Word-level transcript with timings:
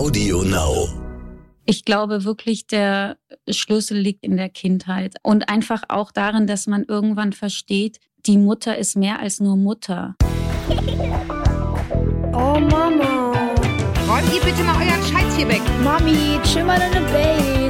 Audio 0.00 0.42
Now. 0.44 0.88
Ich 1.66 1.84
glaube 1.84 2.24
wirklich, 2.24 2.66
der 2.66 3.18
Schlüssel 3.46 3.98
liegt 3.98 4.24
in 4.24 4.38
der 4.38 4.48
Kindheit 4.48 5.16
und 5.22 5.50
einfach 5.50 5.82
auch 5.90 6.10
darin, 6.10 6.46
dass 6.46 6.66
man 6.66 6.84
irgendwann 6.84 7.34
versteht, 7.34 7.98
die 8.24 8.38
Mutter 8.38 8.78
ist 8.78 8.96
mehr 8.96 9.20
als 9.20 9.40
nur 9.40 9.58
Mutter. 9.58 10.14
Oh 12.32 12.58
Mama. 12.58 13.32
Räumt 14.08 14.34
ihr 14.34 14.40
bitte 14.40 14.62
mal 14.64 14.76
euren 14.76 15.02
Scheiß 15.02 15.36
hier 15.36 15.48
weg. 15.48 15.60
Mami, 15.84 16.40
chill 16.44 16.64
mal 16.64 16.78
deine 16.78 17.04
Base. 17.12 17.69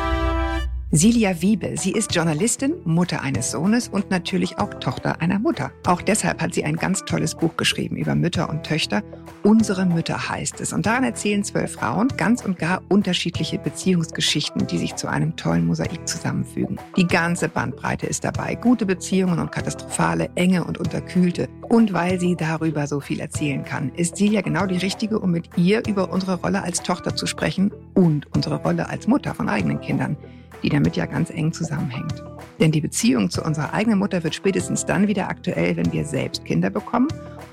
Silja 0.93 1.41
Wiebe. 1.41 1.77
Sie 1.77 1.93
ist 1.93 2.13
Journalistin, 2.13 2.73
Mutter 2.83 3.21
eines 3.21 3.51
Sohnes 3.51 3.87
und 3.87 4.11
natürlich 4.11 4.59
auch 4.59 4.73
Tochter 4.73 5.21
einer 5.21 5.39
Mutter. 5.39 5.71
Auch 5.87 6.01
deshalb 6.01 6.41
hat 6.41 6.53
sie 6.53 6.65
ein 6.65 6.75
ganz 6.75 7.05
tolles 7.05 7.33
Buch 7.33 7.55
geschrieben 7.55 7.95
über 7.95 8.13
Mütter 8.13 8.49
und 8.49 8.63
Töchter. 8.63 9.01
Unsere 9.41 9.85
Mütter 9.85 10.27
heißt 10.27 10.59
es. 10.59 10.73
Und 10.73 10.85
daran 10.85 11.05
erzählen 11.05 11.45
zwölf 11.45 11.75
Frauen 11.75 12.09
ganz 12.17 12.43
und 12.43 12.59
gar 12.59 12.81
unterschiedliche 12.89 13.57
Beziehungsgeschichten, 13.57 14.67
die 14.67 14.77
sich 14.79 14.97
zu 14.97 15.07
einem 15.07 15.37
tollen 15.37 15.65
Mosaik 15.65 16.05
zusammenfügen. 16.05 16.77
Die 16.97 17.07
ganze 17.07 17.47
Bandbreite 17.47 18.05
ist 18.05 18.25
dabei. 18.25 18.55
Gute 18.55 18.85
Beziehungen 18.85 19.39
und 19.39 19.49
katastrophale, 19.49 20.29
enge 20.35 20.65
und 20.65 20.77
unterkühlte. 20.77 21.47
Und 21.69 21.93
weil 21.93 22.19
sie 22.19 22.35
darüber 22.35 22.85
so 22.85 22.99
viel 22.99 23.21
erzählen 23.21 23.63
kann, 23.63 23.93
ist 23.95 24.17
Silja 24.17 24.41
genau 24.41 24.65
die 24.65 24.75
Richtige, 24.75 25.19
um 25.19 25.31
mit 25.31 25.51
ihr 25.55 25.87
über 25.87 26.11
unsere 26.11 26.35
Rolle 26.35 26.63
als 26.63 26.83
Tochter 26.83 27.15
zu 27.15 27.27
sprechen 27.27 27.71
und 27.93 28.27
unsere 28.35 28.57
Rolle 28.57 28.89
als 28.89 29.07
Mutter 29.07 29.33
von 29.33 29.47
eigenen 29.47 29.79
Kindern 29.79 30.17
die 30.63 30.69
damit 30.69 30.95
ja 30.95 31.05
ganz 31.05 31.29
eng 31.29 31.51
zusammenhängt. 31.53 32.23
Denn 32.59 32.71
die 32.71 32.81
Beziehung 32.81 33.29
zu 33.29 33.43
unserer 33.43 33.73
eigenen 33.73 33.99
Mutter 33.99 34.23
wird 34.23 34.35
spätestens 34.35 34.85
dann 34.85 35.07
wieder 35.07 35.29
aktuell, 35.29 35.75
wenn 35.77 35.91
wir 35.91 36.05
selbst 36.05 36.45
Kinder 36.45 36.69
bekommen 36.69 37.07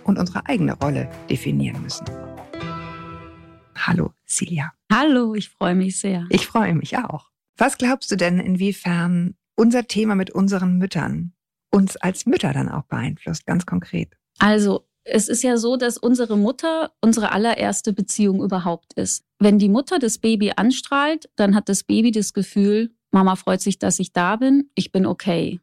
und 0.04 0.18
unsere 0.18 0.46
eigene 0.46 0.74
Rolle 0.74 1.08
definieren 1.30 1.82
müssen. 1.82 2.04
Hallo, 3.76 4.12
Silja. 4.26 4.72
Hallo, 4.92 5.34
ich 5.34 5.48
freue 5.48 5.74
mich 5.74 5.98
sehr. 5.98 6.26
Ich 6.30 6.46
freue 6.46 6.74
mich 6.74 6.98
auch. 6.98 7.30
Was 7.56 7.78
glaubst 7.78 8.10
du 8.10 8.16
denn, 8.16 8.38
inwiefern 8.38 9.34
unser 9.56 9.86
Thema 9.86 10.14
mit 10.14 10.30
unseren 10.30 10.78
Müttern 10.78 11.32
uns 11.70 11.96
als 11.96 12.26
Mütter 12.26 12.52
dann 12.52 12.68
auch 12.68 12.84
beeinflusst, 12.84 13.46
ganz 13.46 13.66
konkret? 13.66 14.16
Also, 14.38 14.86
es 15.04 15.28
ist 15.28 15.42
ja 15.42 15.56
so, 15.56 15.76
dass 15.76 15.96
unsere 15.96 16.36
Mutter 16.36 16.92
unsere 17.00 17.32
allererste 17.32 17.92
Beziehung 17.92 18.42
überhaupt 18.42 18.92
ist. 18.94 19.24
Wenn 19.38 19.58
die 19.58 19.68
Mutter 19.68 19.98
das 19.98 20.18
Baby 20.18 20.52
anstrahlt, 20.56 21.30
dann 21.36 21.54
hat 21.54 21.68
das 21.68 21.82
Baby 21.82 22.10
das 22.10 22.32
Gefühl, 22.32 22.94
Mama 23.10 23.36
freut 23.36 23.60
sich, 23.60 23.78
dass 23.78 23.98
ich 23.98 24.12
da 24.12 24.36
bin, 24.36 24.70
ich 24.74 24.92
bin 24.92 25.06
okay. 25.06 25.60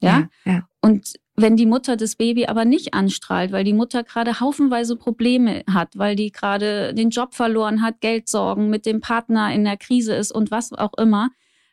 Ja? 0.00 0.28
ja, 0.44 0.52
ja. 0.52 0.68
Und 0.80 1.14
wenn 1.36 1.56
die 1.56 1.66
Mutter 1.66 1.96
das 1.96 2.14
Baby 2.14 2.46
aber 2.46 2.64
nicht 2.64 2.94
anstrahlt, 2.94 3.50
weil 3.50 3.64
die 3.64 3.72
Mutter 3.72 4.04
gerade 4.04 4.38
haufenweise 4.38 4.96
Probleme 4.96 5.64
hat, 5.68 5.96
weil 5.96 6.14
die 6.14 6.30
gerade 6.30 6.94
den 6.94 7.10
Job 7.10 7.34
verloren 7.34 7.82
hat, 7.82 8.00
Geldsorgen 8.00 8.70
mit 8.70 8.86
dem 8.86 9.00
Partner 9.00 9.52
in 9.52 9.64
der 9.64 9.76
Krise 9.76 10.14
ist 10.14 10.30
und 10.30 10.50
was 10.52 10.72
auch 10.72 10.94
immer, 10.96 11.30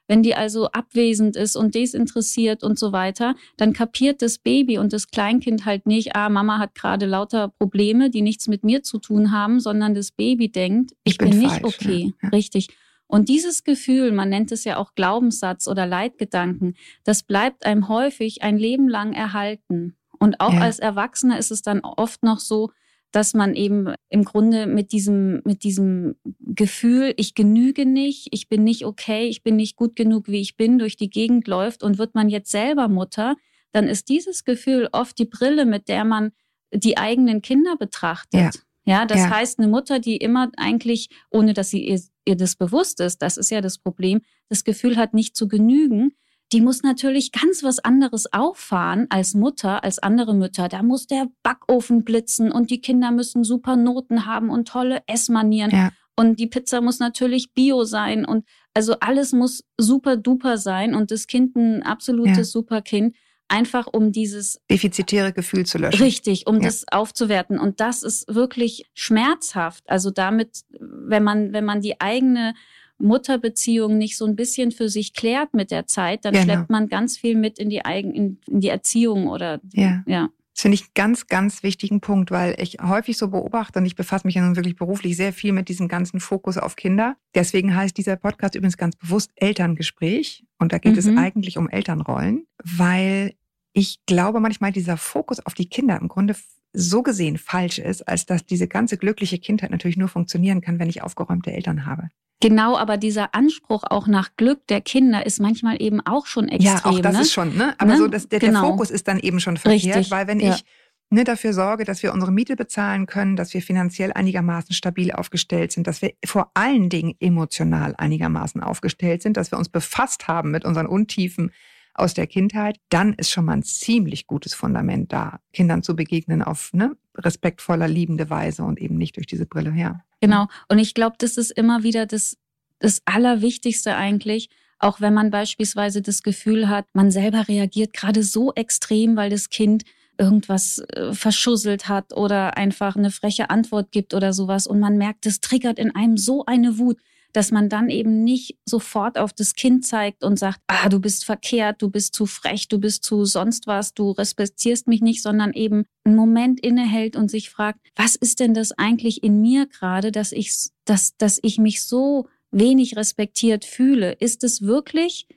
wenn 0.08 0.24
die 0.24 0.36
also 0.36 0.70
abwesend 0.72 1.36
ist 1.36 1.56
und 1.56 1.76
desinteressiert 1.76 2.64
und 2.64 2.78
so 2.78 2.92
weiter, 2.92 3.36
dann 3.56 3.72
kapiert 3.72 4.22
das 4.22 4.40
Baby 4.40 4.78
und 4.78 4.94
das 4.94 5.08
Kleinkind 5.08 5.66
halt 5.66 5.86
nicht, 5.86 6.16
ah, 6.16 6.28
Mama 6.28 6.58
hat 6.58 6.76
gerade 6.76 7.06
lauter 7.06 7.48
Probleme, 7.48 8.10
die 8.10 8.22
nichts 8.22 8.48
mit 8.48 8.64
mir 8.64 8.84
zu 8.84 8.98
tun 8.98 9.32
haben, 9.32 9.60
sondern 9.60 9.94
das 9.94 10.12
Baby 10.12 10.52
denkt, 10.52 10.92
ich, 11.04 11.14
ich 11.14 11.18
bin, 11.18 11.30
bin 11.30 11.40
nicht 11.40 11.64
okay. 11.64 12.14
Ja. 12.22 12.30
Richtig. 12.30 12.68
Und 13.12 13.28
dieses 13.28 13.66
Gefühl, 13.66 14.14
man 14.14 14.30
nennt 14.30 14.54
es 14.54 14.64
ja 14.64 14.78
auch 14.78 14.96
Glaubenssatz 14.96 15.68
oder 15.68 15.86
Leitgedanken, 15.86 16.76
das 17.04 17.24
bleibt 17.24 17.66
einem 17.66 17.90
häufig 17.90 18.42
ein 18.42 18.58
Leben 18.58 18.88
lang 18.88 19.12
erhalten. 19.12 19.98
Und 20.18 20.40
auch 20.40 20.54
ja. 20.54 20.62
als 20.62 20.80
Erwachsener 20.80 21.38
ist 21.38 21.52
es 21.52 21.62
dann 21.62 21.82
oft 21.82 22.24
noch 22.24 22.40
so, 22.40 22.72
dass 23.12 23.34
man 23.34 23.54
eben 23.54 23.94
im 24.08 24.24
Grunde 24.24 24.66
mit 24.66 24.94
diesem, 24.94 25.42
mit 25.44 25.64
diesem 25.64 26.16
Gefühl, 26.40 27.14
ich 27.18 27.36
genüge 27.36 27.86
nicht, 27.86 28.30
ich 28.32 28.48
bin 28.48 28.64
nicht 28.64 28.86
okay, 28.86 29.28
ich 29.28 29.44
bin 29.44 29.58
nicht 29.58 29.76
gut 29.76 29.98
genug, 29.98 30.30
wie 30.30 30.40
ich 30.40 30.56
bin, 30.56 30.80
durch 30.80 30.96
die 30.96 31.10
Gegend 31.10 31.50
läuft 31.50 31.84
und 31.84 31.98
wird 31.98 32.16
man 32.16 32.30
jetzt 32.30 32.50
selber 32.50 32.88
Mutter, 32.88 33.36
dann 33.74 33.90
ist 33.90 34.08
dieses 34.08 34.46
Gefühl 34.46 34.88
oft 34.94 35.20
die 35.20 35.26
Brille, 35.26 35.66
mit 35.66 35.90
der 35.90 36.06
man 36.06 36.32
die 36.74 36.98
eigenen 36.98 37.42
Kinder 37.42 37.76
betrachtet. 37.76 38.56
Ja. 38.56 38.62
Ja, 38.84 39.06
das 39.06 39.20
ja. 39.20 39.30
heißt, 39.30 39.60
eine 39.60 39.68
Mutter, 39.68 40.00
die 40.00 40.18
immer 40.18 40.50
eigentlich, 40.58 41.10
ohne 41.30 41.54
dass 41.54 41.70
sie 41.70 41.86
ihr, 41.88 42.02
ihr 42.26 42.36
das 42.36 42.56
bewusst 42.56 43.00
ist, 43.00 43.22
das 43.22 43.38
ist 43.38 43.52
ja 43.52 43.62
das 43.62 43.78
Problem, 43.78 44.22
das 44.50 44.64
Gefühl 44.64 44.98
hat, 44.98 45.14
nicht 45.14 45.36
zu 45.36 45.48
genügen, 45.48 46.14
die 46.52 46.62
muss 46.62 46.84
natürlich 46.84 47.32
ganz 47.32 47.64
was 47.64 47.80
anderes 47.80 48.32
auffahren 48.34 49.08
als 49.10 49.34
Mutter, 49.34 49.84
als 49.84 50.00
andere 50.00 50.36
Mütter. 50.36 50.68
Da 50.68 50.84
muss 50.84 51.08
der 51.08 51.28
Backofen 51.44 52.04
blitzen 52.04 52.52
und 52.52 52.70
die 52.70 52.82
Kinder 52.82 53.12
müssen 53.12 53.44
super 53.44 53.78
Noten 53.78 54.26
haben 54.26 54.50
und 54.50 54.68
tolle 54.68 55.02
Essmanieren. 55.08 55.72
Ja. 55.72 55.92
Und 56.18 56.40
die 56.40 56.48
Pizza 56.48 56.82
muss 56.82 57.00
natürlich 57.00 57.54
bio 57.54 57.86
sein 57.86 58.26
und 58.26 58.46
also 58.74 58.96
alles 59.00 59.32
muss 59.32 59.64
super 59.78 60.18
duper 60.18 60.58
sein 60.58 60.94
und 60.94 61.10
das 61.10 61.28
Kind 61.28 61.56
ein 61.56 61.84
absolutes 61.84 62.38
ja. 62.38 62.44
super 62.44 62.82
Kind 62.82 63.16
einfach 63.52 63.88
um 63.88 64.12
dieses 64.12 64.60
defizitäre 64.70 65.34
Gefühl 65.34 65.66
zu 65.66 65.78
löschen. 65.78 66.02
Richtig, 66.02 66.48
um 66.48 66.56
ja. 66.56 66.64
das 66.64 66.86
aufzuwerten. 66.90 67.60
Und 67.60 67.80
das 67.80 68.02
ist 68.02 68.34
wirklich 68.34 68.90
schmerzhaft. 68.94 69.84
Also 69.90 70.10
damit, 70.10 70.62
wenn 70.80 71.24
man, 71.24 71.54
wenn 71.54 71.66
man 71.66 71.82
die 71.82 72.00
eigene 72.00 72.54
Mutterbeziehung 72.98 73.98
nicht 73.98 74.18
so 74.18 74.26
ein 74.26 74.36
bisschen 74.36 74.72
für 74.72 74.88
sich 74.88 75.14
klärt 75.14 75.54
mit 75.54 75.72
der 75.72 75.88
Zeit, 75.88 76.24
dann 76.24 76.34
genau. 76.34 76.46
schleppt 76.46 76.70
man 76.70 76.88
ganz 76.88 77.18
viel 77.18 77.36
mit 77.36 77.60
in 77.60 77.70
die 77.70 77.84
eigen, 77.84 78.14
in, 78.14 78.40
in 78.48 78.62
die 78.62 78.70
Erziehung 78.70 79.28
oder 79.28 79.60
ja. 79.74 80.04
ja. 80.06 80.30
Das 80.54 80.64
finde 80.64 80.76
ich 80.76 80.82
einen 80.82 80.92
ganz, 80.94 81.28
ganz 81.28 81.64
wichtigen 81.64 82.02
Punkt, 82.02 82.30
weil 82.30 82.56
ich 82.60 82.78
häufig 82.82 83.18
so 83.18 83.30
beobachte 83.30 83.80
und 83.80 83.86
ich 83.86 83.96
befasse 83.96 84.28
mich 84.28 84.36
ja 84.36 84.42
nun 84.42 84.58
wirklich 84.58 84.76
beruflich 84.76 85.16
sehr 85.16 85.32
viel 85.34 85.54
mit 85.54 85.70
diesem 85.70 85.88
ganzen 85.88 86.20
Fokus 86.20 86.58
auf 86.58 86.76
Kinder. 86.76 87.16
Deswegen 87.34 87.76
heißt 87.76 87.98
dieser 87.98 88.18
Podcast 88.18 88.56
übrigens 88.56 88.78
ganz 88.78 88.96
bewusst 88.98 89.32
Elterngespräch. 89.36 90.46
Und 90.60 90.74
da 90.74 90.78
geht 90.78 90.94
mhm. 90.94 91.00
es 91.00 91.08
eigentlich 91.08 91.58
um 91.58 91.70
Elternrollen, 91.70 92.46
weil 92.64 93.34
ich 93.74 94.00
glaube 94.06 94.40
manchmal, 94.40 94.72
dieser 94.72 94.98
Fokus 94.98 95.46
auf 95.46 95.54
die 95.54 95.70
Kinder 95.70 96.00
im 96.00 96.08
Grunde 96.08 96.36
so 96.74 97.04
gesehen 97.04 97.38
falsch 97.38 97.80
ist, 97.80 98.08
als 98.08 98.26
dass 98.26 98.46
diese 98.46 98.68
ganze 98.68 98.98
glückliche 98.98 99.40
Kindheit 99.40 99.72
natürlich 99.72 99.98
nur 99.98 100.08
funktionieren 100.08 100.62
kann, 100.62 100.80
wenn 100.80 100.90
ich 100.90 101.04
aufgeräumte 101.04 101.52
Eltern 101.52 101.86
habe. 101.86 102.10
Genau, 102.42 102.76
aber 102.76 102.98
dieser 102.98 103.36
Anspruch 103.36 103.84
auch 103.84 104.08
nach 104.08 104.32
Glück 104.36 104.66
der 104.68 104.82
Kinder 104.82 105.26
ist 105.26 105.40
manchmal 105.40 105.82
eben 105.82 106.02
auch 106.02 106.26
schon 106.26 106.50
extrem. 106.50 106.74
Ja, 106.74 106.86
auch 106.86 107.00
das 107.00 107.16
ne? 107.16 107.22
ist 107.22 107.34
schon, 107.34 107.56
ne? 107.56 107.76
Aber 107.78 107.92
ne? 107.92 107.98
so, 107.98 108.08
dass 108.08 108.30
der, 108.30 108.40
genau. 108.40 108.62
der 108.62 108.70
Fokus 108.72 108.90
ist 108.90 109.08
dann 109.08 109.20
eben 109.20 109.40
schon 109.40 109.58
verkehrt, 109.58 109.98
Richtig. 109.98 110.12
weil 110.12 110.26
wenn 110.26 110.40
ja. 110.40 110.56
ich 110.56 110.66
ne, 111.12 111.24
dafür 111.24 111.54
sorge, 111.54 111.84
dass 111.86 112.02
wir 112.02 112.14
unsere 112.14 112.32
Miete 112.32 112.56
bezahlen 112.56 113.06
können, 113.06 113.36
dass 113.36 113.54
wir 113.54 113.62
finanziell 113.62 114.12
einigermaßen 114.12 114.74
stabil 114.74 115.12
aufgestellt 115.12 115.72
sind, 115.72 115.86
dass 115.86 116.02
wir 116.02 116.14
vor 116.26 116.50
allen 116.56 116.90
Dingen 116.90 117.14
emotional 117.20 117.94
einigermaßen 117.98 118.64
aufgestellt 118.64 119.22
sind, 119.22 119.38
dass 119.38 119.52
wir 119.52 119.60
uns 119.60 119.70
befasst 119.70 120.28
haben 120.28 120.50
mit 120.50 120.66
unseren 120.66 120.88
Untiefen, 120.88 121.52
aus 121.94 122.14
der 122.14 122.28
Kindheit, 122.28 122.78
dann 122.90 123.14
ist 123.14 123.32
schon 123.32 123.46
mal 123.46 123.54
ein 123.54 123.64
ziemlich 123.64 124.28
gutes 124.28 124.54
Fundament 124.54 125.12
da, 125.12 125.40
Kindern 125.54 125.84
zu 125.84 125.96
begegnen 125.96 126.42
auf 126.42 126.72
ne, 126.74 126.96
respektvoller, 127.18 127.88
liebende 127.88 128.30
Weise 128.30 128.64
und 128.64 128.80
eben 128.80 128.98
nicht 128.98 129.18
durch 129.18 129.28
diese 129.28 129.46
Brille 129.46 129.72
her. 129.72 130.04
Genau. 130.22 130.48
Und 130.70 130.80
ich 130.80 130.94
glaube, 130.94 131.16
das 131.20 131.38
ist 131.38 131.52
immer 131.52 131.84
wieder 131.84 132.06
das, 132.06 132.38
das 132.80 133.02
Allerwichtigste 133.06 133.96
eigentlich, 133.96 134.50
auch 134.80 135.02
wenn 135.02 135.14
man 135.14 135.30
beispielsweise 135.30 136.02
das 136.02 136.24
Gefühl 136.24 136.70
hat, 136.70 136.86
man 136.94 137.12
selber 137.12 137.48
reagiert 137.48 137.94
gerade 137.94 138.24
so 138.24 138.54
extrem, 138.54 139.16
weil 139.16 139.30
das 139.30 139.50
Kind 139.50 139.84
irgendwas 140.18 140.80
äh, 140.94 141.14
verschusselt 141.14 141.88
hat 141.88 142.14
oder 142.14 142.58
einfach 142.58 142.96
eine 142.96 143.12
freche 143.12 143.50
Antwort 143.50 143.92
gibt 143.92 144.14
oder 144.14 144.34
sowas 144.34 144.68
und 144.68 144.80
man 144.80 144.98
merkt, 144.98 145.26
das 145.26 145.40
triggert 145.40 145.80
in 145.80 145.96
einem 145.96 146.18
so 146.18 146.46
eine 146.46 146.78
Wut 146.78 146.98
dass 147.34 147.52
man 147.52 147.70
dann 147.70 147.90
eben 147.90 148.24
nicht 148.24 148.58
sofort 148.66 149.18
auf 149.18 149.34
das 149.34 149.56
Kind 149.56 149.86
zeigt 149.86 150.24
und 150.24 150.38
sagt, 150.38 150.60
ah, 150.68 150.90
du 150.90 151.00
bist 151.00 151.26
verkehrt, 151.26 151.82
du 151.82 151.90
bist 151.90 152.16
zu 152.16 152.26
frech, 152.26 152.68
du 152.68 152.80
bist 152.80 153.04
zu 153.04 153.26
sonst 153.26 153.68
was, 153.68 153.94
du 153.94 154.12
respektierst 154.12 154.88
mich 154.88 155.02
nicht, 155.02 155.22
sondern 155.22 155.54
eben 155.54 155.86
einen 156.04 156.16
Moment 156.16 156.60
innehält 156.60 157.16
und 157.16 157.32
sich 157.32 157.50
fragt, 157.50 157.80
was 157.96 158.16
ist 158.16 158.40
denn 158.40 158.54
das 158.54 158.72
eigentlich 158.72 159.24
in 159.24 159.42
mir 159.42 159.68
gerade, 159.68 160.12
dass 160.12 160.32
ich, 160.32 160.52
dass, 160.86 161.16
dass 161.18 161.40
ich 161.42 161.58
mich 161.58 161.84
so 161.84 162.28
wenig 162.52 162.98
respektiert 162.98 163.66
fühle? 163.66 164.14
Ist 164.14 164.44
es 164.44 164.62
wirklich 164.62 165.28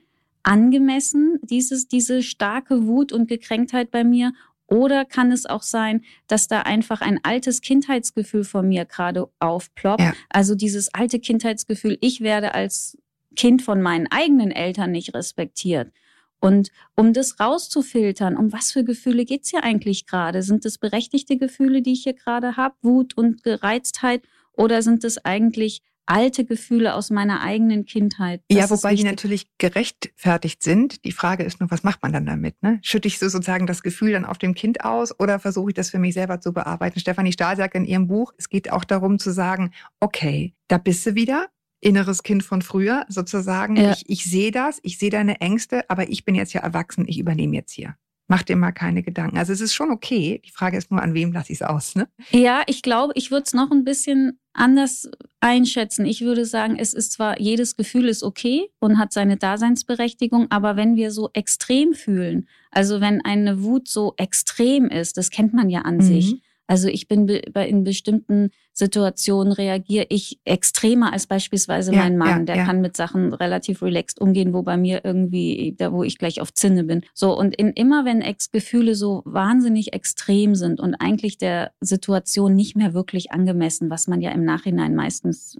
angemessen, 0.43 1.39
dieses, 1.41 1.87
diese 1.87 2.21
starke 2.21 2.85
Wut 2.85 3.11
und 3.11 3.27
Gekränktheit 3.27 3.91
bei 3.91 4.03
mir? 4.03 4.33
Oder 4.67 5.05
kann 5.05 5.31
es 5.31 5.45
auch 5.45 5.61
sein, 5.61 6.03
dass 6.27 6.47
da 6.47 6.61
einfach 6.61 7.01
ein 7.01 7.19
altes 7.23 7.61
Kindheitsgefühl 7.61 8.43
von 8.43 8.67
mir 8.67 8.85
gerade 8.85 9.27
aufploppt? 9.39 10.01
Ja. 10.01 10.13
Also 10.29 10.55
dieses 10.55 10.93
alte 10.93 11.19
Kindheitsgefühl, 11.19 11.97
ich 12.01 12.21
werde 12.21 12.55
als 12.55 12.97
Kind 13.35 13.61
von 13.61 13.81
meinen 13.81 14.07
eigenen 14.07 14.51
Eltern 14.51 14.91
nicht 14.91 15.13
respektiert. 15.13 15.91
Und 16.39 16.69
um 16.95 17.13
das 17.13 17.39
rauszufiltern, 17.39 18.37
um 18.37 18.51
was 18.53 18.71
für 18.71 18.83
Gefühle 18.83 19.25
geht's 19.25 19.49
hier 19.49 19.63
eigentlich 19.63 20.05
gerade? 20.05 20.43
Sind 20.43 20.65
es 20.65 20.77
berechtigte 20.77 21.37
Gefühle, 21.37 21.81
die 21.81 21.93
ich 21.93 22.03
hier 22.03 22.13
gerade 22.13 22.57
habe, 22.57 22.75
Wut 22.81 23.17
und 23.17 23.43
Gereiztheit? 23.43 24.23
Oder 24.53 24.81
sind 24.81 25.03
es 25.03 25.23
eigentlich 25.23 25.81
alte 26.05 26.45
Gefühle 26.45 26.93
aus 26.93 27.09
meiner 27.09 27.41
eigenen 27.41 27.85
Kindheit. 27.85 28.41
Das 28.49 28.57
ja, 28.57 28.69
wobei 28.69 28.95
die 28.95 29.03
natürlich 29.03 29.47
gerechtfertigt 29.57 30.63
sind. 30.63 31.03
Die 31.05 31.11
Frage 31.11 31.43
ist 31.43 31.59
nur, 31.59 31.71
was 31.71 31.83
macht 31.83 32.01
man 32.03 32.13
dann 32.13 32.25
damit? 32.25 32.61
Ne? 32.61 32.79
Schütte 32.81 33.07
ich 33.07 33.19
so 33.19 33.27
sozusagen 33.29 33.67
das 33.67 33.83
Gefühl 33.83 34.11
dann 34.11 34.25
auf 34.25 34.37
dem 34.37 34.53
Kind 34.53 34.83
aus 34.83 35.17
oder 35.19 35.39
versuche 35.39 35.71
ich 35.71 35.75
das 35.75 35.89
für 35.89 35.99
mich 35.99 36.13
selber 36.13 36.39
zu 36.39 36.53
bearbeiten? 36.53 36.99
Stefanie 36.99 37.31
Stahl 37.31 37.57
sagt 37.57 37.75
in 37.75 37.85
ihrem 37.85 38.07
Buch, 38.07 38.33
es 38.37 38.49
geht 38.49 38.71
auch 38.71 38.83
darum 38.83 39.19
zu 39.19 39.31
sagen, 39.31 39.71
okay, 39.99 40.53
da 40.67 40.77
bist 40.77 41.05
du 41.05 41.15
wieder, 41.15 41.47
inneres 41.81 42.23
Kind 42.23 42.43
von 42.43 42.61
früher 42.61 43.05
sozusagen. 43.09 43.75
Ja. 43.75 43.91
Ich, 43.91 44.03
ich 44.07 44.23
sehe 44.25 44.51
das, 44.51 44.79
ich 44.83 44.97
sehe 44.97 45.09
deine 45.09 45.41
Ängste, 45.41 45.89
aber 45.89 46.09
ich 46.09 46.25
bin 46.25 46.35
jetzt 46.35 46.53
ja 46.53 46.61
erwachsen, 46.61 47.05
ich 47.07 47.19
übernehme 47.19 47.55
jetzt 47.55 47.71
hier. 47.71 47.95
Mach 48.27 48.41
dir 48.41 48.55
mal 48.55 48.71
keine 48.71 49.03
Gedanken. 49.03 49.37
Also 49.37 49.53
es 49.53 49.61
ist 49.61 49.73
schon 49.73 49.91
okay. 49.91 50.41
Die 50.45 50.51
Frage 50.51 50.77
ist 50.77 50.89
nur, 50.89 51.01
an 51.01 51.13
wem 51.13 51.31
lasse 51.31 51.51
ich 51.51 51.61
es 51.61 51.67
aus, 51.67 51.95
ne? 51.95 52.07
Ja, 52.31 52.63
ich 52.65 52.81
glaube, 52.81 53.13
ich 53.15 53.29
würde 53.29 53.43
es 53.45 53.53
noch 53.53 53.69
ein 53.71 53.83
bisschen 53.83 54.39
anders 54.53 55.09
einschätzen. 55.41 56.05
Ich 56.05 56.21
würde 56.21 56.45
sagen, 56.45 56.77
es 56.77 56.93
ist 56.93 57.11
zwar, 57.11 57.39
jedes 57.39 57.75
Gefühl 57.75 58.07
ist 58.07 58.23
okay 58.23 58.69
und 58.79 58.97
hat 58.97 59.13
seine 59.13 59.37
Daseinsberechtigung, 59.37 60.47
aber 60.49 60.75
wenn 60.75 60.95
wir 60.95 61.11
so 61.11 61.29
extrem 61.33 61.93
fühlen, 61.93 62.47
also 62.71 62.99
wenn 63.01 63.21
eine 63.21 63.61
Wut 63.61 63.87
so 63.87 64.13
extrem 64.17 64.87
ist, 64.87 65.17
das 65.17 65.29
kennt 65.29 65.53
man 65.53 65.69
ja 65.69 65.81
an 65.81 65.97
mhm. 65.97 66.01
sich, 66.01 66.41
also 66.67 66.87
ich 66.87 67.07
bin 67.07 67.27
in 67.27 67.83
bestimmten 67.83 68.49
Situationen 68.73 69.53
reagiere 69.53 70.07
ich 70.09 70.39
extremer 70.45 71.13
als 71.13 71.27
beispielsweise 71.27 71.93
ja, 71.93 71.99
mein 71.99 72.17
Mann. 72.17 72.39
Ja, 72.39 72.45
der 72.45 72.55
ja. 72.57 72.65
kann 72.65 72.81
mit 72.81 72.97
Sachen 72.97 73.33
relativ 73.33 73.83
relaxed 73.83 74.19
umgehen, 74.19 74.53
wo 74.53 74.63
bei 74.63 74.75
mir 74.75 75.01
irgendwie, 75.03 75.75
da 75.77 75.91
wo 75.91 76.03
ich 76.03 76.17
gleich 76.17 76.41
auf 76.41 76.53
Zinne 76.53 76.83
bin. 76.83 77.03
So 77.13 77.37
und 77.37 77.55
in, 77.55 77.69
immer 77.71 78.03
wenn 78.03 78.21
Ex-Gefühle 78.21 78.95
so 78.95 79.21
wahnsinnig 79.25 79.93
extrem 79.93 80.55
sind 80.55 80.79
und 80.79 80.95
eigentlich 80.95 81.37
der 81.37 81.71
Situation 81.81 82.55
nicht 82.55 82.75
mehr 82.75 82.93
wirklich 82.93 83.31
angemessen, 83.31 83.89
was 83.89 84.07
man 84.07 84.21
ja 84.21 84.31
im 84.31 84.43
Nachhinein 84.43 84.95
meistens 84.95 85.57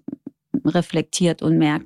reflektiert 0.66 1.44
und 1.44 1.57
merkt, 1.57 1.86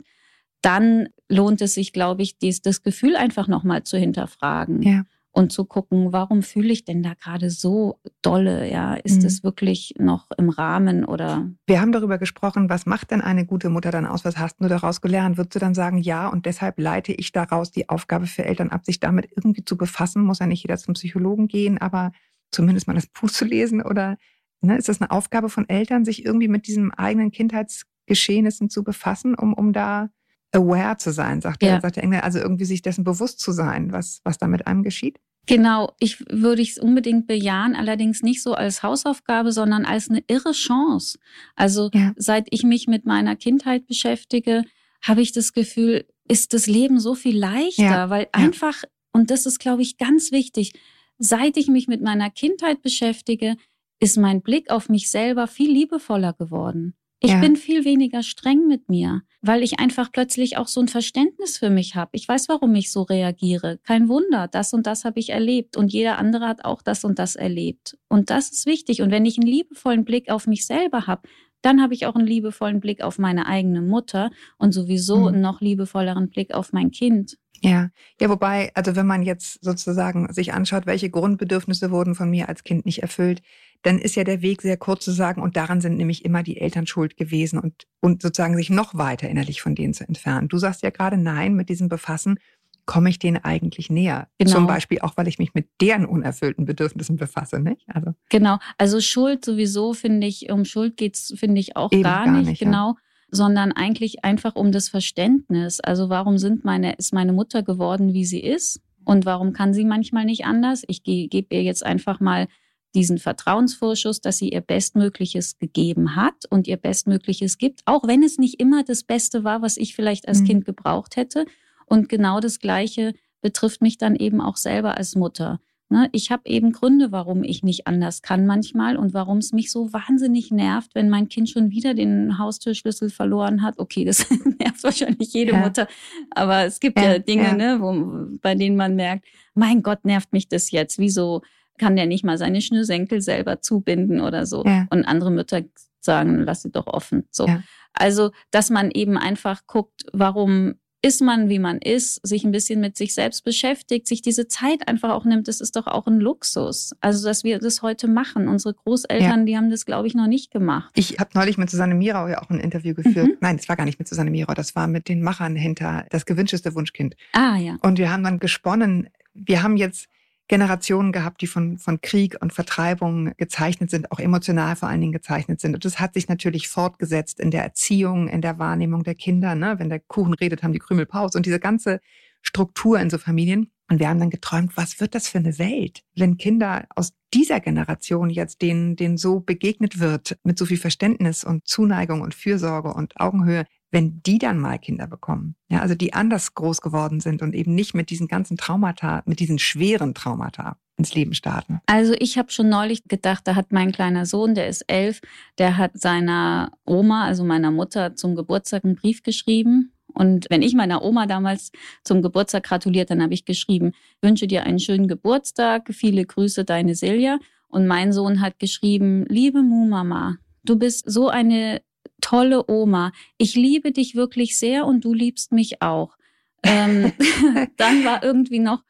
dann 0.61 1.09
lohnt 1.27 1.61
es 1.61 1.73
sich, 1.73 1.93
glaube 1.93 2.21
ich, 2.21 2.37
dies, 2.37 2.61
das 2.61 2.83
Gefühl 2.83 3.15
einfach 3.15 3.47
nochmal 3.47 3.83
zu 3.83 3.97
hinterfragen. 3.97 4.81
Ja 4.81 5.03
und 5.39 5.53
zu 5.53 5.63
gucken, 5.63 6.11
warum 6.11 6.43
fühle 6.43 6.73
ich 6.73 6.83
denn 6.83 7.01
da 7.01 7.13
gerade 7.13 7.49
so 7.49 8.01
dolle? 8.21 8.69
Ja, 8.69 8.95
ist 8.95 9.23
es 9.23 9.41
mhm. 9.41 9.47
wirklich 9.47 9.93
noch 9.97 10.27
im 10.37 10.49
Rahmen 10.49 11.05
oder? 11.05 11.49
Wir 11.65 11.79
haben 11.79 11.93
darüber 11.93 12.17
gesprochen, 12.17 12.69
was 12.69 12.85
macht 12.85 13.11
denn 13.11 13.21
eine 13.21 13.45
gute 13.45 13.69
Mutter 13.69 13.89
dann 13.89 14.05
aus? 14.05 14.25
Was 14.25 14.37
hast 14.37 14.59
du 14.59 14.67
daraus 14.67 14.99
gelernt? 14.99 15.37
Würdest 15.37 15.55
du 15.55 15.59
dann 15.59 15.73
sagen, 15.73 15.97
ja, 15.97 16.27
und 16.27 16.45
deshalb 16.45 16.77
leite 16.77 17.13
ich 17.13 17.31
daraus 17.31 17.71
die 17.71 17.87
Aufgabe 17.87 18.27
für 18.27 18.43
Eltern 18.43 18.69
ab, 18.69 18.85
sich 18.85 18.99
damit 18.99 19.29
irgendwie 19.33 19.63
zu 19.63 19.77
befassen? 19.77 20.23
Muss 20.23 20.39
ja 20.39 20.45
nicht 20.45 20.63
jeder 20.63 20.77
zum 20.77 20.95
Psychologen 20.95 21.47
gehen, 21.47 21.77
aber 21.77 22.11
zumindest 22.51 22.87
mal 22.87 22.95
das 22.95 23.07
Buch 23.21 23.31
zu 23.31 23.45
lesen 23.45 23.81
oder 23.81 24.17
ne, 24.59 24.77
ist 24.77 24.89
das 24.89 24.99
eine 24.99 25.09
Aufgabe 25.09 25.47
von 25.47 25.69
Eltern, 25.69 26.03
sich 26.03 26.25
irgendwie 26.25 26.49
mit 26.49 26.67
diesen 26.67 26.93
eigenen 26.93 27.31
Kindheitsgeschehnissen 27.31 28.69
zu 28.69 28.83
befassen, 28.83 29.35
um, 29.35 29.53
um 29.53 29.71
da 29.71 30.09
aware 30.51 30.97
zu 30.97 31.11
sein, 31.11 31.39
sagt, 31.39 31.63
ja. 31.63 31.69
der, 31.69 31.81
sagt 31.81 31.95
der 31.95 32.03
Engländer, 32.03 32.25
also 32.25 32.39
irgendwie 32.39 32.65
sich 32.65 32.81
dessen 32.81 33.05
bewusst 33.05 33.39
zu 33.39 33.53
sein, 33.53 33.93
was, 33.93 34.19
was 34.25 34.37
da 34.37 34.47
mit 34.47 34.67
einem 34.67 34.83
geschieht? 34.83 35.19
Genau, 35.49 35.93
ich 35.99 36.23
würde 36.29 36.61
es 36.61 36.77
unbedingt 36.77 37.25
bejahen, 37.25 37.75
allerdings 37.75 38.21
nicht 38.21 38.43
so 38.43 38.53
als 38.53 38.83
Hausaufgabe, 38.83 39.51
sondern 39.51 39.83
als 39.83 40.07
eine 40.07 40.23
irre 40.27 40.51
Chance. 40.51 41.17
Also 41.55 41.89
ja. 41.91 42.13
seit 42.17 42.45
ich 42.51 42.61
mich 42.63 42.85
mit 42.87 43.07
meiner 43.07 43.35
Kindheit 43.35 43.87
beschäftige, 43.87 44.63
habe 45.01 45.21
ich 45.23 45.31
das 45.31 45.53
Gefühl, 45.53 46.05
ist 46.27 46.53
das 46.53 46.67
Leben 46.67 46.99
so 46.99 47.15
viel 47.15 47.35
leichter, 47.35 47.83
ja. 47.83 48.09
weil 48.11 48.27
einfach, 48.31 48.83
und 49.11 49.31
das 49.31 49.47
ist, 49.47 49.57
glaube 49.57 49.81
ich, 49.81 49.97
ganz 49.97 50.31
wichtig, 50.31 50.73
seit 51.17 51.57
ich 51.57 51.67
mich 51.67 51.87
mit 51.87 52.03
meiner 52.03 52.29
Kindheit 52.29 52.83
beschäftige, 52.83 53.55
ist 53.99 54.17
mein 54.17 54.43
Blick 54.43 54.69
auf 54.69 54.87
mich 54.87 55.09
selber 55.09 55.47
viel 55.47 55.71
liebevoller 55.71 56.33
geworden. 56.33 56.93
Ich 57.21 57.31
ja. 57.31 57.41
bin 57.41 57.57
viel 57.57 57.83
weniger 57.83 58.23
streng 58.23 58.65
mit 58.67 58.87
mir, 58.87 59.23
weil 59.41 59.61
ich 59.61 59.79
einfach 59.79 60.09
plötzlich 60.11 60.57
auch 60.57 60.67
so 60.67 60.79
ein 60.79 60.87
Verständnis 60.87 61.57
für 61.57 61.69
mich 61.69 61.95
habe. 61.95 62.11
Ich 62.13 62.25
weiß, 62.27 62.47
warum 62.47 62.73
ich 62.75 62.91
so 62.91 63.01
reagiere. 63.01 63.77
Kein 63.83 64.07
Wunder, 64.07 64.47
das 64.47 64.73
und 64.73 64.87
das 64.87 65.03
habe 65.03 65.19
ich 65.19 65.31
erlebt 65.31 65.75
und 65.75 65.91
jeder 65.91 66.17
andere 66.17 66.47
hat 66.47 66.63
auch 66.63 66.81
das 66.81 67.03
und 67.03 67.19
das 67.19 67.35
erlebt. 67.35 67.97
Und 68.07 68.29
das 68.29 68.51
ist 68.51 68.65
wichtig. 68.65 69.01
Und 69.01 69.11
wenn 69.11 69.25
ich 69.25 69.37
einen 69.37 69.47
liebevollen 69.47 70.05
Blick 70.05 70.29
auf 70.29 70.47
mich 70.47 70.65
selber 70.65 71.07
habe, 71.07 71.27
dann 71.61 71.81
habe 71.81 71.93
ich 71.93 72.05
auch 72.05 72.15
einen 72.15 72.27
liebevollen 72.27 72.79
Blick 72.79 73.01
auf 73.01 73.19
meine 73.19 73.45
eigene 73.47 73.81
Mutter 73.81 74.31
und 74.57 74.71
sowieso 74.71 75.17
mhm. 75.17 75.27
einen 75.27 75.41
noch 75.41 75.59
liebevolleren 75.59 76.29
Blick 76.29 76.53
auf 76.53 76.71
mein 76.71 76.91
Kind. 76.91 77.37
Ja, 77.61 77.89
ja, 78.21 78.29
wobei, 78.29 78.71
also 78.73 78.95
wenn 78.95 79.05
man 79.05 79.23
jetzt 79.23 79.63
sozusagen 79.63 80.31
sich 80.33 80.53
anschaut, 80.53 80.85
welche 80.85 81.09
Grundbedürfnisse 81.09 81.91
wurden 81.91 82.15
von 82.15 82.29
mir 82.29 82.47
als 82.47 82.63
Kind 82.63 82.85
nicht 82.85 83.01
erfüllt, 83.01 83.41
dann 83.81 83.99
ist 83.99 84.15
ja 84.15 84.23
der 84.23 84.41
Weg 84.41 84.61
sehr 84.61 84.77
kurz 84.77 85.05
zu 85.05 85.11
sagen, 85.11 85.41
und 85.41 85.55
daran 85.55 85.81
sind 85.81 85.97
nämlich 85.97 86.25
immer 86.25 86.43
die 86.43 86.59
Eltern 86.59 86.87
schuld 86.87 87.17
gewesen 87.17 87.59
und, 87.59 87.85
und 88.01 88.21
sozusagen 88.21 88.55
sich 88.55 88.69
noch 88.69 88.95
weiter 88.95 89.29
innerlich 89.29 89.61
von 89.61 89.75
denen 89.75 89.93
zu 89.93 90.07
entfernen. 90.07 90.47
Du 90.47 90.57
sagst 90.57 90.83
ja 90.83 90.89
gerade, 90.89 91.17
nein, 91.17 91.53
mit 91.53 91.69
diesem 91.69 91.89
Befassen 91.89 92.39
komme 92.85 93.09
ich 93.09 93.19
denen 93.19 93.37
eigentlich 93.43 93.89
näher. 93.89 94.27
Genau. 94.39 94.51
Zum 94.51 94.67
Beispiel 94.67 94.99
auch, 95.01 95.15
weil 95.15 95.27
ich 95.27 95.37
mich 95.37 95.53
mit 95.53 95.69
deren 95.79 96.05
unerfüllten 96.05 96.65
Bedürfnissen 96.65 97.17
befasse, 97.17 97.59
nicht? 97.59 97.83
Also. 97.87 98.13
Genau. 98.29 98.57
Also 98.77 98.99
Schuld 98.99 99.45
sowieso 99.45 99.93
finde 99.93 100.27
ich, 100.27 100.51
um 100.51 100.65
Schuld 100.65 100.97
geht's, 100.97 101.33
finde 101.37 101.59
ich 101.61 101.75
auch 101.75 101.91
gar, 101.91 102.25
gar, 102.25 102.31
nicht, 102.31 102.47
nicht 102.47 102.59
genau. 102.59 102.95
Ja 102.97 103.08
sondern 103.31 103.71
eigentlich 103.71 104.23
einfach 104.23 104.55
um 104.55 104.71
das 104.71 104.89
Verständnis. 104.89 105.79
Also 105.79 106.09
warum 106.09 106.37
sind 106.37 106.65
meine, 106.65 106.93
ist 106.93 107.13
meine 107.13 107.33
Mutter 107.33 107.63
geworden, 107.63 108.13
wie 108.13 108.25
sie 108.25 108.39
ist? 108.39 108.81
Und 109.05 109.25
warum 109.25 109.53
kann 109.53 109.73
sie 109.73 109.85
manchmal 109.85 110.25
nicht 110.25 110.45
anders? 110.45 110.83
Ich 110.87 111.03
gebe 111.03 111.55
ihr 111.55 111.63
jetzt 111.63 111.85
einfach 111.85 112.19
mal 112.19 112.47
diesen 112.95 113.17
Vertrauensvorschuss, 113.17 114.21
dass 114.21 114.37
sie 114.37 114.49
ihr 114.49 114.61
Bestmögliches 114.61 115.57
gegeben 115.59 116.15
hat 116.15 116.45
und 116.49 116.67
ihr 116.67 116.77
Bestmögliches 116.77 117.57
gibt, 117.57 117.81
auch 117.85 118.07
wenn 118.07 118.23
es 118.23 118.37
nicht 118.37 118.59
immer 118.59 118.83
das 118.83 119.03
Beste 119.03 119.43
war, 119.43 119.61
was 119.61 119.77
ich 119.77 119.95
vielleicht 119.95 120.27
als 120.27 120.41
mhm. 120.41 120.45
Kind 120.45 120.65
gebraucht 120.65 121.15
hätte. 121.15 121.45
Und 121.85 122.09
genau 122.09 122.39
das 122.39 122.59
Gleiche 122.59 123.13
betrifft 123.41 123.81
mich 123.81 123.97
dann 123.97 124.15
eben 124.15 124.41
auch 124.41 124.57
selber 124.57 124.97
als 124.97 125.15
Mutter. 125.15 125.59
Ne, 125.91 126.07
ich 126.11 126.29
habe 126.29 126.43
eben 126.45 126.71
Gründe, 126.71 127.11
warum 127.11 127.43
ich 127.43 127.63
nicht 127.63 127.87
anders 127.87 128.21
kann 128.21 128.45
manchmal 128.45 128.95
und 128.95 129.15
warum 129.15 129.39
es 129.39 129.53
mich 129.53 129.71
so 129.71 129.91
wahnsinnig 129.91 130.51
nervt, 130.51 130.93
wenn 130.93 131.09
mein 131.09 131.29
Kind 131.29 131.49
schon 131.49 131.71
wieder 131.71 131.95
den 131.95 132.37
Haustürschlüssel 132.37 133.09
verloren 133.09 133.63
hat. 133.63 133.79
Okay, 133.79 134.05
das 134.05 134.29
nervt 134.59 134.83
wahrscheinlich 134.83 135.33
jede 135.33 135.53
ja. 135.53 135.57
Mutter, 135.57 135.87
aber 136.29 136.65
es 136.65 136.79
gibt 136.79 136.99
ja, 136.99 137.13
ja 137.13 137.19
Dinge, 137.19 137.43
ja. 137.43 137.53
Ne, 137.55 137.77
wo, 137.81 138.37
bei 138.39 138.53
denen 138.53 138.75
man 138.75 138.95
merkt, 138.95 139.25
mein 139.55 139.81
Gott, 139.81 140.05
nervt 140.05 140.31
mich 140.31 140.47
das 140.47 140.69
jetzt. 140.69 140.99
Wieso 140.99 141.41
kann 141.79 141.95
der 141.95 142.05
nicht 142.05 142.23
mal 142.23 142.37
seine 142.37 142.61
Schnürsenkel 142.61 143.21
selber 143.21 143.61
zubinden 143.61 144.21
oder 144.21 144.45
so. 144.45 144.63
Und 144.89 145.05
andere 145.05 145.31
Mütter 145.31 145.63
sagen, 146.01 146.43
lass 146.43 146.61
sie 146.61 146.71
doch 146.71 146.87
offen. 146.87 147.25
So. 147.31 147.47
Also, 147.93 148.31
dass 148.51 148.69
man 148.69 148.91
eben 148.91 149.17
einfach 149.17 149.65
guckt, 149.65 150.05
warum 150.13 150.75
ist 151.01 151.21
man, 151.21 151.49
wie 151.49 151.59
man 151.59 151.77
ist, 151.77 152.25
sich 152.27 152.43
ein 152.43 152.51
bisschen 152.51 152.81
mit 152.81 152.97
sich 152.97 153.13
selbst 153.13 153.43
beschäftigt, 153.43 154.07
sich 154.07 154.21
diese 154.21 154.47
Zeit 154.47 154.87
einfach 154.87 155.11
auch 155.11 155.25
nimmt, 155.25 155.47
das 155.47 155.61
ist 155.61 155.75
doch 155.75 155.87
auch 155.87 156.07
ein 156.07 156.19
Luxus. 156.19 156.93
Also, 156.99 157.27
dass 157.27 157.43
wir 157.43 157.59
das 157.59 157.81
heute 157.81 158.07
machen. 158.07 158.47
Unsere 158.47 158.73
Großeltern, 158.73 159.39
ja. 159.39 159.45
die 159.45 159.57
haben 159.57 159.69
das, 159.69 159.85
glaube 159.85 160.07
ich, 160.07 160.15
noch 160.15 160.27
nicht 160.27 160.51
gemacht. 160.51 160.91
Ich 160.95 161.19
habe 161.19 161.29
neulich 161.35 161.57
mit 161.57 161.69
Susanne 161.69 161.95
Mirau 161.95 162.27
ja 162.27 162.41
auch 162.41 162.49
ein 162.49 162.59
Interview 162.59 162.93
geführt. 162.93 163.27
Mhm. 163.27 163.37
Nein, 163.39 163.57
das 163.57 163.69
war 163.69 163.75
gar 163.77 163.85
nicht 163.85 163.99
mit 163.99 164.07
Susanne 164.07 164.31
Mirau, 164.31 164.53
das 164.53 164.75
war 164.75 164.87
mit 164.87 165.07
den 165.07 165.21
Machern 165.21 165.55
hinter 165.55 166.05
das 166.09 166.25
gewünschteste 166.25 166.75
Wunschkind. 166.75 167.15
Ah, 167.33 167.55
ja. 167.55 167.77
Und 167.81 167.97
wir 167.97 168.11
haben 168.11 168.23
dann 168.23 168.39
gesponnen, 168.39 169.09
wir 169.33 169.63
haben 169.63 169.77
jetzt 169.77 170.07
Generationen 170.49 171.11
gehabt, 171.11 171.41
die 171.41 171.47
von, 171.47 171.77
von 171.77 172.01
Krieg 172.01 172.35
und 172.41 172.51
Vertreibung 172.51 173.33
gezeichnet 173.37 173.91
sind, 173.91 174.11
auch 174.11 174.19
emotional 174.19 174.75
vor 174.75 174.89
allen 174.89 174.99
Dingen 174.99 175.13
gezeichnet 175.13 175.61
sind. 175.61 175.75
Und 175.75 175.85
das 175.85 175.99
hat 175.99 176.15
sich 176.15 176.27
natürlich 176.27 176.67
fortgesetzt 176.67 177.39
in 177.39 177.51
der 177.51 177.63
Erziehung, 177.63 178.27
in 178.27 178.41
der 178.41 178.57
Wahrnehmung 178.57 179.03
der 179.03 179.15
Kinder. 179.15 179.53
Ne? 179.55 179.75
Wenn 179.77 179.89
der 179.89 179.99
Kuchen 179.99 180.33
redet, 180.33 180.63
haben 180.63 180.73
die 180.73 180.79
Krümel 180.79 181.05
Pause 181.05 181.37
und 181.37 181.45
diese 181.45 181.59
ganze 181.59 182.01
Struktur 182.41 182.99
in 182.99 183.11
so 183.11 183.19
Familien. 183.19 183.71
Und 183.91 183.99
wir 183.99 184.09
haben 184.09 184.19
dann 184.19 184.31
geträumt, 184.31 184.75
was 184.75 184.99
wird 184.99 185.15
das 185.15 185.27
für 185.27 185.37
eine 185.37 185.57
Welt, 185.59 186.01
wenn 186.15 186.37
Kinder 186.37 186.85
aus 186.95 187.13
dieser 187.33 187.59
Generation 187.59 188.29
jetzt 188.29 188.61
denen, 188.61 188.95
denen 188.95 189.17
so 189.17 189.39
begegnet 189.39 189.99
wird, 189.99 190.37
mit 190.43 190.57
so 190.57 190.65
viel 190.65 190.77
Verständnis 190.77 191.43
und 191.43 191.67
Zuneigung 191.67 192.21
und 192.21 192.35
Fürsorge 192.35 192.93
und 192.93 193.19
Augenhöhe, 193.19 193.65
wenn 193.91 194.21
die 194.23 194.37
dann 194.37 194.59
mal 194.59 194.77
Kinder 194.77 195.07
bekommen, 195.07 195.55
ja, 195.69 195.79
also 195.79 195.95
die 195.95 196.13
anders 196.13 196.53
groß 196.53 196.81
geworden 196.81 197.19
sind 197.19 197.41
und 197.41 197.53
eben 197.53 197.73
nicht 197.75 197.93
mit 197.93 198.09
diesen 198.09 198.27
ganzen 198.27 198.57
Traumata, 198.57 199.23
mit 199.25 199.39
diesen 199.39 199.59
schweren 199.59 200.13
Traumata 200.13 200.77
ins 200.97 201.13
Leben 201.15 201.33
starten. 201.33 201.79
Also 201.87 202.13
ich 202.19 202.37
habe 202.37 202.51
schon 202.51 202.69
neulich 202.69 203.05
gedacht, 203.05 203.47
da 203.47 203.55
hat 203.55 203.71
mein 203.71 203.91
kleiner 203.91 204.25
Sohn, 204.25 204.53
der 204.53 204.67
ist 204.67 204.83
elf, 204.87 205.21
der 205.57 205.77
hat 205.77 205.91
seiner 205.99 206.71
Oma, 206.85 207.25
also 207.25 207.43
meiner 207.43 207.71
Mutter, 207.71 208.15
zum 208.15 208.35
Geburtstag 208.35 208.83
einen 208.83 208.95
Brief 208.95 209.23
geschrieben. 209.23 209.93
Und 210.13 210.47
wenn 210.49 210.61
ich 210.61 210.75
meiner 210.75 211.03
Oma 211.03 211.25
damals 211.25 211.71
zum 212.03 212.21
Geburtstag 212.21 212.63
gratuliert, 212.63 213.09
dann 213.09 213.21
habe 213.21 213.33
ich 213.33 213.45
geschrieben, 213.45 213.93
wünsche 214.21 214.47
dir 214.47 214.63
einen 214.63 214.79
schönen 214.79 215.07
Geburtstag, 215.07 215.89
viele 215.93 216.25
Grüße, 216.25 216.65
deine 216.65 216.95
Silja. 216.95 217.39
Und 217.69 217.87
mein 217.87 218.11
Sohn 218.11 218.41
hat 218.41 218.59
geschrieben, 218.59 219.25
liebe 219.29 219.61
Mu-Mama, 219.61 220.37
du 220.63 220.77
bist 220.77 221.09
so 221.09 221.29
eine 221.29 221.81
tolle 222.21 222.69
Oma, 222.69 223.11
ich 223.37 223.55
liebe 223.55 223.91
dich 223.91 224.15
wirklich 224.15 224.57
sehr 224.57 224.85
und 224.85 225.03
du 225.05 225.13
liebst 225.13 225.51
mich 225.51 225.81
auch. 225.81 226.17
ähm, 226.63 227.11
dann 227.77 228.03
war 228.05 228.23
irgendwie 228.23 228.59
noch 228.59 228.83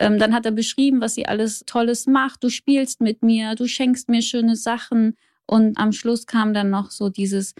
Ähm, 0.00 0.18
dann 0.18 0.34
hat 0.34 0.44
er 0.44 0.50
beschrieben, 0.50 1.00
was 1.00 1.14
sie 1.14 1.26
alles 1.26 1.62
Tolles 1.66 2.08
macht. 2.08 2.42
Du 2.42 2.48
spielst 2.50 3.00
mit 3.00 3.22
mir, 3.22 3.54
du 3.54 3.68
schenkst 3.68 4.08
mir 4.08 4.22
schöne 4.22 4.56
Sachen. 4.56 5.16
Und 5.46 5.78
am 5.78 5.92
Schluss 5.92 6.26
kam 6.26 6.52
dann 6.52 6.68
noch 6.68 6.90
so 6.90 7.10
dieses, 7.10 7.54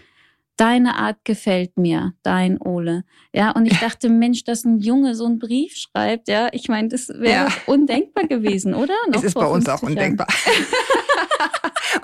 deine 0.57 0.95
Art 0.97 1.23
gefällt 1.23 1.77
mir, 1.77 2.13
dein 2.23 2.59
Ole. 2.59 3.05
Ja, 3.33 3.51
und 3.51 3.65
ich 3.67 3.79
dachte, 3.79 4.09
Mensch, 4.23 4.43
dass 4.43 4.65
ein 4.65 4.79
Junge 4.79 5.15
so 5.15 5.25
einen 5.25 5.39
Brief 5.39 5.77
schreibt, 5.77 6.27
ja, 6.27 6.49
ich 6.51 6.67
meine, 6.67 6.89
das 6.89 7.07
wäre 7.07 7.45
Ja. 7.47 7.53
undenkbar 7.67 8.25
gewesen, 8.27 8.73
oder? 8.73 8.93
Noch 9.09 9.19
Es 9.19 9.27
ist 9.29 9.33
bei 9.35 9.45
uns 9.47 9.69
auch 9.69 9.79
50 9.79 9.95
Jahren. 9.95 10.09
undenkbar. 10.09 10.27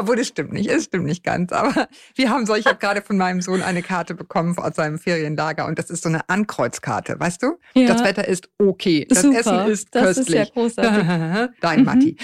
Obwohl, 0.01 0.15
das 0.17 0.27
stimmt 0.27 0.51
nicht, 0.53 0.70
es 0.70 0.86
stimmt 0.86 1.05
nicht 1.05 1.24
ganz. 1.24 1.51
Aber 1.51 1.88
wir 2.15 2.29
haben 2.29 2.46
so, 2.46 2.55
ich 2.55 2.65
habe 2.65 2.77
gerade 2.77 3.01
von 3.01 3.17
meinem 3.17 3.41
Sohn 3.41 3.62
eine 3.62 3.81
Karte 3.81 4.13
bekommen 4.15 4.58
aus 4.58 4.75
seinem 4.75 4.98
Ferienlager 4.98 5.65
und 5.67 5.79
das 5.79 5.89
ist 5.89 6.03
so 6.03 6.10
eine 6.10 6.27
Ankreuzkarte, 6.29 7.20
weißt 7.20 7.43
du? 7.43 7.58
Ja. 7.74 7.88
Das 7.88 8.03
Wetter 8.03 8.27
ist 8.27 8.50
okay, 8.58 9.05
das 9.10 9.22
Super. 9.22 9.39
Essen 9.39 9.72
ist 9.72 9.88
Das 9.96 10.17
ist 10.17 10.29
ja 10.29 10.43
köstlich. 10.46 10.53
großartig. 10.53 11.51
Dein 11.62 11.79
Mhm. 11.79 11.86
Matti. 11.86 12.17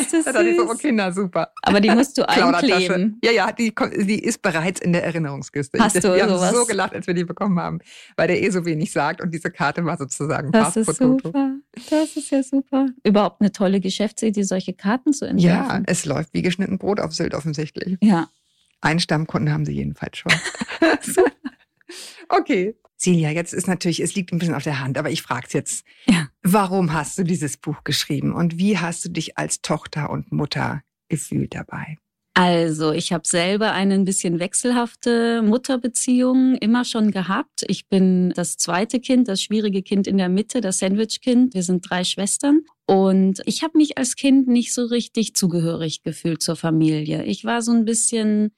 Ist 0.00 0.12
es 0.14 0.24
Da 0.24 0.32
dachte 0.32 0.48
ich 0.48 0.56
so, 0.56 0.64
oh 0.64 0.72
süß. 0.72 0.78
Kinder, 0.78 1.12
super. 1.12 1.52
Aber 1.62 1.80
die 1.80 1.90
musst 1.90 2.16
du 2.18 2.28
einkleben. 2.28 3.18
Ja, 3.22 3.30
ja, 3.32 3.52
die, 3.52 3.74
die 3.98 4.22
ist 4.22 4.42
bereits 4.42 4.80
in 4.80 4.92
der 4.92 5.04
Erinnerungskiste. 5.04 5.78
Hast 5.78 5.96
du 6.02 6.14
wir 6.14 6.22
haben 6.22 6.30
sowas? 6.30 6.52
so 6.54 6.64
gelacht, 6.66 6.94
als 6.94 7.06
wir 7.06 7.14
die 7.14 7.24
bekommen 7.24 7.58
haben, 7.60 7.78
weil 8.16 8.28
der 8.28 8.42
eh 8.42 8.50
so 8.50 8.64
wenig 8.64 8.92
sagt 8.92 9.20
und 9.20 9.32
diese 9.32 9.50
Karte 9.50 9.84
war 9.84 9.96
sozusagen 9.96 10.52
Das 10.52 10.76
ist 10.76 10.96
super. 10.96 11.54
Das 11.90 12.16
ist 12.16 12.30
ja 12.30 12.42
super. 12.42 12.88
Überhaupt 13.04 13.40
eine 13.40 13.52
tolle 13.52 13.80
Geschäftsidee, 13.80 14.42
solche 14.42 14.72
Karten 14.74 15.12
zu 15.12 15.24
Ja, 15.24 15.30
entwerfen. 15.30 15.84
es 15.86 16.04
läuft 16.04 16.32
wie 16.34 16.42
geschnitten 16.42 16.78
Brot 16.78 17.00
auf 17.00 17.12
Sylt 17.12 17.34
offensichtlich. 17.34 17.98
Ja. 18.00 18.28
Einen 18.80 19.00
Stammkunden 19.00 19.52
haben 19.52 19.64
sie 19.64 19.72
jedenfalls 19.72 20.18
schon. 20.18 20.32
okay. 22.28 22.74
Silja, 22.96 23.30
jetzt 23.30 23.52
ist 23.52 23.66
natürlich, 23.66 24.00
es 24.00 24.14
liegt 24.14 24.32
ein 24.32 24.38
bisschen 24.38 24.54
auf 24.54 24.62
der 24.62 24.80
Hand, 24.80 24.96
aber 24.98 25.10
ich 25.10 25.22
frage 25.22 25.48
jetzt. 25.50 25.84
Ja. 26.06 26.28
Warum 26.42 26.92
hast 26.92 27.18
du 27.18 27.24
dieses 27.24 27.56
Buch 27.56 27.82
geschrieben 27.84 28.32
und 28.32 28.56
wie 28.58 28.78
hast 28.78 29.04
du 29.04 29.08
dich 29.10 29.36
als 29.36 29.60
Tochter 29.62 30.10
und 30.10 30.32
Mutter 30.32 30.82
gefühlt 31.08 31.54
dabei? 31.54 31.98
Also, 32.36 32.90
ich 32.90 33.12
habe 33.12 33.26
selber 33.28 33.72
eine 33.72 33.94
ein 33.94 34.04
bisschen 34.04 34.40
wechselhafte 34.40 35.40
Mutterbeziehung 35.42 36.56
immer 36.56 36.84
schon 36.84 37.12
gehabt. 37.12 37.64
Ich 37.68 37.86
bin 37.86 38.32
das 38.34 38.56
zweite 38.56 38.98
Kind, 38.98 39.28
das 39.28 39.40
schwierige 39.40 39.82
Kind 39.82 40.08
in 40.08 40.18
der 40.18 40.28
Mitte, 40.28 40.60
das 40.60 40.80
Sandwich-Kind. 40.80 41.54
Wir 41.54 41.62
sind 41.62 41.88
drei 41.88 42.02
Schwestern. 42.02 42.62
Und 42.86 43.40
ich 43.46 43.62
habe 43.62 43.78
mich 43.78 43.98
als 43.98 44.16
Kind 44.16 44.48
nicht 44.48 44.74
so 44.74 44.84
richtig 44.86 45.36
zugehörig 45.36 46.02
gefühlt 46.02 46.42
zur 46.42 46.56
Familie. 46.56 47.22
Ich 47.22 47.44
war 47.44 47.62
so 47.62 47.70
ein 47.70 47.84
bisschen, 47.84 48.50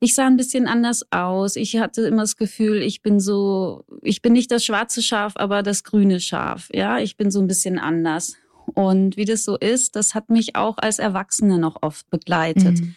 ich 0.00 0.14
sah 0.14 0.26
ein 0.26 0.38
bisschen 0.38 0.66
anders 0.66 1.04
aus. 1.10 1.56
Ich 1.56 1.76
hatte 1.76 2.06
immer 2.06 2.22
das 2.22 2.36
Gefühl, 2.36 2.80
ich 2.80 3.02
bin 3.02 3.20
so, 3.20 3.84
ich 4.00 4.22
bin 4.22 4.32
nicht 4.32 4.50
das 4.50 4.64
schwarze 4.64 5.02
Schaf, 5.02 5.34
aber 5.36 5.62
das 5.62 5.84
grüne 5.84 6.20
Schaf. 6.20 6.70
Ja, 6.72 6.98
ich 6.98 7.18
bin 7.18 7.30
so 7.30 7.40
ein 7.40 7.46
bisschen 7.46 7.78
anders. 7.78 8.36
Und 8.74 9.18
wie 9.18 9.26
das 9.26 9.44
so 9.44 9.58
ist, 9.58 9.96
das 9.96 10.14
hat 10.14 10.30
mich 10.30 10.56
auch 10.56 10.78
als 10.78 10.98
Erwachsene 10.98 11.58
noch 11.58 11.82
oft 11.82 12.08
begleitet. 12.08 12.80
Mhm. 12.80 12.96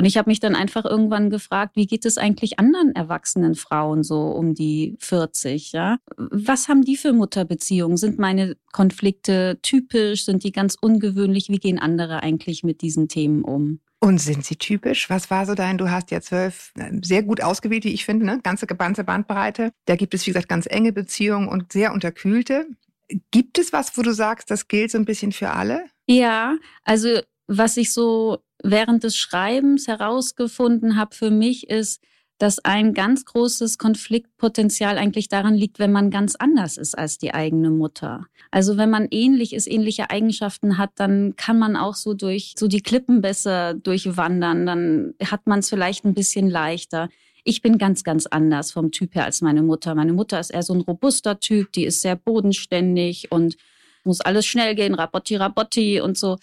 Und 0.00 0.06
ich 0.06 0.16
habe 0.16 0.30
mich 0.30 0.40
dann 0.40 0.56
einfach 0.56 0.86
irgendwann 0.86 1.28
gefragt, 1.28 1.76
wie 1.76 1.86
geht 1.86 2.06
es 2.06 2.16
eigentlich 2.16 2.58
anderen 2.58 2.94
erwachsenen 2.94 3.54
Frauen 3.54 4.02
so 4.02 4.30
um 4.30 4.54
die 4.54 4.96
40, 4.98 5.72
ja? 5.72 5.98
Was 6.16 6.68
haben 6.68 6.86
die 6.86 6.96
für 6.96 7.12
Mutterbeziehungen? 7.12 7.98
Sind 7.98 8.18
meine 8.18 8.56
Konflikte 8.72 9.58
typisch? 9.60 10.24
Sind 10.24 10.42
die 10.42 10.52
ganz 10.52 10.74
ungewöhnlich? 10.80 11.50
Wie 11.50 11.58
gehen 11.58 11.78
andere 11.78 12.22
eigentlich 12.22 12.64
mit 12.64 12.80
diesen 12.80 13.08
Themen 13.08 13.44
um? 13.44 13.80
Und 13.98 14.22
sind 14.22 14.42
sie 14.42 14.56
typisch? 14.56 15.10
Was 15.10 15.30
war 15.30 15.44
so 15.44 15.54
dein, 15.54 15.76
du 15.76 15.90
hast 15.90 16.10
ja 16.10 16.22
zwölf, 16.22 16.72
äh, 16.78 16.92
sehr 17.02 17.22
gut 17.22 17.42
ausgewählt, 17.42 17.84
wie 17.84 17.92
ich 17.92 18.06
finde, 18.06 18.24
ne? 18.24 18.40
ganze 18.42 18.66
ganze 18.66 19.04
Bandbreite. 19.04 19.70
Da 19.84 19.96
gibt 19.96 20.14
es, 20.14 20.26
wie 20.26 20.30
gesagt, 20.30 20.48
ganz 20.48 20.64
enge 20.64 20.94
Beziehungen 20.94 21.46
und 21.46 21.74
sehr 21.74 21.92
unterkühlte. 21.92 22.68
Gibt 23.30 23.58
es 23.58 23.74
was, 23.74 23.98
wo 23.98 24.00
du 24.00 24.14
sagst, 24.14 24.50
das 24.50 24.66
gilt 24.66 24.92
so 24.92 24.96
ein 24.96 25.04
bisschen 25.04 25.32
für 25.32 25.50
alle? 25.50 25.84
Ja, 26.06 26.56
also 26.84 27.20
was 27.46 27.76
ich 27.76 27.92
so 27.92 28.38
während 28.62 29.04
des 29.04 29.16
Schreibens 29.16 29.88
herausgefunden 29.88 30.96
habe 30.96 31.14
für 31.14 31.30
mich 31.30 31.68
ist, 31.68 32.02
dass 32.40 32.58
ein 32.64 32.94
ganz 32.94 33.26
großes 33.26 33.76
Konfliktpotenzial 33.76 34.96
eigentlich 34.96 35.28
daran 35.28 35.54
liegt, 35.54 35.78
wenn 35.78 35.92
man 35.92 36.10
ganz 36.10 36.36
anders 36.36 36.78
ist 36.78 36.96
als 36.96 37.18
die 37.18 37.34
eigene 37.34 37.68
Mutter. 37.68 38.26
Also 38.50 38.78
wenn 38.78 38.88
man 38.88 39.08
ähnlich 39.10 39.52
ist, 39.52 39.66
ähnliche 39.66 40.08
Eigenschaften 40.08 40.78
hat, 40.78 40.90
dann 40.96 41.36
kann 41.36 41.58
man 41.58 41.76
auch 41.76 41.94
so 41.94 42.14
durch 42.14 42.54
so 42.58 42.66
die 42.66 42.80
Klippen 42.80 43.20
besser 43.20 43.74
durchwandern, 43.74 44.64
dann 44.64 45.14
hat 45.22 45.46
man 45.46 45.58
es 45.58 45.68
vielleicht 45.68 46.06
ein 46.06 46.14
bisschen 46.14 46.48
leichter. 46.48 47.10
Ich 47.44 47.60
bin 47.60 47.76
ganz, 47.76 48.04
ganz 48.04 48.24
anders 48.24 48.72
vom 48.72 48.90
Typ 48.90 49.14
her 49.14 49.26
als 49.26 49.42
meine 49.42 49.62
Mutter. 49.62 49.94
Meine 49.94 50.14
Mutter 50.14 50.40
ist 50.40 50.50
eher 50.50 50.62
so 50.62 50.72
ein 50.72 50.80
robuster 50.80 51.40
Typ, 51.40 51.72
die 51.72 51.84
ist 51.84 52.00
sehr 52.00 52.16
bodenständig 52.16 53.30
und 53.30 53.56
muss 54.02 54.22
alles 54.22 54.46
schnell 54.46 54.74
gehen, 54.74 54.94
rabotti, 54.94 55.36
rabotti 55.36 56.00
und 56.00 56.16
so. 56.16 56.38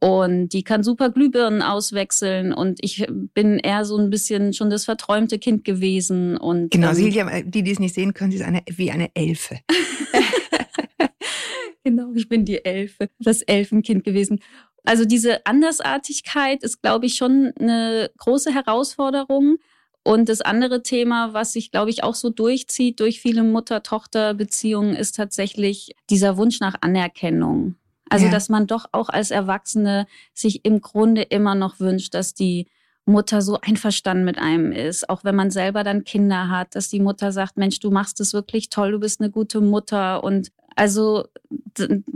Und 0.00 0.48
die 0.48 0.64
kann 0.64 0.82
super 0.82 1.10
Glühbirnen 1.10 1.62
auswechseln. 1.62 2.52
Und 2.52 2.78
ich 2.82 3.06
bin 3.32 3.58
eher 3.58 3.84
so 3.84 3.96
ein 3.96 4.10
bisschen 4.10 4.52
schon 4.52 4.68
das 4.68 4.84
verträumte 4.84 5.38
Kind 5.38 5.64
gewesen. 5.64 6.36
Und, 6.36 6.70
Genau, 6.70 6.88
ähm, 6.88 6.94
Silja, 6.94 7.42
die, 7.42 7.62
die 7.62 7.70
es 7.70 7.78
nicht 7.78 7.94
sehen 7.94 8.12
können, 8.12 8.30
sie 8.30 8.38
ist 8.38 8.44
eine, 8.44 8.62
wie 8.70 8.90
eine 8.90 9.10
Elfe. 9.14 9.60
Genau, 11.84 12.12
ich 12.14 12.30
bin 12.30 12.46
die 12.46 12.64
Elfe, 12.64 13.10
das 13.18 13.42
Elfenkind 13.42 14.04
gewesen. 14.04 14.40
Also 14.84 15.04
diese 15.04 15.44
Andersartigkeit 15.44 16.62
ist, 16.62 16.80
glaube 16.80 17.06
ich, 17.06 17.14
schon 17.16 17.52
eine 17.58 18.10
große 18.18 18.52
Herausforderung. 18.54 19.58
Und 20.02 20.28
das 20.28 20.42
andere 20.42 20.82
Thema, 20.82 21.32
was 21.32 21.52
sich, 21.52 21.70
glaube 21.70 21.90
ich, 21.90 22.02
auch 22.02 22.14
so 22.14 22.28
durchzieht 22.28 23.00
durch 23.00 23.20
viele 23.20 23.42
Mutter-Tochter-Beziehungen, 23.42 24.94
ist 24.94 25.16
tatsächlich 25.16 25.94
dieser 26.10 26.36
Wunsch 26.36 26.60
nach 26.60 26.76
Anerkennung. 26.80 27.76
Also, 28.10 28.26
Ja. 28.26 28.30
dass 28.32 28.48
man 28.48 28.66
doch 28.66 28.86
auch 28.92 29.08
als 29.08 29.30
Erwachsene 29.30 30.06
sich 30.34 30.64
im 30.64 30.80
Grunde 30.80 31.22
immer 31.22 31.54
noch 31.54 31.80
wünscht, 31.80 32.14
dass 32.14 32.34
die 32.34 32.66
Mutter 33.06 33.42
so 33.42 33.58
einverstanden 33.60 34.24
mit 34.24 34.38
einem 34.38 34.72
ist, 34.72 35.10
auch 35.10 35.24
wenn 35.24 35.34
man 35.34 35.50
selber 35.50 35.84
dann 35.84 36.04
Kinder 36.04 36.48
hat, 36.48 36.74
dass 36.74 36.88
die 36.88 37.00
Mutter 37.00 37.32
sagt, 37.32 37.56
Mensch, 37.58 37.78
du 37.80 37.90
machst 37.90 38.18
es 38.20 38.32
wirklich 38.32 38.70
toll, 38.70 38.92
du 38.92 38.98
bist 39.00 39.20
eine 39.20 39.30
gute 39.30 39.60
Mutter 39.60 40.24
und 40.24 40.50
also 40.76 41.24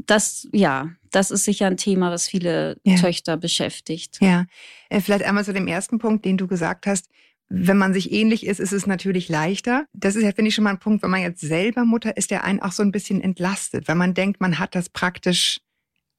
das, 0.06 0.48
ja, 0.52 0.90
das 1.10 1.30
ist 1.30 1.44
sicher 1.44 1.66
ein 1.66 1.76
Thema, 1.76 2.10
was 2.10 2.26
viele 2.28 2.78
Ja. 2.84 2.96
Töchter 2.96 3.36
beschäftigt. 3.36 4.18
Ja, 4.20 4.46
äh, 4.88 5.00
vielleicht 5.00 5.24
einmal 5.24 5.44
zu 5.44 5.52
dem 5.52 5.66
ersten 5.68 5.98
Punkt, 5.98 6.24
den 6.24 6.36
du 6.38 6.46
gesagt 6.46 6.86
hast. 6.86 7.08
Wenn 7.50 7.78
man 7.78 7.94
sich 7.94 8.12
ähnlich 8.12 8.44
ist, 8.46 8.60
ist 8.60 8.72
es 8.72 8.86
natürlich 8.86 9.28
leichter. 9.28 9.86
Das 9.94 10.16
ist 10.16 10.22
ja, 10.22 10.32
finde 10.32 10.48
ich, 10.50 10.54
schon 10.54 10.64
mal 10.64 10.70
ein 10.70 10.78
Punkt, 10.80 11.02
wenn 11.02 11.10
man 11.10 11.22
jetzt 11.22 11.40
selber 11.40 11.84
Mutter 11.84 12.16
ist, 12.16 12.30
der 12.30 12.44
einen 12.44 12.60
auch 12.60 12.72
so 12.72 12.82
ein 12.82 12.92
bisschen 12.92 13.20
entlastet, 13.22 13.88
weil 13.88 13.94
man 13.94 14.12
denkt, 14.12 14.40
man 14.40 14.58
hat 14.58 14.74
das 14.74 14.90
praktisch 14.90 15.60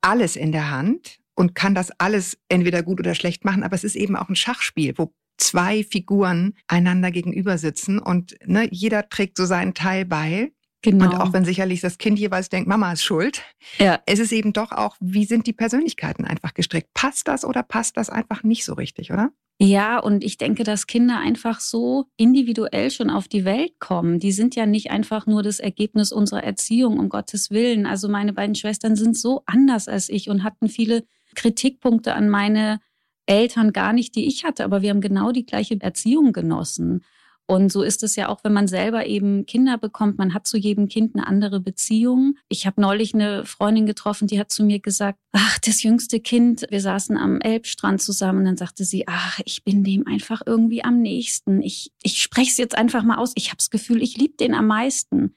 alles 0.01 0.36
in 0.36 0.51
der 0.51 0.72
Hand 0.72 1.20
und 1.36 1.56
kann 1.56 1.75
das 1.75 1.91
alles 2.00 2.38
entweder 2.50 2.84
gut 2.84 3.00
oder 3.00 3.15
schlecht 3.15 3.46
machen, 3.46 3.63
aber 3.63 3.75
es 3.75 3.84
ist 3.84 3.96
eben 3.96 4.15
auch 4.15 4.29
ein 4.29 4.36
Schachspiel, 4.36 4.94
wo 4.98 5.13
zwei 5.38 5.84
Figuren 5.84 6.53
einander 6.68 7.12
gegenüber 7.12 7.58
sitzen 7.58 8.00
und 8.00 8.36
ne, 8.46 8.68
jeder 8.72 9.08
trägt 9.10 9.38
so 9.38 9.46
seinen 9.46 9.74
Teil 9.74 10.06
bei. 10.06 10.51
Genau. 10.81 11.05
Und 11.05 11.15
auch 11.15 11.33
wenn 11.33 11.43
sicherlich 11.43 11.81
das 11.81 11.98
Kind 11.98 12.19
jeweils 12.19 12.50
denkt, 12.50 12.69
Mama 12.69 12.93
ist 12.93 13.03
schuld, 13.03 13.43
ja. 13.79 14.00
es 14.05 14.19
ist 14.19 14.31
eben 14.31 14.53
doch 14.53 14.71
auch, 14.71 14.95
wie 15.01 15.25
sind 15.25 15.45
die 15.45 15.53
Persönlichkeiten 15.53 16.24
einfach 16.25 16.53
gestrickt? 16.53 16.93
Passt 16.93 17.27
das 17.27 17.43
oder 17.43 17.63
passt 17.63 17.98
das 17.98 18.09
einfach 18.09 18.43
nicht 18.43 18.63
so 18.63 18.74
richtig, 18.74 19.12
oder? 19.12 19.31
Ja, 19.62 20.00
und 20.00 20.24
ich 20.24 20.38
denke, 20.38 20.63
dass 20.63 20.88
Kinder 20.88 21.19
einfach 21.19 21.59
so 21.59 22.05
individuell 22.15 22.91
schon 22.91 23.09
auf 23.09 23.27
die 23.27 23.43
Welt 23.43 23.74
kommen. 23.79 24.17
Die 24.17 24.31
sind 24.31 24.55
ja 24.55 24.65
nicht 24.65 24.89
einfach 24.89 25.27
nur 25.27 25.43
das 25.43 25.59
Ergebnis 25.59 26.13
unserer 26.13 26.45
Erziehung, 26.45 26.98
um 26.98 27.09
Gottes 27.09 27.51
Willen. 27.51 27.86
Also 27.86 28.07
meine 28.07 28.31
beiden 28.31 28.55
Schwestern 28.55 28.95
sind 28.95 29.17
so 29.17 29.43
anders 29.45 29.89
als 29.89 30.07
ich 30.07 30.29
und 30.29 30.45
hatten 30.45 30.69
viele 30.69 31.03
Kritikpunkte 31.36 32.13
an 32.13 32.29
meine 32.29 32.79
Eltern 33.25 33.74
gar 33.74 33.91
nicht, 33.91 34.15
die 34.15 34.27
ich 34.27 34.45
hatte, 34.45 34.63
aber 34.63 34.81
wir 34.81 34.91
haben 34.91 35.01
genau 35.01 35.31
die 35.31 35.45
gleiche 35.45 35.79
Erziehung 35.79 36.31
genossen. 36.31 37.03
Und 37.50 37.72
so 37.72 37.82
ist 37.82 38.03
es 38.03 38.15
ja 38.15 38.29
auch, 38.29 38.44
wenn 38.44 38.53
man 38.53 38.68
selber 38.68 39.08
eben 39.08 39.48
Kinder 39.48 39.79
bekommt. 39.79 40.20
Man 40.20 40.36
hat 40.36 40.46
zu 40.46 40.56
jedem 40.56 40.88
Kind 40.88 41.15
eine 41.15 41.25
andere 41.25 41.60
Beziehung. 41.60 42.36
Ich 42.48 42.68
habe 42.68 42.79
neulich 42.79 43.15
eine 43.15 43.44
Freundin 43.44 43.88
getroffen, 43.88 44.27
die 44.27 44.39
hat 44.39 44.51
zu 44.51 44.63
mir 44.63 44.79
gesagt, 44.79 45.18
ach, 45.32 45.58
das 45.58 45.82
jüngste 45.82 46.20
Kind, 46.20 46.68
wir 46.70 46.79
saßen 46.79 47.18
am 47.18 47.41
Elbstrand 47.41 48.03
zusammen 48.03 48.41
und 48.41 48.46
dann 48.46 48.58
sagte 48.58 48.86
sie, 48.86 49.08
ach, 49.08 49.39
ich 49.46 49.63
bin 49.63 49.84
dem 49.84 50.06
einfach 50.06 50.44
irgendwie 50.46 50.84
am 50.84 51.01
nächsten. 51.01 51.63
Ich, 51.63 51.91
ich 52.03 52.22
spreche 52.22 52.51
es 52.51 52.58
jetzt 52.58 52.77
einfach 52.77 53.01
mal 53.01 53.18
aus. 53.18 53.32
Ich 53.34 53.48
habe 53.48 53.58
das 53.58 53.72
Gefühl, 53.72 54.03
ich 54.03 54.15
liebe 54.15 54.38
den 54.38 54.53
am 54.53 54.68
meisten. 54.68 55.34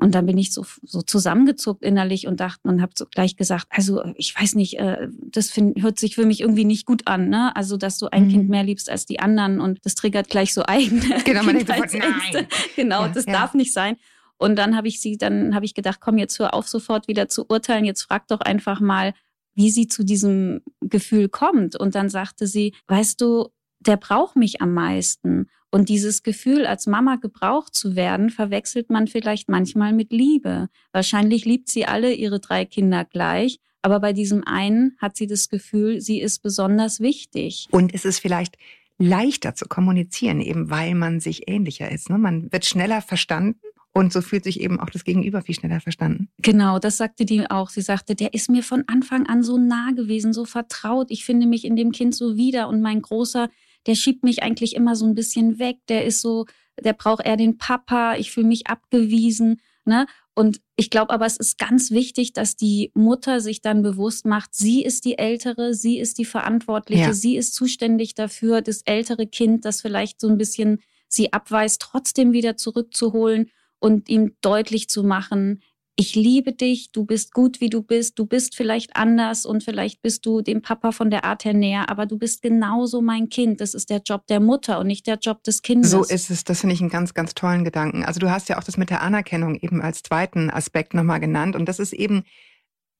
Und 0.00 0.14
dann 0.14 0.26
bin 0.26 0.38
ich 0.38 0.52
so, 0.52 0.64
so 0.82 1.02
zusammengezuckt 1.02 1.82
innerlich 1.82 2.26
und 2.26 2.40
dachte 2.40 2.60
und 2.68 2.80
habe 2.80 2.92
so 2.96 3.04
gleich 3.06 3.36
gesagt, 3.36 3.66
also 3.70 4.02
ich 4.16 4.34
weiß 4.38 4.54
nicht, 4.54 4.78
äh, 4.78 5.08
das 5.30 5.50
find, 5.50 5.82
hört 5.82 5.98
sich 5.98 6.14
für 6.14 6.24
mich 6.26 6.40
irgendwie 6.40 6.64
nicht 6.64 6.86
gut 6.86 7.06
an, 7.06 7.28
ne? 7.28 7.54
Also 7.54 7.76
dass 7.76 7.98
du 7.98 8.06
ein 8.10 8.24
Mhm. 8.26 8.30
Kind 8.30 8.48
mehr 8.48 8.62
liebst 8.64 8.88
als 8.90 9.04
die 9.06 9.20
anderen 9.20 9.60
und 9.60 9.84
das 9.84 9.94
triggert 9.94 10.28
gleich 10.30 10.54
so 10.54 10.64
eigene 10.66 11.02
Genau, 11.24 11.42
man 11.42 11.58
sofort, 11.60 11.92
nein. 11.92 12.46
Genau, 12.76 13.02
Ja, 13.02 13.08
das 13.08 13.26
ja. 13.26 13.32
darf 13.32 13.54
nicht 13.54 13.72
sein. 13.72 13.96
Und 14.38 14.56
dann 14.56 14.74
habe 14.74 14.88
ich 14.88 15.00
sie, 15.02 15.18
dann 15.18 15.54
habe 15.54 15.66
ich 15.66 15.74
gedacht, 15.74 16.00
komm, 16.00 16.16
jetzt 16.16 16.38
hör 16.38 16.54
auf, 16.54 16.66
sofort 16.66 17.06
wieder 17.08 17.28
zu 17.28 17.44
urteilen. 17.48 17.84
Jetzt 17.84 18.02
frag 18.04 18.26
doch 18.28 18.40
einfach 18.40 18.80
mal, 18.80 19.12
wie 19.54 19.70
sie 19.70 19.86
zu 19.86 20.02
diesem 20.02 20.62
Gefühl 20.80 21.28
kommt. 21.28 21.76
Und 21.76 21.94
dann 21.94 22.08
sagte 22.08 22.46
sie, 22.46 22.72
weißt 22.88 23.20
du, 23.20 23.48
der 23.80 23.98
braucht 23.98 24.36
mich 24.36 24.62
am 24.62 24.72
meisten. 24.72 25.48
Und 25.70 25.88
dieses 25.88 26.22
Gefühl, 26.22 26.66
als 26.66 26.86
Mama 26.86 27.16
gebraucht 27.16 27.74
zu 27.74 27.94
werden, 27.94 28.30
verwechselt 28.30 28.90
man 28.90 29.06
vielleicht 29.06 29.48
manchmal 29.48 29.92
mit 29.92 30.12
Liebe. 30.12 30.68
Wahrscheinlich 30.92 31.44
liebt 31.44 31.68
sie 31.68 31.86
alle 31.86 32.12
ihre 32.12 32.40
drei 32.40 32.64
Kinder 32.64 33.04
gleich, 33.04 33.58
aber 33.82 34.00
bei 34.00 34.12
diesem 34.12 34.44
einen 34.44 34.96
hat 34.98 35.16
sie 35.16 35.26
das 35.26 35.48
Gefühl, 35.48 36.00
sie 36.00 36.20
ist 36.20 36.42
besonders 36.42 37.00
wichtig. 37.00 37.68
Und 37.70 37.94
es 37.94 38.04
ist 38.04 38.18
vielleicht 38.18 38.56
leichter 38.98 39.54
zu 39.54 39.66
kommunizieren, 39.66 40.40
eben 40.40 40.70
weil 40.70 40.94
man 40.94 41.20
sich 41.20 41.48
ähnlicher 41.48 41.90
ist. 41.90 42.10
Ne? 42.10 42.18
Man 42.18 42.52
wird 42.52 42.66
schneller 42.66 43.00
verstanden 43.00 43.60
und 43.92 44.12
so 44.12 44.20
fühlt 44.20 44.44
sich 44.44 44.60
eben 44.60 44.78
auch 44.78 44.90
das 44.90 45.04
Gegenüber 45.04 45.42
viel 45.42 45.54
schneller 45.54 45.80
verstanden. 45.80 46.28
Genau, 46.38 46.78
das 46.78 46.98
sagte 46.98 47.24
die 47.24 47.50
auch. 47.50 47.70
Sie 47.70 47.80
sagte, 47.80 48.14
der 48.14 48.34
ist 48.34 48.50
mir 48.50 48.62
von 48.62 48.84
Anfang 48.86 49.26
an 49.26 49.42
so 49.42 49.58
nah 49.58 49.90
gewesen, 49.92 50.32
so 50.32 50.44
vertraut. 50.44 51.10
Ich 51.10 51.24
finde 51.24 51.46
mich 51.46 51.64
in 51.64 51.74
dem 51.74 51.90
Kind 51.90 52.14
so 52.14 52.36
wieder. 52.36 52.68
Und 52.68 52.82
mein 52.82 53.02
Großer, 53.02 53.48
der 53.86 53.94
schiebt 53.94 54.24
mich 54.24 54.42
eigentlich 54.42 54.74
immer 54.74 54.96
so 54.96 55.06
ein 55.06 55.14
bisschen 55.14 55.58
weg. 55.58 55.78
Der 55.88 56.04
ist 56.04 56.20
so, 56.20 56.46
der 56.78 56.92
braucht 56.92 57.24
eher 57.24 57.36
den 57.36 57.58
Papa. 57.58 58.16
Ich 58.16 58.30
fühle 58.30 58.46
mich 58.46 58.66
abgewiesen. 58.66 59.60
Ne? 59.84 60.06
Und 60.34 60.60
ich 60.76 60.90
glaube 60.90 61.12
aber, 61.12 61.26
es 61.26 61.36
ist 61.36 61.58
ganz 61.58 61.90
wichtig, 61.90 62.32
dass 62.32 62.56
die 62.56 62.92
Mutter 62.94 63.40
sich 63.40 63.60
dann 63.60 63.82
bewusst 63.82 64.24
macht, 64.26 64.54
sie 64.54 64.82
ist 64.82 65.04
die 65.04 65.18
Ältere, 65.18 65.74
sie 65.74 65.98
ist 65.98 66.18
die 66.18 66.24
Verantwortliche, 66.24 67.02
ja. 67.02 67.12
sie 67.12 67.36
ist 67.36 67.54
zuständig 67.54 68.14
dafür, 68.14 68.62
das 68.62 68.82
ältere 68.82 69.26
Kind, 69.26 69.64
das 69.64 69.80
vielleicht 69.82 70.20
so 70.20 70.28
ein 70.28 70.38
bisschen 70.38 70.80
sie 71.08 71.32
abweist, 71.32 71.82
trotzdem 71.82 72.32
wieder 72.32 72.56
zurückzuholen 72.56 73.50
und 73.80 74.08
ihm 74.08 74.36
deutlich 74.40 74.88
zu 74.88 75.02
machen, 75.02 75.60
ich 76.00 76.14
liebe 76.14 76.54
dich, 76.54 76.92
du 76.92 77.04
bist 77.04 77.34
gut, 77.34 77.60
wie 77.60 77.68
du 77.68 77.82
bist, 77.82 78.18
du 78.18 78.24
bist 78.24 78.56
vielleicht 78.56 78.96
anders 78.96 79.44
und 79.44 79.62
vielleicht 79.62 80.00
bist 80.00 80.24
du 80.24 80.40
dem 80.40 80.62
Papa 80.62 80.92
von 80.92 81.10
der 81.10 81.26
Art 81.26 81.44
her 81.44 81.52
näher, 81.52 81.90
aber 81.90 82.06
du 82.06 82.16
bist 82.16 82.40
genauso 82.40 83.02
mein 83.02 83.28
Kind. 83.28 83.60
Das 83.60 83.74
ist 83.74 83.90
der 83.90 84.00
Job 84.02 84.26
der 84.26 84.40
Mutter 84.40 84.78
und 84.78 84.86
nicht 84.86 85.06
der 85.06 85.16
Job 85.16 85.44
des 85.44 85.60
Kindes. 85.60 85.90
So 85.90 86.02
ist 86.02 86.30
es. 86.30 86.44
Das 86.44 86.60
finde 86.60 86.74
ich 86.74 86.80
einen 86.80 86.88
ganz, 86.88 87.12
ganz 87.12 87.34
tollen 87.34 87.64
Gedanken. 87.64 88.02
Also 88.02 88.18
du 88.18 88.30
hast 88.30 88.48
ja 88.48 88.58
auch 88.58 88.64
das 88.64 88.78
mit 88.78 88.88
der 88.88 89.02
Anerkennung 89.02 89.56
eben 89.56 89.82
als 89.82 90.02
zweiten 90.02 90.48
Aspekt 90.48 90.94
nochmal 90.94 91.20
genannt 91.20 91.54
und 91.54 91.68
das 91.68 91.78
ist 91.78 91.92
eben, 91.92 92.22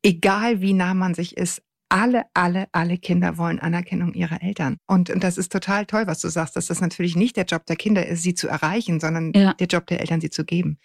egal 0.02 0.60
wie 0.60 0.74
nah 0.74 0.92
man 0.92 1.14
sich 1.14 1.38
ist, 1.38 1.62
alle, 1.90 2.24
alle, 2.34 2.68
alle 2.72 2.96
Kinder 2.98 3.36
wollen 3.36 3.58
Anerkennung 3.58 4.14
ihrer 4.14 4.42
Eltern. 4.42 4.78
Und, 4.86 5.10
und 5.10 5.22
das 5.22 5.36
ist 5.36 5.52
total 5.52 5.86
toll, 5.86 6.06
was 6.06 6.20
du 6.20 6.28
sagst, 6.28 6.56
dass 6.56 6.66
das 6.66 6.80
natürlich 6.80 7.16
nicht 7.16 7.36
der 7.36 7.44
Job 7.44 7.66
der 7.66 7.76
Kinder 7.76 8.06
ist, 8.06 8.22
sie 8.22 8.34
zu 8.34 8.48
erreichen, 8.48 9.00
sondern 9.00 9.32
ja. 9.34 9.54
der 9.54 9.66
Job 9.66 9.86
der 9.88 10.00
Eltern, 10.00 10.20
sie 10.20 10.30
zu 10.30 10.44
geben. 10.44 10.78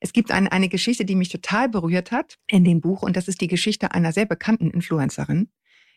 Es 0.00 0.12
gibt 0.12 0.30
eine, 0.30 0.50
eine 0.52 0.68
Geschichte, 0.68 1.04
die 1.04 1.16
mich 1.16 1.28
total 1.28 1.68
berührt 1.68 2.12
hat 2.12 2.38
in 2.46 2.64
dem 2.64 2.80
Buch, 2.80 3.02
und 3.02 3.16
das 3.16 3.28
ist 3.28 3.40
die 3.40 3.48
Geschichte 3.48 3.92
einer 3.92 4.12
sehr 4.12 4.26
bekannten 4.26 4.70
Influencerin, 4.70 5.48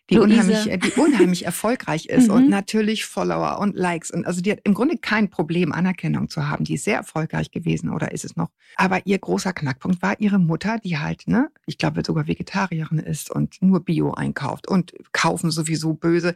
die 0.09 0.19
unheimlich, 0.19 0.69
äh, 0.69 0.77
die 0.77 0.91
unheimlich 0.91 1.45
erfolgreich 1.45 2.05
ist 2.09 2.27
mhm. 2.27 2.33
und 2.33 2.49
natürlich 2.49 3.05
Follower 3.05 3.59
und 3.59 3.75
Likes 3.75 4.11
und 4.11 4.25
also 4.25 4.41
die 4.41 4.51
hat 4.51 4.59
im 4.63 4.73
Grunde 4.73 4.97
kein 4.97 5.29
Problem, 5.29 5.71
Anerkennung 5.71 6.29
zu 6.29 6.47
haben. 6.47 6.63
Die 6.63 6.75
ist 6.75 6.85
sehr 6.85 6.97
erfolgreich 6.97 7.51
gewesen 7.51 7.89
oder 7.89 8.11
ist 8.11 8.25
es 8.25 8.35
noch. 8.35 8.49
Aber 8.75 9.05
ihr 9.05 9.17
großer 9.17 9.53
Knackpunkt 9.53 10.01
war 10.01 10.19
ihre 10.19 10.39
Mutter, 10.39 10.79
die 10.83 10.97
halt, 10.97 11.27
ne, 11.27 11.49
ich 11.65 11.77
glaube 11.77 12.03
sogar 12.05 12.27
Vegetarierin 12.27 12.99
ist 12.99 13.31
und 13.31 13.61
nur 13.61 13.83
Bio 13.83 14.13
einkauft 14.13 14.67
und 14.67 14.93
kaufen 15.11 15.51
sowieso 15.51 15.93
böse 15.93 16.35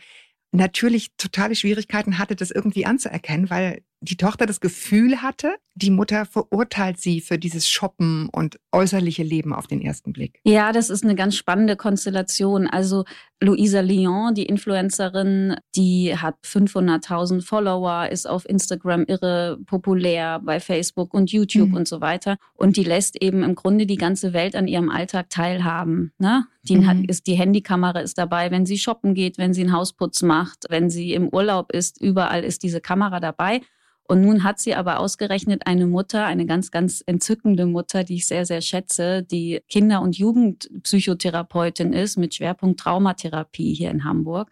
natürlich 0.52 1.16
totale 1.18 1.56
Schwierigkeiten 1.56 2.18
hatte, 2.18 2.36
das 2.36 2.52
irgendwie 2.52 2.86
anzuerkennen, 2.86 3.50
weil 3.50 3.84
die 4.02 4.18
Tochter 4.18 4.46
das 4.46 4.60
Gefühl 4.60 5.22
hatte, 5.22 5.56
die 5.76 5.92
Mutter 5.92 6.26
verurteilt 6.26 7.00
sie 7.00 7.22
für 7.22 7.38
dieses 7.38 7.70
Shoppen 7.70 8.30
und 8.30 8.60
äußerliche 8.72 9.24
Leben 9.24 9.54
auf 9.54 9.68
den 9.68 9.82
ersten 9.82 10.12
Blick. 10.12 10.40
Ja, 10.44 10.72
das 10.72 10.90
ist 10.90 11.04
eine 11.04 11.16
ganz 11.16 11.36
spannende 11.36 11.78
Konstellation. 11.78 12.68
Also 12.68 13.06
Luisa 13.44 13.80
Lyon, 13.80 14.36
die 14.36 14.46
Influencerin, 14.46 15.56
die 15.76 16.16
hat 16.16 16.36
500.000 16.46 17.42
Follower, 17.42 18.08
ist 18.08 18.30
auf 18.30 18.48
Instagram 18.48 19.06
irre 19.08 19.58
populär, 19.66 20.40
bei 20.44 20.60
Facebook 20.60 21.12
und 21.16 21.32
YouTube 21.32 21.70
mhm. 21.70 21.76
und 21.76 21.88
so 21.88 22.02
weiter. 22.02 22.38
Und 22.54 22.78
die 22.78 22.84
lässt 22.84 23.20
eben 23.20 23.42
im 23.42 23.56
Grunde 23.56 23.88
die 23.88 23.98
ganze 23.98 24.34
Welt 24.34 24.56
an 24.56 24.68
ihrem 24.68 24.90
Alltag 24.90 25.32
teilhaben. 25.32 26.14
Ne? 26.20 26.46
Die, 26.64 26.76
mhm. 26.76 26.88
hat, 26.88 26.98
ist, 27.08 27.26
die 27.26 27.34
Handykamera 27.34 28.00
ist 28.02 28.20
dabei, 28.20 28.52
wenn 28.52 28.68
sie 28.68 28.78
shoppen 28.78 29.16
geht, 29.16 29.40
wenn 29.40 29.56
sie 29.56 29.62
einen 29.62 29.74
Hausputz 29.74 30.22
macht, 30.22 30.66
wenn 30.70 30.92
sie 30.92 31.14
im 31.14 31.28
Urlaub 31.28 31.72
ist, 31.72 32.00
überall 32.00 32.44
ist 32.44 32.62
diese 32.62 32.80
Kamera 32.80 33.20
dabei. 33.20 33.62
Und 34.12 34.24
nun 34.24 34.44
hat 34.44 34.60
sie 34.60 34.76
aber 34.76 35.00
ausgerechnet 35.00 35.68
eine 35.68 35.88
Mutter, 35.88 36.26
eine 36.26 36.46
ganz, 36.46 36.70
ganz 36.70 37.02
entzückende 37.06 37.66
Mutter, 37.66 38.04
die 38.04 38.16
ich 38.16 38.28
sehr, 38.28 38.46
sehr 38.46 38.60
schätze, 38.60 39.24
die 39.24 39.62
Kinder- 39.70 40.02
und 40.02 40.18
Jugendpsychotherapeutin 40.18 41.94
ist 41.94 42.18
mit 42.18 42.36
Schwerpunkt 42.36 42.82
Traumatherapie 42.82 43.74
hier 43.74 43.90
in 43.90 44.04
Hamburg. 44.04 44.52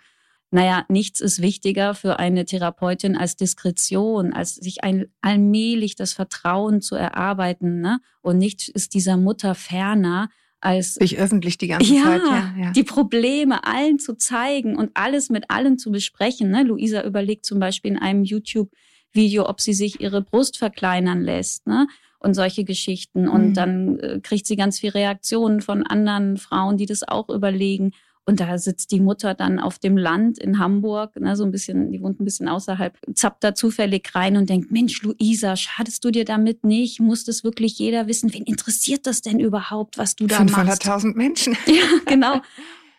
Naja, 0.49 0.86
nichts 0.88 1.19
ist 1.19 1.41
wichtiger 1.41 1.93
für 1.93 2.19
eine 2.19 2.45
Therapeutin 2.45 3.17
als 3.17 3.36
Diskretion, 3.36 4.31
als 4.31 4.55
sich 4.55 4.86
ein, 4.86 5.07
allmählich 5.19 5.97
das 5.97 6.13
Vertrauen 6.13 6.79
zu 6.79 6.95
erarbeiten. 6.95 7.81
Ne? 7.81 7.99
Und 8.21 8.38
nichts 8.38 8.69
ist 8.69 8.93
dieser 8.93 9.17
Mutter 9.17 9.55
ferner, 9.55 10.29
als 10.62 10.93
sich 10.93 11.19
öffentlich 11.19 11.57
die 11.57 11.67
ganze 11.67 11.93
ja, 11.93 12.03
Zeit 12.03 12.21
ja, 12.23 12.53
ja. 12.57 12.71
die 12.71 12.86
Probleme 12.86 13.65
allen 13.65 13.99
zu 13.99 14.15
zeigen 14.15 14.77
und 14.77 14.91
alles 14.93 15.29
mit 15.29 15.49
allen 15.49 15.77
zu 15.77 15.91
besprechen. 15.91 16.49
Ne? 16.49 16.63
Luisa 16.63 17.03
überlegt 17.03 17.45
zum 17.45 17.60
Beispiel 17.60 17.91
in 17.91 17.99
einem 17.99 18.23
YouTube 18.23 18.71
Video, 19.13 19.48
ob 19.48 19.62
sie 19.62 19.74
sich 19.74 20.00
ihre 20.02 20.22
Brust 20.22 20.58
verkleinern 20.58 21.22
lässt. 21.22 21.67
Ne? 21.67 21.88
und 22.19 22.34
solche 22.34 22.63
Geschichten. 22.65 23.28
Und 23.28 23.50
mhm. 23.50 23.54
dann 23.54 24.00
äh, 24.00 24.19
kriegt 24.22 24.45
sie 24.45 24.56
ganz 24.56 24.80
viel 24.80 24.89
Reaktionen 24.91 25.62
von 25.62 25.84
anderen 25.84 26.38
Frauen, 26.38 26.78
die 26.78 26.86
das 26.86 27.08
auch 27.08 27.30
überlegen. 27.30 27.91
Und 28.26 28.41
da 28.41 28.60
sitzt 28.60 28.91
die 28.91 29.00
Mutter 29.00 29.34
dann 29.34 29.60
auf 29.60 29.80
dem 29.80 29.98
Land 29.98 30.38
in 30.38 30.60
Hamburg, 30.60 31.19
ne, 31.19 31.36
so 31.36 31.43
ein 31.43 31.52
bisschen, 31.52 31.91
die 31.91 32.00
wohnt 32.00 32.19
ein 32.19 32.26
bisschen 32.26 32.48
außerhalb, 32.48 32.95
zappt 33.15 33.43
da 33.43 33.56
zufällig 33.56 34.13
rein 34.13 34.38
und 34.38 34.52
denkt, 34.52 34.69
Mensch, 34.72 35.02
Luisa, 35.02 35.56
schadest 35.56 36.06
du 36.06 36.12
dir 36.12 36.26
damit 36.26 36.63
nicht? 36.63 37.00
Muss 37.00 37.24
das 37.24 37.43
wirklich 37.43 37.80
jeder 37.80 38.06
wissen? 38.06 38.32
Wen 38.32 38.43
interessiert 38.43 39.08
das 39.08 39.24
denn 39.24 39.39
überhaupt, 39.39 39.98
was 39.98 40.15
du 40.15 40.28
da 40.28 40.43
machst? 40.43 40.84
500.000 40.84 41.15
Menschen. 41.15 41.58
Ja, 41.65 41.86
genau. 42.06 42.41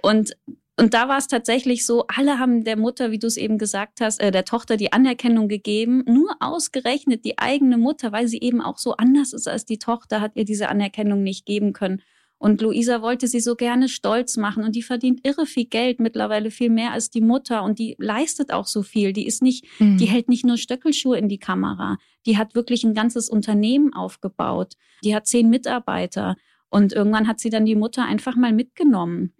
Und 0.02 0.32
und 0.80 0.94
da 0.94 1.08
war 1.08 1.18
es 1.18 1.26
tatsächlich 1.26 1.84
so, 1.84 2.06
alle 2.08 2.38
haben 2.38 2.64
der 2.64 2.78
Mutter, 2.78 3.10
wie 3.10 3.18
du 3.18 3.26
es 3.26 3.36
eben 3.36 3.58
gesagt 3.58 4.00
hast, 4.00 4.18
äh, 4.18 4.30
der 4.30 4.46
Tochter 4.46 4.78
die 4.78 4.94
Anerkennung 4.94 5.46
gegeben. 5.46 6.02
Nur 6.06 6.36
ausgerechnet 6.40 7.26
die 7.26 7.38
eigene 7.38 7.76
Mutter, 7.76 8.12
weil 8.12 8.28
sie 8.28 8.40
eben 8.40 8.62
auch 8.62 8.78
so 8.78 8.96
anders 8.96 9.34
ist 9.34 9.46
als 9.46 9.66
die 9.66 9.76
Tochter, 9.76 10.22
hat 10.22 10.36
ihr 10.36 10.46
diese 10.46 10.70
Anerkennung 10.70 11.22
nicht 11.22 11.44
geben 11.44 11.74
können. 11.74 12.00
Und 12.38 12.62
Luisa 12.62 13.02
wollte 13.02 13.28
sie 13.28 13.40
so 13.40 13.56
gerne 13.56 13.90
stolz 13.90 14.38
machen 14.38 14.64
und 14.64 14.74
die 14.74 14.80
verdient 14.80 15.20
irre 15.22 15.44
viel 15.44 15.66
Geld, 15.66 16.00
mittlerweile 16.00 16.50
viel 16.50 16.70
mehr 16.70 16.92
als 16.92 17.10
die 17.10 17.20
Mutter 17.20 17.62
und 17.62 17.78
die 17.78 17.94
leistet 17.98 18.50
auch 18.50 18.66
so 18.66 18.82
viel. 18.82 19.12
Die 19.12 19.26
ist 19.26 19.42
nicht, 19.42 19.66
mhm. 19.80 19.98
die 19.98 20.06
hält 20.06 20.30
nicht 20.30 20.46
nur 20.46 20.56
Stöckelschuhe 20.56 21.18
in 21.18 21.28
die 21.28 21.38
Kamera. 21.38 21.98
Die 22.24 22.38
hat 22.38 22.54
wirklich 22.54 22.84
ein 22.84 22.94
ganzes 22.94 23.28
Unternehmen 23.28 23.92
aufgebaut. 23.92 24.72
Die 25.04 25.14
hat 25.14 25.26
zehn 25.26 25.50
Mitarbeiter. 25.50 26.36
Und 26.70 26.94
irgendwann 26.94 27.28
hat 27.28 27.38
sie 27.38 27.50
dann 27.50 27.66
die 27.66 27.76
Mutter 27.76 28.06
einfach 28.06 28.36
mal 28.36 28.54
mitgenommen 28.54 29.34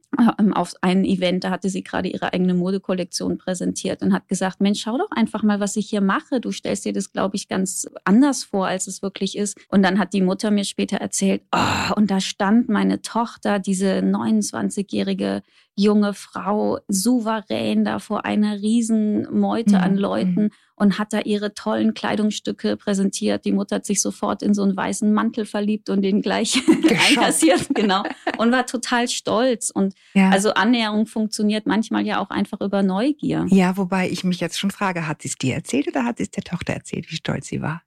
auf 0.55 0.75
ein 0.81 1.05
Event, 1.05 1.45
da 1.45 1.51
hatte 1.51 1.69
sie 1.69 1.83
gerade 1.83 2.09
ihre 2.09 2.33
eigene 2.33 2.55
Modekollektion 2.55 3.39
präsentiert 3.39 4.03
und 4.03 4.13
hat 4.13 4.29
gesagt, 4.29 4.61
Mensch, 4.61 4.83
schau 4.83 4.99
doch 4.99 5.11
einfach 5.11 5.43
mal, 5.43 5.61
was 5.61 5.77
ich 5.77 5.89
hier 5.89 6.01
mache. 6.01 6.41
Du 6.41 6.53
stellst 6.53 6.85
dir 6.85 6.93
das, 6.93 7.13
glaube 7.13 7.37
ich, 7.37 7.49
ganz 7.49 7.89
anders 8.05 8.45
vor, 8.45 8.67
als 8.67 8.87
es 8.87 9.03
wirklich 9.03 9.37
ist. 9.37 9.59
Und 9.69 9.83
dann 9.83 9.99
hat 9.99 10.13
die 10.13 10.23
Mutter 10.23 10.51
mir 10.51 10.65
später 10.65 10.99
erzählt, 10.99 11.43
oh, 11.53 11.95
und 11.97 12.11
da 12.11 12.21
stand 12.21 12.69
meine 12.69 13.03
Tochter, 13.03 13.59
diese 13.59 14.01
29-jährige 14.01 15.43
junge 15.77 16.15
Frau 16.15 16.79
souverän 16.89 17.85
da 17.85 17.99
vor 17.99 18.25
einer 18.25 18.61
riesen 18.61 19.27
Meute 19.33 19.77
mhm. 19.77 19.83
an 19.83 19.97
Leuten 19.97 20.43
mhm. 20.43 20.51
und 20.77 20.99
hat 20.99 21.13
da 21.13 21.21
ihre 21.21 21.55
tollen 21.55 21.95
Kleidungsstücke 21.95 22.77
präsentiert. 22.77 23.45
Die 23.45 23.53
Mutter 23.53 23.77
hat 23.77 23.87
sich 23.87 24.03
sofort 24.03 24.43
in 24.43 24.55
so 24.55 24.63
einen 24.63 24.77
weißen 24.77 25.13
Mantel 25.13 25.47
verliebt 25.47 25.89
und 25.89 26.03
den 26.03 26.23
gleich 26.23 26.61
einkassiert, 27.09 27.69
genau. 27.75 28.03
Und 28.39 28.53
war 28.53 28.67
total 28.67 29.09
stolz. 29.09 29.71
Und 29.71 29.95
ja. 30.15 30.31
also 30.31 30.53
Annäherung 30.53 31.07
funktioniert 31.07 31.67
manchmal 31.67 32.05
ja 32.05 32.21
auch 32.21 32.31
einfach 32.31 32.61
über 32.61 32.83
Neugier. 32.83 33.47
Ja, 33.49 33.77
wobei 33.77 34.11
ich 34.11 34.25
mich 34.25 34.41
jetzt 34.41 34.59
schon 34.59 34.71
frage, 34.71 35.07
hat 35.07 35.23
sie 35.23 35.29
es 35.29 35.37
dir 35.37 35.55
erzählt 35.55 35.89
oder 35.89 36.05
hat 36.05 36.19
sie 36.19 36.25
es 36.25 36.31
der 36.31 36.45
Tochter 36.45 36.75
erzählt, 36.75 37.11
wie 37.11 37.17
stolz 37.17 37.49
sie 37.49 37.63
war? 37.63 37.83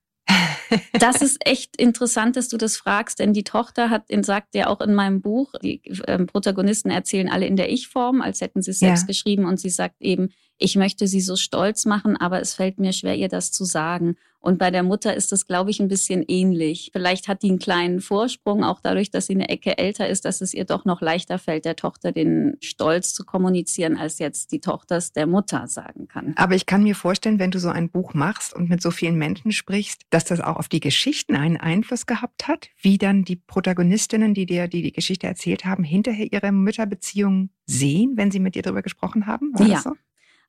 Das 0.99 1.21
ist 1.21 1.45
echt 1.45 1.75
interessant, 1.77 2.36
dass 2.36 2.47
du 2.47 2.57
das 2.57 2.77
fragst, 2.77 3.19
denn 3.19 3.33
die 3.33 3.43
Tochter 3.43 3.89
hat, 3.89 4.05
sagt 4.21 4.55
ja 4.55 4.67
auch 4.67 4.81
in 4.81 4.93
meinem 4.93 5.21
Buch, 5.21 5.53
die 5.62 5.81
äh, 6.05 6.19
Protagonisten 6.25 6.89
erzählen 6.89 7.29
alle 7.29 7.45
in 7.45 7.55
der 7.55 7.71
Ich-Form, 7.71 8.21
als 8.21 8.41
hätten 8.41 8.62
sie 8.62 8.71
es 8.71 8.79
selbst 8.79 9.03
ja. 9.03 9.07
geschrieben 9.07 9.45
und 9.45 9.59
sie 9.59 9.69
sagt 9.69 10.01
eben, 10.01 10.29
ich 10.63 10.78
möchte 10.78 11.08
sie 11.08 11.19
so 11.19 11.36
stolz 11.36 11.86
machen, 11.86 12.15
aber 12.15 12.39
es 12.39 12.54
fällt 12.54 12.80
mir 12.80 12.93
schwer, 12.93 13.15
ihr 13.15 13.28
das 13.28 13.52
zu 13.52 13.65
sagen. 13.65 14.15
Und 14.39 14.60
bei 14.60 14.71
der 14.71 14.84
Mutter 14.84 15.13
ist 15.13 15.32
das, 15.32 15.45
glaube 15.45 15.71
ich, 15.71 15.80
ein 15.80 15.88
bisschen 15.88 16.23
ähnlich. 16.28 16.89
Vielleicht 16.93 17.28
hat 17.28 17.43
die 17.43 17.49
einen 17.49 17.60
kleinen 17.60 17.99
Vorsprung, 18.02 18.63
auch 18.63 18.80
dadurch, 18.82 19.10
dass 19.10 19.28
sie 19.28 19.34
eine 19.34 19.49
Ecke 19.49 19.78
älter 19.78 20.08
ist, 20.08 20.26
dass 20.26 20.41
es 20.41 20.54
ihr 20.54 20.65
doch 20.65 20.86
noch 20.86 21.02
leichter 21.02 21.38
fällt, 21.38 21.65
der 21.65 21.76
Tochter 21.76 22.13
den 22.13 22.58
Stolz 22.62 23.13
zu 23.13 23.26
kommunizieren, 23.26 23.97
als 23.97 24.19
jetzt 24.19 24.52
die 24.52 24.60
Tochter 24.60 24.97
es 24.97 25.12
der 25.12 25.28
Mutter 25.28 25.67
sagen 25.67 26.08
kann. 26.08 26.34
Aber 26.38 26.56
ich 26.56 26.65
kann 26.65 26.84
mir 26.84 26.95
vorstellen, 26.95 27.39
wenn 27.39 27.52
du 27.52 27.60
so 27.60 27.69
ein 27.69 27.89
Buch 27.89 28.13
machst 28.13 28.54
und 28.54 28.69
mit 28.69 28.82
so 28.82 28.91
vielen 28.91 29.17
Menschen 29.17 29.52
sprichst, 29.52 30.02
dass 30.10 30.23
das 30.26 30.39
auch 30.39 30.58
auf 30.58 30.69
die 30.69 30.82
Geschichten 30.82 31.36
einen 31.36 31.58
Einfluss 31.58 32.06
gehabt 32.06 32.47
hat, 32.47 32.69
wie 32.82 32.97
dann 32.97 33.23
die 33.23 33.36
Protagonistinnen, 33.36 34.34
die 34.34 34.45
dir 34.45 34.67
die, 34.69 34.82
die 34.82 34.93
Geschichte 34.93 35.28
erzählt 35.28 35.65
haben, 35.65 35.84
hinterher 35.84 36.32
ihre 36.32 36.52
Mütterbeziehung 36.52 37.49
sehen, 37.65 38.13
wenn 38.15 38.32
sie 38.32 38.39
mit 38.39 38.56
dir 38.56 38.62
darüber 38.62 38.82
gesprochen 38.82 39.26
haben? 39.26 39.52
War 39.54 39.67
ja. 39.67 39.80
So? 39.82 39.93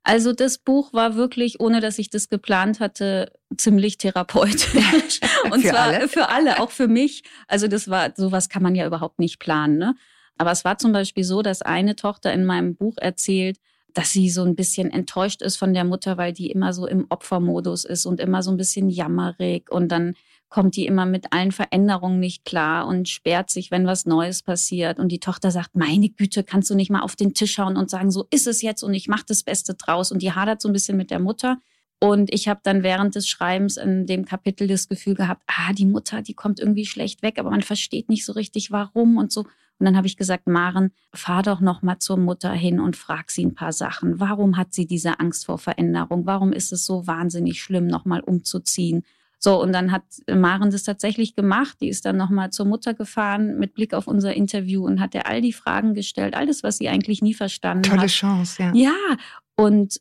Also 0.05 0.35
das 0.35 0.59
Buch 0.59 0.93
war 0.93 1.17
wirklich, 1.17 1.61
ohne 1.61 1.81
dass 1.81 1.99
ich 1.99 2.11
das 2.11 2.29
geplant 2.29 2.79
hatte, 2.79 3.33
ziemlich 3.57 3.97
therapeutisch. 3.97 5.21
Und 5.51 5.63
Für 5.63 5.71
zwar 5.71 5.81
alle? 5.81 6.09
für 6.09 6.29
alle, 6.29 6.61
auch 6.61 6.71
für 6.71 6.89
mich. 6.89 7.25
Also 7.49 7.69
das 7.69 7.89
war, 7.89 8.13
sowas 8.15 8.51
kann 8.51 8.63
man 8.63 8.75
ja 8.75 8.87
überhaupt 8.87 9.19
nicht 9.19 9.39
planen. 9.39 9.79
Ne? 9.79 9.95
Aber 10.37 10.51
es 10.51 10.65
war 10.65 10.77
zum 10.77 10.93
Beispiel 10.93 11.25
so, 11.25 11.41
dass 11.41 11.63
eine 11.63 11.97
Tochter 11.97 12.33
in 12.35 12.45
meinem 12.45 12.77
Buch 12.77 12.97
erzählt, 12.99 13.59
dass 13.95 14.13
sie 14.13 14.29
so 14.29 14.43
ein 14.43 14.57
bisschen 14.57 14.91
enttäuscht 14.91 15.41
ist 15.41 15.57
von 15.57 15.73
der 15.73 15.85
Mutter, 15.85 16.19
weil 16.19 16.33
die 16.33 16.51
immer 16.51 16.73
so 16.73 16.87
im 16.87 17.07
Opfermodus 17.09 17.85
ist 17.85 18.05
und 18.05 18.21
immer 18.21 18.43
so 18.43 18.51
ein 18.51 18.57
bisschen 18.57 18.91
jammerig 18.91 19.71
und 19.71 19.89
dann 19.89 20.15
kommt 20.49 20.77
die 20.77 20.87
immer 20.87 21.07
mit 21.07 21.33
allen 21.33 21.53
Veränderungen 21.53 22.21
nicht 22.21 22.45
klar 22.45 22.87
und 22.87 23.09
sperrt 23.09 23.51
sich, 23.51 23.71
wenn 23.71 23.87
was 23.87 24.07
Neues 24.07 24.43
passiert. 24.43 24.99
Und 24.99 25.09
die 25.09 25.19
Tochter 25.19 25.51
sagt, 25.51 25.75
meine 25.75 26.09
Güte, 26.09 26.45
kannst 26.45 26.71
du 26.71 26.75
nicht 26.75 26.91
mal 26.91 27.01
auf 27.01 27.17
den 27.17 27.35
Tisch 27.35 27.53
schauen 27.55 27.77
und 27.77 27.91
sagen, 27.91 28.11
so 28.11 28.27
ist 28.31 28.47
es 28.47 28.63
jetzt 28.63 28.83
und 28.83 28.95
ich 28.95 29.09
mache 29.09 29.25
das 29.27 29.43
Beste 29.43 29.75
draus. 29.75 30.13
Und 30.13 30.23
die 30.23 30.33
hadert 30.33 30.63
so 30.63 30.69
ein 30.69 30.73
bisschen 30.73 30.97
mit 30.97 31.11
der 31.11 31.19
Mutter. 31.19 31.59
Und 32.01 32.33
ich 32.33 32.49
habe 32.49 32.61
dann 32.63 32.83
während 32.83 33.15
des 33.15 33.27
Schreibens 33.29 33.77
in 33.77 34.07
dem 34.07 34.27
Kapitel 34.27 34.69
das 34.69 34.89
Gefühl 34.89 35.15
gehabt, 35.15 35.43
ah, 35.47 35.73
die 35.73 35.87
Mutter, 35.87 36.23
die 36.23 36.35
kommt 36.35 36.61
irgendwie 36.61 36.87
schlecht 36.87 37.23
weg, 37.23 37.39
aber 37.39 37.51
man 37.51 37.63
versteht 37.63 38.09
nicht 38.09 38.25
so 38.25 38.33
richtig, 38.33 38.71
warum 38.71 39.17
und 39.17 39.33
so. 39.33 39.47
Und 39.79 39.87
dann 39.87 39.97
habe 39.97 40.07
ich 40.07 40.17
gesagt, 40.17 40.47
Maren, 40.47 40.93
fahr 41.13 41.43
doch 41.43 41.61
noch 41.61 41.83
mal 41.83 41.99
zur 41.99 42.17
Mutter 42.17 42.53
hin 42.53 42.79
und 42.79 42.97
frag 42.97 43.31
sie 43.31 43.45
ein 43.45 43.55
paar 43.55 43.73
Sachen. 43.73 44.21
Warum 44.21 44.57
hat 44.57 44.73
sie 44.73 44.87
diese 44.87 45.19
Angst 45.19 45.47
vor 45.47 45.59
Veränderung? 45.59 46.27
Warum 46.27 46.53
ist 46.53 46.73
es 46.73 46.85
so 46.85 47.07
wahnsinnig 47.07 47.61
schlimm, 47.61 47.87
noch 47.87 48.05
mal 48.05 48.21
umzuziehen? 48.21 49.03
So, 49.39 49.61
und 49.61 49.73
dann 49.73 49.93
hat 49.93 50.05
Maren 50.33 50.71
das 50.71 50.85
tatsächlich 50.85 51.35
gemacht. 51.35 51.79
Die 51.81 51.89
ist 51.89 52.05
dann 52.05 52.17
nochmal 52.17 52.51
zur 52.51 52.67
Mutter 52.67 52.95
gefahren 52.95 53.59
mit 53.59 53.75
Blick 53.75 53.93
auf 53.93 54.07
unser 54.07 54.35
Interview 54.35 54.85
und 54.87 55.01
hat 55.01 55.15
ihr 55.15 55.27
all 55.27 55.41
die 55.41 55.53
Fragen 55.53 55.95
gestellt, 55.95 56.35
alles, 56.35 56.63
was 56.63 56.79
sie 56.79 56.89
eigentlich 56.89 57.21
nie 57.21 57.35
verstanden 57.35 57.83
Tolle 57.83 58.03
hat. 58.03 58.09
Chance, 58.09 58.63
ja. 58.63 58.73
Ja, 58.75 59.17
und 59.57 60.01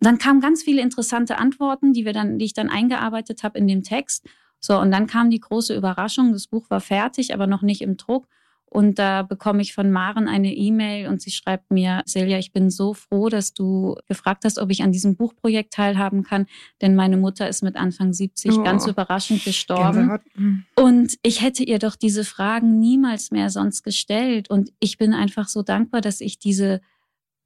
dann 0.00 0.18
kamen 0.18 0.40
ganz 0.40 0.62
viele 0.62 0.82
interessante 0.82 1.38
Antworten, 1.38 1.92
die 1.92 2.04
wir 2.04 2.12
dann, 2.12 2.38
die 2.38 2.46
ich 2.46 2.54
dann 2.54 2.70
eingearbeitet 2.70 3.42
habe 3.42 3.58
in 3.58 3.68
dem 3.68 3.82
Text. 3.82 4.26
So, 4.58 4.78
und 4.78 4.90
dann 4.90 5.06
kam 5.06 5.30
die 5.30 5.40
große 5.40 5.74
Überraschung. 5.74 6.32
Das 6.32 6.46
Buch 6.46 6.70
war 6.70 6.80
fertig, 6.80 7.34
aber 7.34 7.46
noch 7.46 7.62
nicht 7.62 7.82
im 7.82 7.96
Druck. 7.96 8.26
Und 8.72 8.98
da 8.98 9.22
bekomme 9.22 9.60
ich 9.60 9.74
von 9.74 9.90
Maren 9.90 10.28
eine 10.28 10.54
E-Mail 10.54 11.08
und 11.08 11.20
sie 11.20 11.30
schreibt 11.30 11.70
mir, 11.70 12.00
Silja, 12.06 12.38
ich 12.38 12.52
bin 12.52 12.70
so 12.70 12.94
froh, 12.94 13.28
dass 13.28 13.52
du 13.52 13.96
gefragt 14.08 14.46
hast, 14.46 14.58
ob 14.58 14.70
ich 14.70 14.82
an 14.82 14.92
diesem 14.92 15.14
Buchprojekt 15.14 15.74
teilhaben 15.74 16.22
kann, 16.22 16.46
denn 16.80 16.94
meine 16.94 17.18
Mutter 17.18 17.46
ist 17.46 17.62
mit 17.62 17.76
Anfang 17.76 18.14
70 18.14 18.52
Oh, 18.52 18.62
ganz 18.62 18.86
überraschend 18.86 19.44
gestorben. 19.44 20.08
Gänsehaut. 20.08 20.20
Hm. 20.36 20.64
Und 20.74 21.18
ich 21.22 21.42
hätte 21.42 21.62
ihr 21.64 21.78
doch 21.78 21.96
diese 21.96 22.24
Fragen 22.24 22.78
niemals 22.78 23.30
mehr 23.30 23.50
sonst 23.50 23.82
gestellt. 23.82 24.48
Und 24.48 24.72
ich 24.80 24.96
bin 24.96 25.12
einfach 25.12 25.48
so 25.48 25.62
dankbar, 25.62 26.00
dass 26.00 26.22
ich 26.22 26.38
diese, 26.38 26.80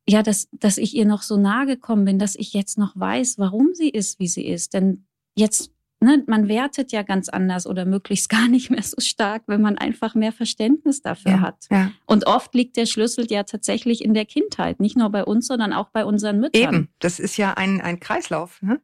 ja, 0.09 0.23
dass, 0.23 0.49
dass 0.53 0.79
ich 0.79 0.95
ihr 0.95 1.07
noch 1.07 1.23
so 1.23 1.37
nahe 1.37 1.67
gekommen 1.67 2.05
bin, 2.05 2.21
dass 2.21 2.37
ich 2.37 2.53
jetzt 2.53 2.79
noch 2.79 2.93
weiß, 2.95 3.37
warum 3.39 3.75
sie 3.75 3.89
ist, 3.89 4.21
wie 4.21 4.29
sie 4.29 4.47
ist. 4.47 4.75
Denn 4.75 5.07
jetzt, 5.35 5.73
ne, 6.01 6.23
man 6.27 6.49
wertet 6.49 6.93
ja 6.93 7.03
ganz 7.03 7.29
anders 7.29 7.67
oder 7.67 7.85
möglichst 7.85 8.29
gar 8.31 8.49
nicht 8.49 8.71
mehr 8.71 8.83
so 8.83 9.01
stark, 9.01 9.43
wenn 9.47 9.61
man 9.61 9.79
einfach 9.79 10.15
mehr 10.15 10.33
Verständnis 10.33 11.03
dafür 11.03 11.33
Ja, 11.33 11.41
hat. 11.41 11.67
ja. 11.71 11.91
Und 12.07 12.27
oft 12.27 12.55
liegt 12.55 12.77
der 12.77 12.87
Schlüssel 12.87 13.27
ja 13.31 13.43
tatsächlich 13.45 14.05
in 14.05 14.15
der 14.15 14.25
Kindheit. 14.27 14.81
Nicht 14.81 14.97
nur 14.97 15.11
bei 15.11 15.25
uns, 15.25 15.47
sondern 15.47 15.73
auch 15.73 15.91
bei 15.91 16.05
unseren 16.05 16.41
Müttern. 16.41 16.63
Eben, 16.75 16.89
das 16.99 17.19
ist 17.19 17.37
ja 17.37 17.55
ein, 17.55 17.81
ein 17.81 18.01
Kreislauf. 18.01 18.61
Ne? 18.63 18.81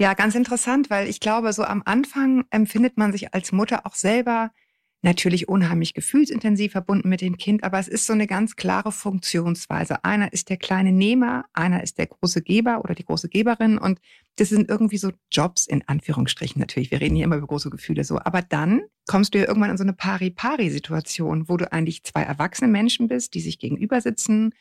Ja, 0.00 0.14
ganz 0.14 0.34
interessant, 0.34 0.90
weil 0.90 1.08
ich 1.08 1.20
glaube, 1.20 1.52
so 1.52 1.64
am 1.64 1.82
Anfang 1.84 2.44
empfindet 2.50 2.96
man 2.96 3.12
sich 3.12 3.34
als 3.34 3.50
Mutter 3.52 3.84
auch 3.84 3.94
selber 3.94 4.52
natürlich 5.02 5.48
unheimlich 5.48 5.94
gefühlsintensiv 5.94 6.72
verbunden 6.72 7.08
mit 7.08 7.20
dem 7.20 7.36
Kind, 7.36 7.62
aber 7.62 7.78
es 7.78 7.88
ist 7.88 8.06
so 8.06 8.12
eine 8.12 8.26
ganz 8.26 8.56
klare 8.56 8.90
Funktionsweise. 8.90 10.04
Einer 10.04 10.32
ist 10.32 10.48
der 10.48 10.56
kleine 10.56 10.92
Nehmer, 10.92 11.44
einer 11.52 11.82
ist 11.82 11.98
der 11.98 12.06
große 12.06 12.42
Geber 12.42 12.80
oder 12.82 12.94
die 12.94 13.04
große 13.04 13.28
Geberin 13.28 13.78
und 13.78 14.00
das 14.36 14.48
sind 14.48 14.68
irgendwie 14.68 14.98
so 14.98 15.12
Jobs 15.30 15.66
in 15.66 15.86
Anführungsstrichen 15.86 16.60
natürlich. 16.60 16.90
Wir 16.90 17.00
reden 17.00 17.14
hier 17.14 17.24
immer 17.24 17.36
über 17.36 17.46
große 17.46 17.70
Gefühle 17.70 18.02
so, 18.04 18.18
aber 18.18 18.42
dann 18.42 18.82
kommst 19.06 19.34
du 19.34 19.38
ja 19.38 19.46
irgendwann 19.46 19.70
in 19.70 19.78
so 19.78 19.84
eine 19.84 19.92
Pari-Pari-Situation, 19.92 21.48
wo 21.48 21.56
du 21.56 21.70
eigentlich 21.72 22.02
zwei 22.02 22.22
erwachsene 22.22 22.70
Menschen 22.70 23.08
bist, 23.08 23.34
die 23.34 23.40
sich 23.40 23.58
gegenüber 23.58 24.00
sitzen 24.00 24.52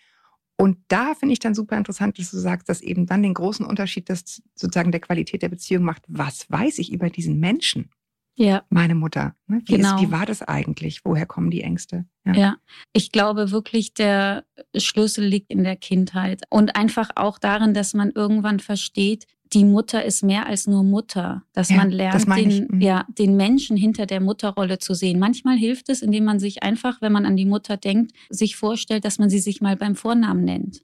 und 0.59 0.79
da 0.87 1.13
finde 1.13 1.33
ich 1.33 1.39
dann 1.39 1.53
super 1.53 1.77
interessant, 1.77 2.17
dass 2.17 2.31
du 2.31 2.37
sagst, 2.37 2.67
dass 2.67 2.81
eben 2.81 3.05
dann 3.05 3.21
den 3.21 3.35
großen 3.35 3.65
Unterschied, 3.65 4.09
das 4.09 4.41
sozusagen 4.55 4.91
der 4.91 5.01
Qualität 5.01 5.43
der 5.43 5.49
Beziehung 5.49 5.83
macht. 5.83 6.01
Was 6.07 6.49
weiß 6.49 6.79
ich 6.79 6.91
über 6.91 7.11
diesen 7.11 7.39
Menschen, 7.39 7.91
Ja. 8.39 8.63
meine 8.69 8.93
Mutter? 8.95 9.35
Ne? 9.47 9.61
Wie, 9.65 9.75
Genau. 9.77 9.95
ist, 9.95 10.01
wie 10.01 10.11
war 10.11 10.25
das 10.25 10.41
eigentlich? 10.43 11.03
Woher 11.03 11.25
kommen 11.25 11.49
die 11.49 11.61
Ängste? 11.61 12.05
Ja, 12.25 12.57
ich 12.93 13.11
glaube 13.11 13.51
wirklich, 13.51 13.93
der 13.93 14.43
Schlüssel 14.75 15.25
liegt 15.25 15.49
in 15.49 15.63
der 15.63 15.75
Kindheit 15.77 16.43
und 16.49 16.75
einfach 16.75 17.09
auch 17.15 17.39
darin, 17.39 17.73
dass 17.73 17.93
man 17.93 18.11
irgendwann 18.11 18.59
versteht, 18.59 19.25
die 19.53 19.63
Mutter 19.63 20.03
ist 20.03 20.23
mehr 20.23 20.45
als 20.45 20.67
nur 20.67 20.83
Mutter, 20.83 21.43
dass 21.53 21.69
Ja, 21.69 21.77
man 21.77 21.89
das 21.91 21.97
lernt, 22.27 22.37
ich. 22.51 22.59
den, 22.59 22.67
Mhm. 22.69 22.81
ja, 22.81 23.05
den 23.17 23.37
Menschen 23.37 23.77
hinter 23.77 24.05
der 24.05 24.19
Mutterrolle 24.19 24.77
zu 24.77 24.93
sehen. 24.93 25.19
Manchmal 25.19 25.55
hilft 25.57 25.87
es, 25.87 26.01
indem 26.01 26.25
man 26.25 26.37
sich 26.39 26.63
einfach, 26.63 27.01
wenn 27.01 27.13
man 27.13 27.25
an 27.25 27.37
die 27.37 27.45
Mutter 27.45 27.77
denkt, 27.77 28.11
sich 28.29 28.57
vorstellt, 28.57 29.05
dass 29.05 29.19
man 29.19 29.29
sie 29.29 29.39
sich 29.39 29.61
mal 29.61 29.77
beim 29.77 29.95
Vornamen 29.95 30.43
nennt. 30.43 30.83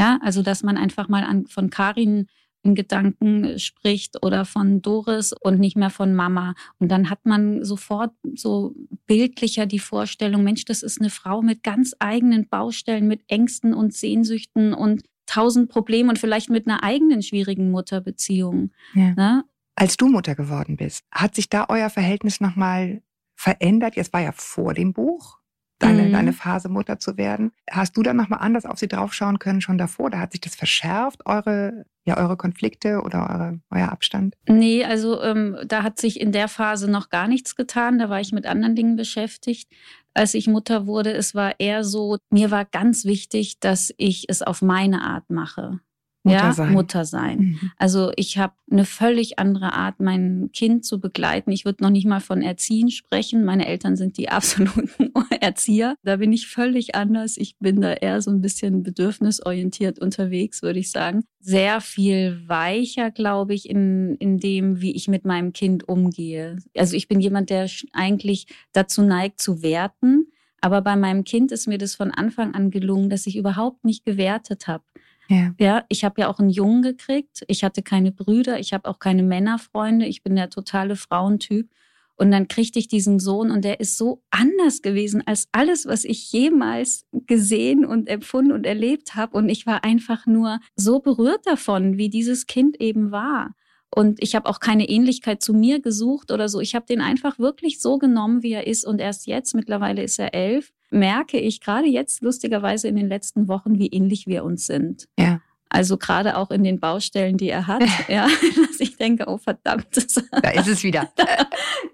Ja, 0.00 0.18
also 0.20 0.42
dass 0.42 0.64
man 0.64 0.76
einfach 0.76 1.08
mal 1.08 1.22
an, 1.22 1.46
von 1.46 1.70
Karin 1.70 2.26
in 2.62 2.74
Gedanken 2.74 3.58
spricht 3.58 4.22
oder 4.24 4.44
von 4.44 4.82
Doris 4.82 5.32
und 5.32 5.58
nicht 5.58 5.76
mehr 5.76 5.90
von 5.90 6.14
Mama. 6.14 6.54
Und 6.78 6.88
dann 6.88 7.10
hat 7.10 7.24
man 7.24 7.64
sofort 7.64 8.12
so 8.34 8.74
bildlicher 9.06 9.66
die 9.66 9.78
Vorstellung, 9.78 10.44
Mensch, 10.44 10.64
das 10.64 10.82
ist 10.82 11.00
eine 11.00 11.10
Frau 11.10 11.42
mit 11.42 11.62
ganz 11.62 11.94
eigenen 11.98 12.48
Baustellen, 12.48 13.08
mit 13.08 13.22
Ängsten 13.28 13.74
und 13.74 13.92
Sehnsüchten 13.92 14.74
und 14.74 15.02
tausend 15.26 15.70
Problemen 15.70 16.10
und 16.10 16.18
vielleicht 16.18 16.50
mit 16.50 16.66
einer 16.66 16.82
eigenen 16.82 17.22
schwierigen 17.22 17.70
Mutterbeziehung. 17.70 18.70
Ja. 18.94 19.14
Ne? 19.14 19.44
Als 19.74 19.96
du 19.96 20.08
Mutter 20.08 20.34
geworden 20.34 20.76
bist, 20.76 21.04
hat 21.10 21.34
sich 21.34 21.48
da 21.48 21.66
euer 21.68 21.90
Verhältnis 21.90 22.40
nochmal 22.40 23.02
verändert? 23.34 23.96
Jetzt 23.96 24.12
war 24.12 24.20
ja 24.20 24.32
vor 24.32 24.74
dem 24.74 24.92
Buch 24.92 25.41
deine, 25.82 26.02
Mhm. 26.04 26.12
deine 26.12 26.32
Phase, 26.32 26.68
Mutter 26.68 26.98
zu 26.98 27.16
werden. 27.16 27.52
Hast 27.70 27.96
du 27.96 28.02
dann 28.02 28.16
nochmal 28.16 28.40
anders 28.40 28.64
auf 28.66 28.78
sie 28.78 28.88
draufschauen 28.88 29.38
können 29.38 29.60
schon 29.60 29.78
davor? 29.78 30.10
Da 30.10 30.18
hat 30.20 30.32
sich 30.32 30.40
das 30.40 30.54
verschärft, 30.54 31.26
eure, 31.26 31.84
ja, 32.04 32.16
eure 32.16 32.36
Konflikte 32.36 33.02
oder 33.02 33.28
eure, 33.30 33.60
euer 33.70 33.90
Abstand? 33.92 34.34
Nee, 34.48 34.84
also 34.84 35.20
ähm, 35.22 35.56
da 35.66 35.82
hat 35.82 35.98
sich 35.98 36.20
in 36.20 36.32
der 36.32 36.48
Phase 36.48 36.90
noch 36.90 37.10
gar 37.10 37.28
nichts 37.28 37.54
getan. 37.56 37.98
Da 37.98 38.08
war 38.08 38.20
ich 38.20 38.32
mit 38.32 38.46
anderen 38.46 38.74
Dingen 38.74 38.96
beschäftigt. 38.96 39.70
Als 40.14 40.34
ich 40.34 40.46
Mutter 40.46 40.86
wurde, 40.86 41.12
es 41.12 41.34
war 41.34 41.58
eher 41.58 41.84
so, 41.84 42.16
mir 42.30 42.50
war 42.50 42.64
ganz 42.64 43.04
wichtig, 43.04 43.60
dass 43.60 43.92
ich 43.96 44.26
es 44.28 44.42
auf 44.42 44.60
meine 44.62 45.02
Art 45.02 45.30
mache. 45.30 45.80
Mutter 46.24 46.38
ja, 46.38 46.52
sein. 46.52 46.72
Mutter 46.72 47.04
sein. 47.04 47.38
Mhm. 47.38 47.70
Also 47.78 48.12
ich 48.16 48.38
habe 48.38 48.54
eine 48.70 48.84
völlig 48.84 49.38
andere 49.40 49.72
Art, 49.72 49.98
mein 49.98 50.50
Kind 50.52 50.84
zu 50.84 51.00
begleiten. 51.00 51.50
Ich 51.50 51.64
würde 51.64 51.82
noch 51.82 51.90
nicht 51.90 52.06
mal 52.06 52.20
von 52.20 52.42
Erziehen 52.42 52.90
sprechen. 52.90 53.44
Meine 53.44 53.66
Eltern 53.66 53.96
sind 53.96 54.16
die 54.18 54.28
absoluten 54.30 55.12
Erzieher. 55.40 55.96
Da 56.04 56.16
bin 56.16 56.32
ich 56.32 56.46
völlig 56.46 56.94
anders. 56.94 57.36
Ich 57.36 57.56
bin 57.58 57.80
da 57.80 57.92
eher 57.92 58.22
so 58.22 58.30
ein 58.30 58.40
bisschen 58.40 58.82
bedürfnisorientiert 58.82 59.98
unterwegs, 59.98 60.62
würde 60.62 60.78
ich 60.78 60.92
sagen. 60.92 61.24
Sehr 61.40 61.80
viel 61.80 62.42
weicher, 62.46 63.10
glaube 63.10 63.54
ich, 63.54 63.68
in, 63.68 64.14
in 64.16 64.38
dem, 64.38 64.80
wie 64.80 64.94
ich 64.94 65.08
mit 65.08 65.24
meinem 65.24 65.52
Kind 65.52 65.88
umgehe. 65.88 66.58
Also 66.76 66.96
ich 66.96 67.08
bin 67.08 67.20
jemand, 67.20 67.50
der 67.50 67.68
eigentlich 67.92 68.46
dazu 68.72 69.02
neigt 69.02 69.40
zu 69.40 69.62
werten. 69.62 70.28
Aber 70.60 70.80
bei 70.80 70.94
meinem 70.94 71.24
Kind 71.24 71.50
ist 71.50 71.66
mir 71.66 71.78
das 71.78 71.96
von 71.96 72.12
Anfang 72.12 72.54
an 72.54 72.70
gelungen, 72.70 73.10
dass 73.10 73.26
ich 73.26 73.36
überhaupt 73.36 73.84
nicht 73.84 74.04
gewertet 74.04 74.68
habe. 74.68 74.84
Ja. 75.32 75.54
Ja, 75.58 75.84
ich 75.88 76.04
habe 76.04 76.20
ja 76.20 76.28
auch 76.28 76.38
einen 76.38 76.50
Jungen 76.50 76.82
gekriegt. 76.82 77.42
Ich 77.48 77.64
hatte 77.64 77.82
keine 77.82 78.12
Brüder, 78.12 78.58
ich 78.58 78.74
habe 78.74 78.88
auch 78.88 78.98
keine 78.98 79.22
Männerfreunde. 79.22 80.04
Ich 80.06 80.22
bin 80.22 80.36
der 80.36 80.50
totale 80.50 80.94
Frauentyp. 80.94 81.70
Und 82.16 82.30
dann 82.30 82.46
kriegte 82.46 82.78
ich 82.78 82.86
diesen 82.86 83.18
Sohn 83.18 83.50
und 83.50 83.64
der 83.64 83.80
ist 83.80 83.96
so 83.96 84.22
anders 84.30 84.82
gewesen 84.82 85.22
als 85.26 85.48
alles, 85.50 85.86
was 85.86 86.04
ich 86.04 86.30
jemals 86.30 87.06
gesehen 87.26 87.86
und 87.86 88.08
empfunden 88.08 88.52
und 88.52 88.66
erlebt 88.66 89.14
habe. 89.14 89.36
Und 89.36 89.48
ich 89.48 89.66
war 89.66 89.82
einfach 89.82 90.26
nur 90.26 90.60
so 90.76 91.00
berührt 91.00 91.46
davon, 91.46 91.96
wie 91.96 92.10
dieses 92.10 92.46
Kind 92.46 92.78
eben 92.80 93.10
war. 93.10 93.54
Und 93.94 94.22
ich 94.22 94.34
habe 94.34 94.48
auch 94.48 94.60
keine 94.60 94.88
Ähnlichkeit 94.88 95.42
zu 95.42 95.54
mir 95.54 95.80
gesucht 95.80 96.30
oder 96.30 96.48
so. 96.50 96.60
Ich 96.60 96.74
habe 96.74 96.86
den 96.86 97.00
einfach 97.00 97.38
wirklich 97.38 97.80
so 97.80 97.96
genommen, 97.96 98.42
wie 98.42 98.52
er 98.52 98.66
ist. 98.66 98.84
Und 98.84 99.00
erst 99.00 99.26
jetzt, 99.26 99.54
mittlerweile 99.54 100.02
ist 100.02 100.18
er 100.18 100.34
elf, 100.34 100.72
merke 100.92 101.38
ich 101.38 101.60
gerade 101.60 101.86
jetzt 101.86 102.22
lustigerweise 102.22 102.88
in 102.88 102.96
den 102.96 103.08
letzten 103.08 103.48
Wochen, 103.48 103.78
wie 103.78 103.88
ähnlich 103.88 104.26
wir 104.26 104.44
uns 104.44 104.66
sind. 104.66 105.08
Ja. 105.18 105.40
Also 105.68 105.96
gerade 105.96 106.36
auch 106.36 106.50
in 106.50 106.64
den 106.64 106.80
Baustellen, 106.80 107.38
die 107.38 107.48
er 107.48 107.66
hat, 107.66 107.82
ja, 108.08 108.28
dass 108.68 108.80
ich 108.80 108.96
denke, 108.96 109.24
oh 109.26 109.38
verdammt, 109.38 109.86
Da 110.42 110.50
ist 110.50 110.68
es 110.68 110.82
wieder. 110.82 111.10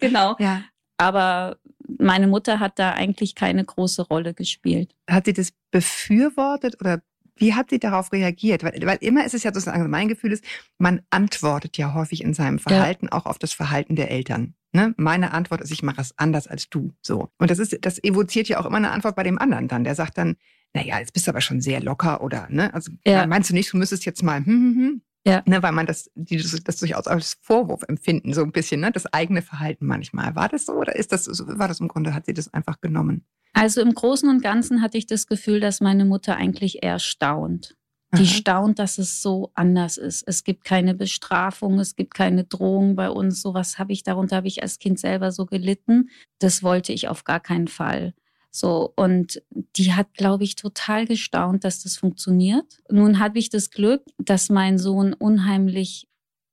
genau. 0.01 0.37
ja. 0.39 0.63
Aber 0.97 1.59
meine 1.99 2.27
Mutter 2.27 2.59
hat 2.59 2.79
da 2.79 2.93
eigentlich 2.93 3.35
keine 3.35 3.65
große 3.65 4.03
Rolle 4.03 4.35
gespielt. 4.35 4.95
Hat 5.09 5.27
sie 5.27 5.33
das 5.33 5.53
befürwortet 5.71 6.81
oder 6.81 7.01
wie 7.37 7.55
hat 7.55 7.71
sie 7.71 7.79
darauf 7.79 8.13
reagiert? 8.13 8.65
Weil, 8.65 8.81
weil 8.85 8.99
immer 9.01 9.25
ist 9.25 9.35
es 9.35 9.45
ja 9.45 9.55
sozusagen, 9.55 9.89
mein 9.89 10.09
Gefühl 10.09 10.33
ist, 10.33 10.45
man 10.79 11.03
antwortet 11.11 11.79
ja 11.79 11.95
häufig 11.95 12.23
in 12.23 12.35
seinem 12.35 12.59
Verhalten 12.59 13.09
auch 13.09 13.27
auf 13.27 13.39
das 13.39 13.53
Verhalten 13.53 13.95
der 13.95 14.11
Eltern. 14.11 14.55
Ne? 14.73 14.95
Meine 14.99 15.33
Antwort 15.33 15.61
ist, 15.63 15.71
ich 15.71 15.83
mache 15.83 16.01
es 16.01 16.13
anders 16.19 16.47
als 16.47 16.69
du. 16.69 16.93
So. 17.03 17.31
Und 17.39 17.51
das 17.51 17.59
ist, 17.59 17.77
das 17.83 18.03
evoziert 18.05 18.49
ja 18.49 18.61
auch 18.61 18.67
immer 18.67 18.77
eine 18.77 18.91
Antwort 18.91 19.17
bei 19.17 19.23
dem 19.23 19.39
anderen 19.39 19.67
dann. 19.69 19.85
Der 19.85 19.95
sagt 19.95 20.19
dann, 20.19 20.37
naja, 20.75 20.99
jetzt 20.99 21.15
bist 21.15 21.27
du 21.27 21.31
aber 21.31 21.41
schon 21.41 21.61
sehr 21.63 21.81
locker 21.81 22.23
oder, 22.23 22.47
ne? 22.51 22.73
Also 22.75 22.93
Ja. 23.07 23.27
meinst 23.27 23.49
du 23.51 23.55
nicht, 23.55 23.73
du 23.73 23.79
müsstest 23.79 24.05
jetzt 24.05 24.23
mal, 24.23 24.39
hm, 24.39 24.45
hm, 24.47 24.75
hm. 24.77 25.03
Ja. 25.27 25.43
Ne, 25.47 25.63
weil 25.63 25.73
man 25.73 25.85
das, 25.87 26.11
die, 26.15 26.37
das, 26.37 26.77
durchaus 26.79 27.07
als 27.07 27.37
Vorwurf 27.43 27.83
empfinden, 27.89 28.33
so 28.35 28.43
ein 28.43 28.53
bisschen, 28.53 28.81
ne? 28.81 28.93
Das 28.93 29.13
eigene 29.13 29.43
Verhalten 29.43 29.85
manchmal. 29.87 30.35
War 30.35 30.49
das 30.49 30.67
so 30.67 30.73
oder 30.75 30.97
ist 30.97 31.13
das, 31.13 31.25
so- 31.25 31.59
war 31.59 31.69
das 31.69 31.81
im 31.81 31.89
Grunde, 31.89 32.15
hat 32.15 32.27
sie 32.27 32.35
das 32.35 32.53
einfach 32.55 32.81
genommen? 32.81 33.25
Also 33.55 33.81
im 33.81 33.93
Großen 33.95 34.29
und 34.29 34.43
Ganzen 34.43 34.81
hatte 34.83 34.97
ich 34.99 35.07
das 35.07 35.27
Gefühl, 35.27 35.61
dass 35.61 35.81
meine 35.81 36.05
Mutter 36.05 36.37
eigentlich 36.37 36.83
eher 36.83 36.99
staunt. 36.99 37.77
Die 38.15 38.23
Aha. 38.23 38.25
staunt, 38.25 38.79
dass 38.79 38.97
es 38.97 39.21
so 39.21 39.51
anders 39.55 39.99
ist. 39.99 40.23
Es 40.27 40.43
gibt 40.43 40.65
keine 40.65 40.95
Bestrafung, 40.95 41.79
es 41.79 41.95
gibt 41.95 42.15
keine 42.15 42.45
Drohung 42.45 42.97
bei 42.97 43.11
uns. 43.11 43.43
Sowas 43.43 43.79
habe 43.79 43.93
ich, 43.93 44.03
darunter 44.03 44.37
habe 44.37 44.49
ich 44.49 44.63
als 44.63 44.79
Kind 44.79 44.99
selber 44.99 45.31
so 45.31 45.45
gelitten. 45.45 46.09
Das 46.39 46.63
wollte 46.63 46.93
ich 46.95 47.09
auf 47.09 47.25
gar 47.25 47.41
keinen 47.41 47.69
Fall. 47.69 48.15
So, 48.51 48.95
und 48.97 49.43
die 49.77 49.93
hat, 49.93 50.15
glaube 50.15 50.45
ich, 50.45 50.57
total 50.57 51.07
gestaunt, 51.07 51.65
dass 51.65 51.83
das 51.83 51.99
funktioniert. 51.99 52.81
Nun 52.91 53.19
habe 53.19 53.39
ich 53.39 53.51
das 53.51 53.71
Glück, 53.71 54.03
dass 54.17 54.49
mein 54.49 54.79
Sohn 54.79 55.13
unheimlich 55.13 56.09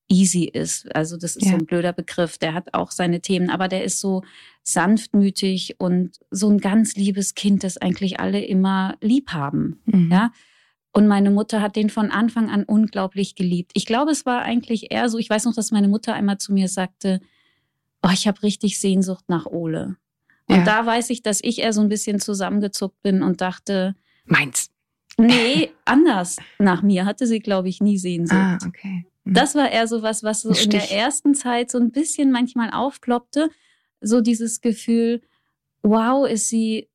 easy 0.09 0.43
ist. 0.43 0.93
Also 0.93 1.15
das 1.15 1.37
ist 1.37 1.45
Ja. 1.45 1.51
so 1.51 1.57
ein 1.57 1.65
blöder 1.65 1.93
Begriff. 1.93 2.37
Der 2.37 2.53
hat 2.53 2.73
auch 2.73 2.91
seine 2.91 3.21
Themen, 3.21 3.49
aber 3.49 3.69
der 3.69 3.85
ist 3.85 4.01
so 4.01 4.23
sanftmütig 4.63 5.75
und 5.79 6.19
so 6.31 6.49
ein 6.49 6.59
ganz 6.59 6.95
liebes 6.95 7.33
Kind, 7.33 7.63
das 7.63 7.77
eigentlich 7.77 8.19
alle 8.19 8.43
immer 8.43 8.97
lieb 9.01 9.29
haben. 9.31 9.81
Mhm. 9.85 10.11
Ja. 10.11 10.31
Und 10.97 11.07
meine 11.07 11.29
Mutter 11.29 11.61
hat 11.61 11.75
den 11.75 11.89
von 11.89 12.09
Anfang 12.09 12.49
an 12.49 12.63
unglaublich 12.63 13.35
geliebt. 13.35 13.71
Ich 13.73 13.85
glaube, 13.85 14.11
es 14.11 14.25
war 14.25 14.43
eigentlich 14.43 14.93
eher 14.93 15.09
so, 15.09 15.17
ich 15.17 15.29
weiß 15.29 15.43
noch, 15.43 15.53
dass 15.53 15.71
meine 15.71 15.89
Mutter 15.89 16.13
einmal 16.13 16.37
zu 16.37 16.53
mir 16.53 16.69
sagte, 16.69 17.19
oh, 18.01 18.09
ich 18.13 18.29
habe 18.29 18.41
richtig 18.43 18.79
Sehnsucht 18.79 19.25
nach 19.27 19.45
Ole. 19.45 19.97
Und 20.47 20.55
Ja. 20.59 20.63
da 20.63 20.85
weiß 20.85 21.09
ich, 21.09 21.21
dass 21.21 21.39
ich 21.43 21.59
eher 21.59 21.73
so 21.73 21.81
ein 21.81 21.89
bisschen 21.89 22.21
zusammengezuckt 22.21 23.01
bin 23.01 23.23
und 23.23 23.41
dachte, 23.41 23.95
Meins. 24.23 24.69
nee, 25.17 25.71
anders. 25.83 26.37
Nach 26.59 26.81
mir 26.81 27.05
hatte 27.05 27.27
sie, 27.27 27.39
glaube 27.39 27.67
ich, 27.67 27.81
nie 27.81 27.97
Sehnsucht. 27.97 28.39
Ah, 28.39 28.57
okay. 28.65 29.05
Mhm. 29.25 29.33
Das 29.33 29.53
war 29.55 29.69
eher 29.69 29.87
so 29.87 30.01
was, 30.01 30.23
was 30.23 30.43
so 30.43 30.51
Ein 30.51 30.55
in 30.63 30.69
der 30.69 30.79
Stich. 30.79 30.95
ersten 30.97 31.33
Zeit 31.35 31.71
so 31.71 31.77
ein 31.77 31.91
bisschen 31.91 32.31
manchmal 32.31 32.71
aufploppte. 32.71 33.49
So 33.99 34.21
dieses 34.21 34.61
Gefühl, 34.61 35.21
wow, 35.83 36.25
ist 36.25 36.47
sie, 36.47 36.87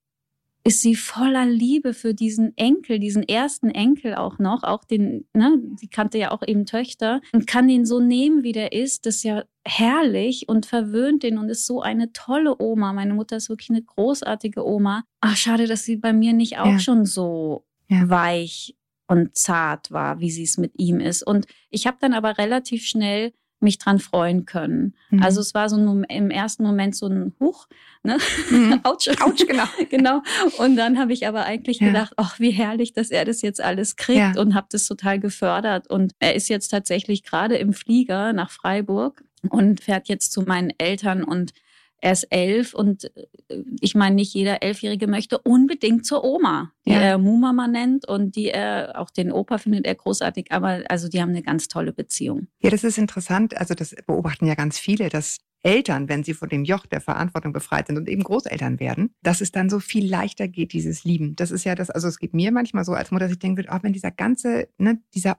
ist 0.64 0.82
sie 0.82 0.94
voller 0.94 1.46
Liebe 1.46 1.94
für 1.94 2.12
diesen 2.14 2.56
Enkel, 2.56 2.98
diesen 2.98 3.22
ersten 3.22 3.70
Enkel 3.70 4.14
auch 4.14 4.38
noch, 4.38 4.62
auch 4.62 4.84
den, 4.84 5.26
ne, 5.32 5.58
sie 5.76 5.88
kannte 5.88 6.18
ja 6.18 6.30
auch 6.32 6.42
eben 6.46 6.66
Töchter 6.66 7.20
und 7.32 7.46
kann 7.46 7.66
den 7.68 7.86
so 7.86 7.98
nehmen, 8.00 8.42
wie 8.42 8.52
der 8.52 8.72
ist. 8.72 9.06
Das 9.06 9.16
ist 9.16 9.22
ja 9.24 9.44
herrlich 9.64 10.48
und 10.48 10.66
verwöhnt 10.66 11.22
den 11.22 11.38
und 11.38 11.48
ist 11.48 11.66
so 11.66 11.80
eine 11.82 12.12
tolle 12.12 12.60
Oma. 12.60 12.92
Meine 12.92 13.14
Mutter 13.14 13.36
ist 13.36 13.48
wirklich 13.48 13.70
eine 13.70 13.82
großartige 13.82 14.66
Oma. 14.66 15.04
Ach, 15.20 15.36
schade, 15.36 15.66
dass 15.66 15.84
sie 15.84 15.96
bei 15.96 16.12
mir 16.12 16.32
nicht 16.32 16.58
auch 16.58 16.66
Ja. 16.72 16.78
schon 16.78 17.04
so 17.06 17.64
Ja. 17.88 18.08
weich 18.08 18.76
und 19.08 19.36
zart 19.36 19.90
war, 19.90 20.20
wie 20.20 20.30
sie 20.30 20.44
es 20.44 20.56
mit 20.58 20.72
ihm 20.78 21.00
ist. 21.00 21.22
Und 21.26 21.46
ich 21.70 21.86
habe 21.86 21.96
dann 22.00 22.12
aber 22.14 22.38
relativ 22.38 22.84
schnell 22.84 23.32
mich 23.60 23.78
dran 23.78 23.98
freuen 23.98 24.46
können. 24.46 24.94
Mhm. 25.10 25.22
Also 25.22 25.40
es 25.40 25.54
war 25.54 25.68
so 25.68 25.76
ein, 25.76 26.04
im 26.04 26.30
ersten 26.30 26.62
Moment 26.62 26.96
so 26.96 27.06
ein 27.06 27.34
Huch, 27.40 27.66
ne? 28.02 28.18
Mhm. 28.50 28.80
Autsch. 28.84 29.08
Autsch, 29.20 29.46
genau. 29.46 29.64
genau. 29.90 30.22
Und 30.58 30.76
dann 30.76 30.98
habe 30.98 31.12
ich 31.12 31.26
aber 31.26 31.44
eigentlich 31.44 31.80
Ja. 31.80 31.88
gedacht, 31.88 32.12
ach, 32.16 32.40
wie 32.40 32.50
herrlich, 32.50 32.92
dass 32.92 33.10
er 33.10 33.24
das 33.24 33.42
jetzt 33.42 33.60
alles 33.60 33.96
kriegt 33.96 34.18
Ja. 34.36 34.40
und 34.40 34.54
habe 34.54 34.66
das 34.70 34.86
total 34.86 35.18
gefördert. 35.20 35.88
Und 35.90 36.12
er 36.18 36.34
ist 36.34 36.48
jetzt 36.48 36.68
tatsächlich 36.68 37.22
gerade 37.22 37.56
im 37.56 37.72
Flieger 37.72 38.32
nach 38.32 38.50
Freiburg 38.50 39.22
und 39.48 39.80
fährt 39.80 40.08
jetzt 40.08 40.32
zu 40.32 40.42
meinen 40.42 40.72
Eltern 40.78 41.22
und 41.24 41.52
er 42.00 42.12
ist 42.12 42.24
elf 42.30 42.74
und 42.74 43.04
äh, 43.16 43.62
ich 43.80 43.94
meine, 43.94 44.14
nicht 44.16 44.34
jeder 44.34 44.62
Elfjährige 44.62 45.06
möchte 45.06 45.38
unbedingt 45.38 46.06
zur 46.06 46.24
Oma, 46.24 46.72
die 46.86 46.92
Ja. 46.92 47.00
er 47.00 47.18
Mumama 47.18 47.68
nennt 47.68 48.06
und 48.08 48.36
die 48.36 48.48
er, 48.48 48.94
auch 49.00 49.10
den 49.10 49.32
Opa 49.32 49.58
findet 49.58 49.86
er 49.86 49.94
großartig, 49.94 50.50
aber 50.50 50.82
also 50.88 51.08
die 51.08 51.20
haben 51.20 51.30
eine 51.30 51.42
ganz 51.42 51.68
tolle 51.68 51.92
Beziehung. 51.92 52.46
Ja, 52.60 52.70
das 52.70 52.84
ist 52.84 52.98
interessant. 52.98 53.56
Also 53.56 53.74
das 53.74 53.94
beobachten 54.06 54.46
ja 54.46 54.54
ganz 54.54 54.78
viele, 54.78 55.08
dass 55.08 55.38
Eltern, 55.62 56.08
wenn 56.08 56.24
sie 56.24 56.32
von 56.32 56.48
dem 56.48 56.64
Joch 56.64 56.86
der 56.86 57.02
Verantwortung 57.02 57.52
befreit 57.52 57.86
sind 57.88 57.98
und 57.98 58.08
eben 58.08 58.22
Großeltern 58.22 58.80
werden, 58.80 59.14
dass 59.22 59.42
es 59.42 59.52
dann 59.52 59.68
so 59.68 59.78
viel 59.78 60.08
leichter 60.08 60.48
geht, 60.48 60.72
dieses 60.72 61.04
Lieben. 61.04 61.36
Das 61.36 61.50
ist 61.50 61.64
ja 61.64 61.74
das, 61.74 61.90
also 61.90 62.08
es 62.08 62.18
geht 62.18 62.32
mir 62.32 62.50
manchmal 62.50 62.84
so 62.86 62.92
als 62.92 63.10
Mutter, 63.10 63.26
dass 63.26 63.32
ich 63.32 63.38
denke, 63.40 63.66
oh, 63.70 63.78
wenn 63.82 63.92
dieser 63.92 64.10
ganze, 64.10 64.68
ne, 64.78 65.02
dieser 65.14 65.36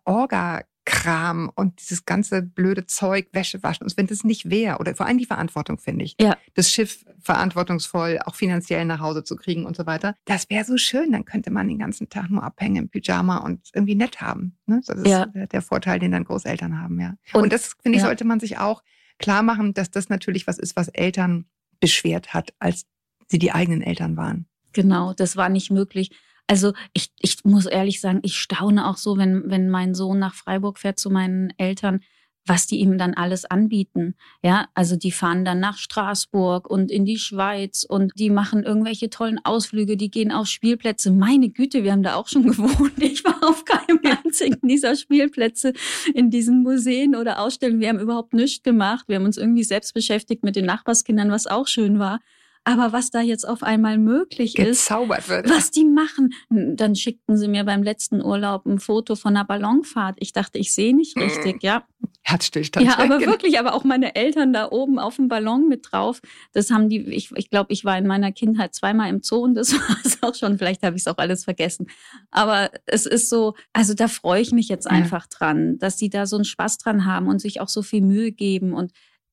Orga-Kram 0.87 1.51
und 1.55 1.79
dieses 1.79 2.05
ganze 2.05 2.41
blöde 2.41 2.85
Zeug, 2.85 3.27
Wäsche 3.33 3.61
waschen, 3.63 3.83
und 3.83 3.95
wenn 3.97 4.07
das 4.07 4.23
nicht 4.23 4.49
wäre, 4.49 4.77
oder 4.79 4.95
vor 4.95 5.05
allem 5.05 5.17
die 5.17 5.25
Verantwortung, 5.25 5.77
finde 5.77 6.05
ich, 6.05 6.15
Ja. 6.19 6.37
das 6.53 6.71
Schiff 6.71 7.05
verantwortungsvoll 7.21 8.19
auch 8.25 8.35
finanziell 8.35 8.85
nach 8.85 8.99
Hause 8.99 9.23
zu 9.23 9.35
kriegen 9.35 9.65
und 9.65 9.75
so 9.75 9.85
weiter, 9.85 10.15
das 10.25 10.49
wäre 10.49 10.65
so 10.65 10.77
schön. 10.77 11.11
Dann 11.11 11.25
könnte 11.25 11.51
man 11.51 11.67
den 11.67 11.79
ganzen 11.79 12.09
Tag 12.09 12.29
nur 12.29 12.43
abhängen 12.43 12.75
im 12.77 12.89
Pyjama 12.89 13.37
und 13.37 13.69
irgendwie 13.73 13.95
nett 13.95 14.21
haben. 14.21 14.57
Ne? 14.65 14.81
Das 14.85 14.97
ist 14.97 15.07
Ja. 15.07 15.25
der, 15.27 15.47
der 15.47 15.61
Vorteil, 15.61 15.99
den 15.99 16.11
dann 16.11 16.23
Großeltern 16.23 16.79
haben, 16.81 16.99
ja. 16.99 17.15
Und, 17.33 17.43
Und- 17.43 17.53
das, 17.53 17.73
finde 17.81 17.97
ich, 17.97 18.01
ja. 18.01 18.07
sollte 18.07 18.25
man 18.25 18.39
sich 18.39 18.57
auch 18.57 18.83
klar 19.19 19.43
machen, 19.43 19.73
dass 19.73 19.91
das 19.91 20.09
natürlich 20.09 20.47
was 20.47 20.57
ist, 20.57 20.75
was 20.75 20.87
Eltern 20.87 21.45
beschwert 21.79 22.33
hat, 22.33 22.53
als 22.59 22.85
sie 23.27 23.39
die 23.39 23.51
eigenen 23.51 23.81
Eltern 23.81 24.17
waren. 24.17 24.45
Genau, 24.73 25.13
das 25.13 25.35
war 25.35 25.49
nicht 25.49 25.69
möglich. 25.69 26.11
Also 26.51 26.73
ich, 26.91 27.13
ich 27.21 27.45
muss 27.45 27.65
ehrlich 27.65 28.01
sagen, 28.01 28.19
ich 28.23 28.35
staune 28.35 28.85
auch 28.89 28.97
so, 28.97 29.15
wenn, 29.15 29.49
wenn 29.49 29.69
mein 29.69 29.95
Sohn 29.95 30.19
nach 30.19 30.35
Freiburg 30.35 30.79
fährt 30.79 30.99
zu 30.99 31.09
meinen 31.09 31.53
Eltern, 31.57 32.01
was 32.45 32.67
die 32.67 32.81
ihm 32.81 32.97
dann 32.97 33.13
alles 33.13 33.45
anbieten. 33.45 34.15
Ja, 34.43 34.67
also 34.73 34.97
die 34.97 35.13
fahren 35.13 35.45
dann 35.45 35.61
nach 35.61 35.77
Straßburg 35.77 36.69
und 36.69 36.91
in 36.91 37.05
die 37.05 37.19
Schweiz 37.19 37.85
und 37.87 38.11
die 38.19 38.29
machen 38.29 38.63
irgendwelche 38.63 39.09
tollen 39.09 39.39
Ausflüge, 39.45 39.95
die 39.95 40.11
gehen 40.11 40.33
auf 40.33 40.47
Spielplätze. 40.47 41.11
Meine 41.11 41.51
Güte, 41.51 41.85
wir 41.85 41.93
haben 41.93 42.03
da 42.03 42.15
auch 42.15 42.27
schon 42.27 42.43
gewohnt. 42.47 43.01
Ich 43.01 43.23
war 43.23 43.41
auf 43.49 43.63
keinem 43.63 44.01
einzigen 44.03 44.67
dieser 44.67 44.97
Spielplätze 44.97 45.71
in 46.13 46.31
diesen 46.31 46.63
Museen 46.63 47.15
oder 47.15 47.39
Ausstellungen. 47.39 47.79
Wir 47.79 47.87
haben 47.87 47.99
überhaupt 47.99 48.33
nichts 48.33 48.61
gemacht. 48.61 49.05
Wir 49.07 49.15
haben 49.15 49.25
uns 49.25 49.37
irgendwie 49.37 49.63
selbst 49.63 49.93
beschäftigt 49.93 50.43
mit 50.43 50.57
den 50.57 50.65
Nachbarskindern, 50.65 51.31
was 51.31 51.47
auch 51.47 51.67
schön 51.67 51.97
war. 51.97 52.19
Aber 52.63 52.93
was 52.93 53.09
da 53.09 53.21
jetzt 53.21 53.47
auf 53.47 53.63
einmal 53.63 53.97
möglich 53.97 54.57
ist, 54.59 54.85
Gezaubert 54.87 55.27
wird. 55.29 55.49
was 55.49 55.71
die 55.71 55.83
machen. 55.83 56.31
Dann 56.49 56.95
schickten 56.95 57.35
sie 57.35 57.47
mir 57.47 57.63
beim 57.63 57.81
letzten 57.81 58.23
Urlaub 58.23 58.67
ein 58.67 58.79
Foto 58.79 59.15
von 59.15 59.35
einer 59.35 59.45
Ballonfahrt. 59.45 60.17
Ich 60.19 60.31
dachte, 60.31 60.59
ich 60.59 60.73
sehe 60.73 60.95
nicht 60.95 61.17
richtig, 61.17 61.63
ja. 61.63 61.83
Herzstillstand. 62.21 62.85
Ja, 62.85 62.99
aber 62.99 63.17
Genau. 63.19 63.31
wirklich, 63.31 63.57
aber 63.59 63.73
auch 63.73 63.83
meine 63.83 64.13
Eltern 64.15 64.53
da 64.53 64.69
oben 64.69 64.99
auf 64.99 65.15
dem 65.15 65.27
Ballon 65.27 65.67
mit 65.69 65.87
drauf. 65.91 66.21
Das 66.53 66.69
haben 66.69 66.87
die, 66.87 66.99
ich, 67.09 67.31
ich 67.35 67.49
glaube, 67.49 67.73
ich 67.73 67.83
war 67.83 67.97
in 67.97 68.05
meiner 68.05 68.31
Kindheit 68.31 68.75
zweimal 68.75 69.09
im 69.09 69.21
Zoo 69.23 69.39
und 69.39 69.55
das 69.55 69.73
war 69.89 69.97
es 70.03 70.21
auch 70.21 70.35
schon. 70.35 70.59
Vielleicht 70.59 70.83
habe 70.83 70.95
ich 70.95 71.01
es 71.01 71.07
auch 71.07 71.17
alles 71.17 71.43
vergessen. 71.45 71.87
Aber 72.29 72.69
es 72.85 73.07
ist 73.07 73.29
so, 73.29 73.55
also 73.73 73.95
da 73.95 74.07
freue 74.07 74.41
ich 74.41 74.51
mich 74.51 74.67
jetzt 74.69 74.85
Ja. 74.85 74.91
einfach 74.91 75.25
dran, 75.25 75.79
dass 75.79 75.97
die 75.97 76.09
da 76.11 76.27
so 76.27 76.35
einen 76.35 76.45
Spaß 76.45 76.77
dran 76.77 77.05
haben 77.05 77.27
und 77.27 77.39
sich 77.41 77.59
auch 77.59 77.69
so 77.69 77.81
viel 77.81 78.01
Mühe 78.01 78.31
geben. 78.31 78.73
Und 78.73 78.91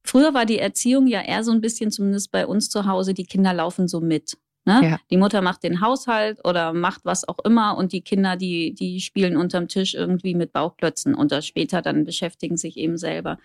früher 0.08 0.34
war 0.34 0.46
die 0.46 0.58
Erziehung 0.58 1.06
ja 1.06 1.20
eher 1.20 1.44
so 1.44 1.52
ein 1.52 1.60
bisschen, 1.60 1.90
zumindest 1.90 2.32
bei 2.32 2.46
uns 2.46 2.70
zu 2.70 2.86
Hause, 2.86 3.14
die 3.14 3.26
Kinder 3.26 3.52
laufen 3.52 3.88
so 3.88 4.00
mit. 4.00 4.38
Ne? 4.64 4.80
Ja. 4.82 5.00
Die 5.10 5.16
Mutter 5.16 5.40
macht 5.40 5.62
den 5.62 5.80
Haushalt 5.80 6.44
oder 6.44 6.72
macht 6.72 7.02
was 7.04 7.26
auch 7.26 7.38
immer 7.44 7.76
und 7.76 7.92
die 7.92 8.02
Kinder, 8.02 8.36
die, 8.36 8.74
die 8.74 9.00
spielen 9.00 9.36
unterm 9.36 9.68
Tisch 9.68 9.94
irgendwie 9.94 10.34
mit 10.34 10.52
Bauchklötzen 10.52 11.14
oder 11.14 11.42
später 11.42 11.80
dann 11.80 12.04
beschäftigen 12.04 12.56
sich 12.56 12.76
eben 12.76 12.98
selber. 12.98 13.38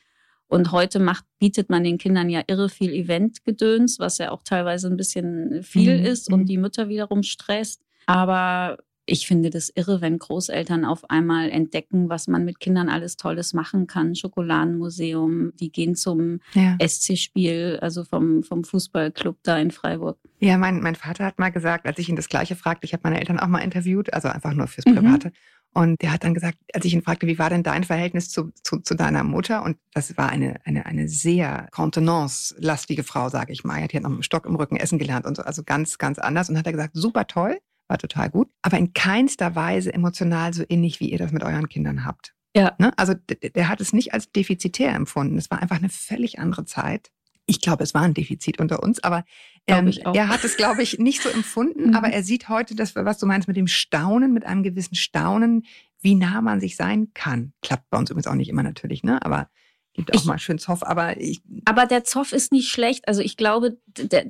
Und 0.47 0.71
heute 0.71 0.99
macht, 0.99 1.25
bietet 1.39 1.69
man 1.69 1.83
den 1.83 1.97
Kindern 1.97 2.29
ja 2.29 2.41
irre 2.47 2.69
viel 2.69 2.93
Eventgedöns, 2.93 3.99
was 3.99 4.17
ja 4.17 4.31
auch 4.31 4.43
teilweise 4.43 4.87
ein 4.87 4.97
bisschen 4.97 5.63
viel 5.63 5.99
Mhm, 5.99 6.05
ist 6.05 6.29
mhm. 6.29 6.35
und 6.35 6.45
die 6.45 6.57
Mütter 6.57 6.89
wiederum 6.89 7.23
stresst. 7.23 7.81
Aber 8.05 8.77
ich 9.05 9.27
finde 9.27 9.49
das 9.49 9.69
irre, 9.75 9.99
wenn 10.01 10.17
Großeltern 10.17 10.85
auf 10.85 11.09
einmal 11.09 11.49
entdecken, 11.49 12.07
was 12.09 12.27
man 12.27 12.45
mit 12.45 12.59
Kindern 12.59 12.87
alles 12.89 13.17
Tolles 13.17 13.53
machen 13.53 13.85
kann. 13.87 14.15
Schokoladenmuseum, 14.15 15.53
die 15.59 15.71
gehen 15.71 15.95
zum 15.95 16.39
Ja. 16.53 16.77
SC-Spiel, 16.81 17.79
also 17.81 18.03
vom, 18.03 18.43
vom 18.43 18.63
Fußballclub 18.63 19.37
da 19.43 19.57
in 19.57 19.71
Freiburg. 19.71 20.17
Ja, 20.39 20.57
mein, 20.57 20.81
mein 20.81 20.95
Vater 20.95 21.25
hat 21.25 21.39
mal 21.39 21.49
gesagt, 21.51 21.85
als 21.85 21.99
ich 21.99 22.09
ihn 22.09 22.15
das 22.15 22.29
Gleiche 22.29 22.55
fragte, 22.55 22.85
ich 22.85 22.93
habe 22.93 23.01
meine 23.03 23.19
Eltern 23.19 23.39
auch 23.39 23.47
mal 23.47 23.59
interviewt, 23.59 24.13
also 24.13 24.27
einfach 24.29 24.53
nur 24.53 24.67
fürs 24.67 24.85
Mhm. 24.85 24.95
Private. 24.95 25.31
Und 25.75 26.01
der 26.03 26.11
hat 26.13 26.23
dann 26.23 26.35
gesagt, 26.35 26.59
als 26.73 26.85
ich 26.85 26.93
ihn 26.93 27.01
fragte, 27.01 27.25
wie 27.25 27.39
war 27.39 27.49
denn 27.49 27.63
dein 27.63 27.83
Verhältnis 27.83 28.29
zu, 28.29 28.51
zu, 28.63 28.77
zu 28.79 28.93
deiner 28.93 29.23
Mutter? 29.23 29.63
Und 29.63 29.77
das 29.93 30.15
war 30.17 30.29
eine, 30.29 30.57
eine, 30.65 30.85
eine 30.85 31.09
sehr 31.09 31.67
contenance-lastige 31.71 33.03
Frau, 33.03 33.29
sage 33.29 33.51
ich 33.53 33.63
mal. 33.63 33.87
Die 33.87 33.95
hat 33.97 34.03
noch 34.03 34.09
mit 34.11 34.19
dem 34.19 34.23
Stock 34.23 34.45
im 34.45 34.55
Rücken 34.55 34.75
essen 34.75 34.99
gelernt 34.99 35.25
und 35.25 35.35
so, 35.37 35.43
also 35.43 35.63
ganz, 35.63 35.97
ganz 35.97 36.19
anders. 36.19 36.49
Und 36.49 36.57
hat 36.57 36.65
er 36.67 36.71
gesagt, 36.73 36.91
super 36.95 37.25
toll, 37.27 37.57
war 37.93 37.99
total 37.99 38.29
gut, 38.29 38.49
aber 38.63 38.77
in 38.77 38.93
keinster 38.93 39.55
Weise 39.55 39.93
emotional 39.93 40.53
so 40.53 40.63
innig, 40.63 40.99
wie 40.99 41.11
ihr 41.11 41.19
das 41.19 41.31
mit 41.31 41.43
euren 41.43 41.69
Kindern 41.69 42.03
habt. 42.03 42.33
Ja. 42.55 42.73
Ne? 42.79 42.91
Also 42.97 43.13
der, 43.13 43.51
der 43.51 43.69
hat 43.69 43.81
es 43.81 43.93
nicht 43.93 44.13
als 44.13 44.31
defizitär 44.31 44.93
empfunden. 44.93 45.37
Es 45.37 45.49
war 45.51 45.61
einfach 45.61 45.77
eine 45.77 45.89
völlig 45.89 46.39
andere 46.39 46.65
Zeit. 46.65 47.11
Ich 47.45 47.61
glaube, 47.61 47.83
es 47.83 47.93
war 47.93 48.01
ein 48.01 48.13
Defizit 48.13 48.59
unter 48.59 48.81
uns, 48.81 49.03
aber 49.03 49.25
ähm, 49.67 49.91
er 50.13 50.29
hat 50.29 50.43
es, 50.43 50.57
glaube 50.57 50.81
ich, 50.81 50.97
nicht 50.97 51.21
so 51.21 51.29
empfunden. 51.29 51.83
Mhm. 51.89 51.95
Aber 51.95 52.07
er 52.07 52.23
sieht 52.23 52.49
heute 52.49 52.75
das, 52.75 52.95
was 52.95 53.19
du 53.19 53.25
meinst 53.25 53.47
mit 53.47 53.57
dem 53.57 53.67
Staunen, 53.67 54.33
mit 54.33 54.45
einem 54.45 54.63
gewissen 54.63 54.95
Staunen, 54.95 55.65
wie 56.01 56.15
nah 56.15 56.41
man 56.41 56.59
sich 56.59 56.75
sein 56.75 57.11
kann. 57.13 57.53
Klappt 57.61 57.89
bei 57.89 57.97
uns 57.97 58.09
übrigens 58.09 58.27
auch 58.27 58.35
nicht 58.35 58.49
immer 58.49 58.63
natürlich, 58.63 59.03
ne? 59.03 59.23
Aber 59.23 59.49
Gibt 59.93 60.11
auch 60.11 60.19
Ich- 60.21 60.25
mal 60.25 60.39
schön 60.39 60.57
Zoff, 60.57 60.83
aber 60.83 61.19
ich, 61.21 61.41
Aber 61.65 61.85
der 61.85 62.03
Zoff 62.03 62.33
ist 62.33 62.51
nicht 62.51 62.69
schlecht. 62.69 63.07
Also 63.07 63.21
ich 63.21 63.37
glaube, 63.37 63.77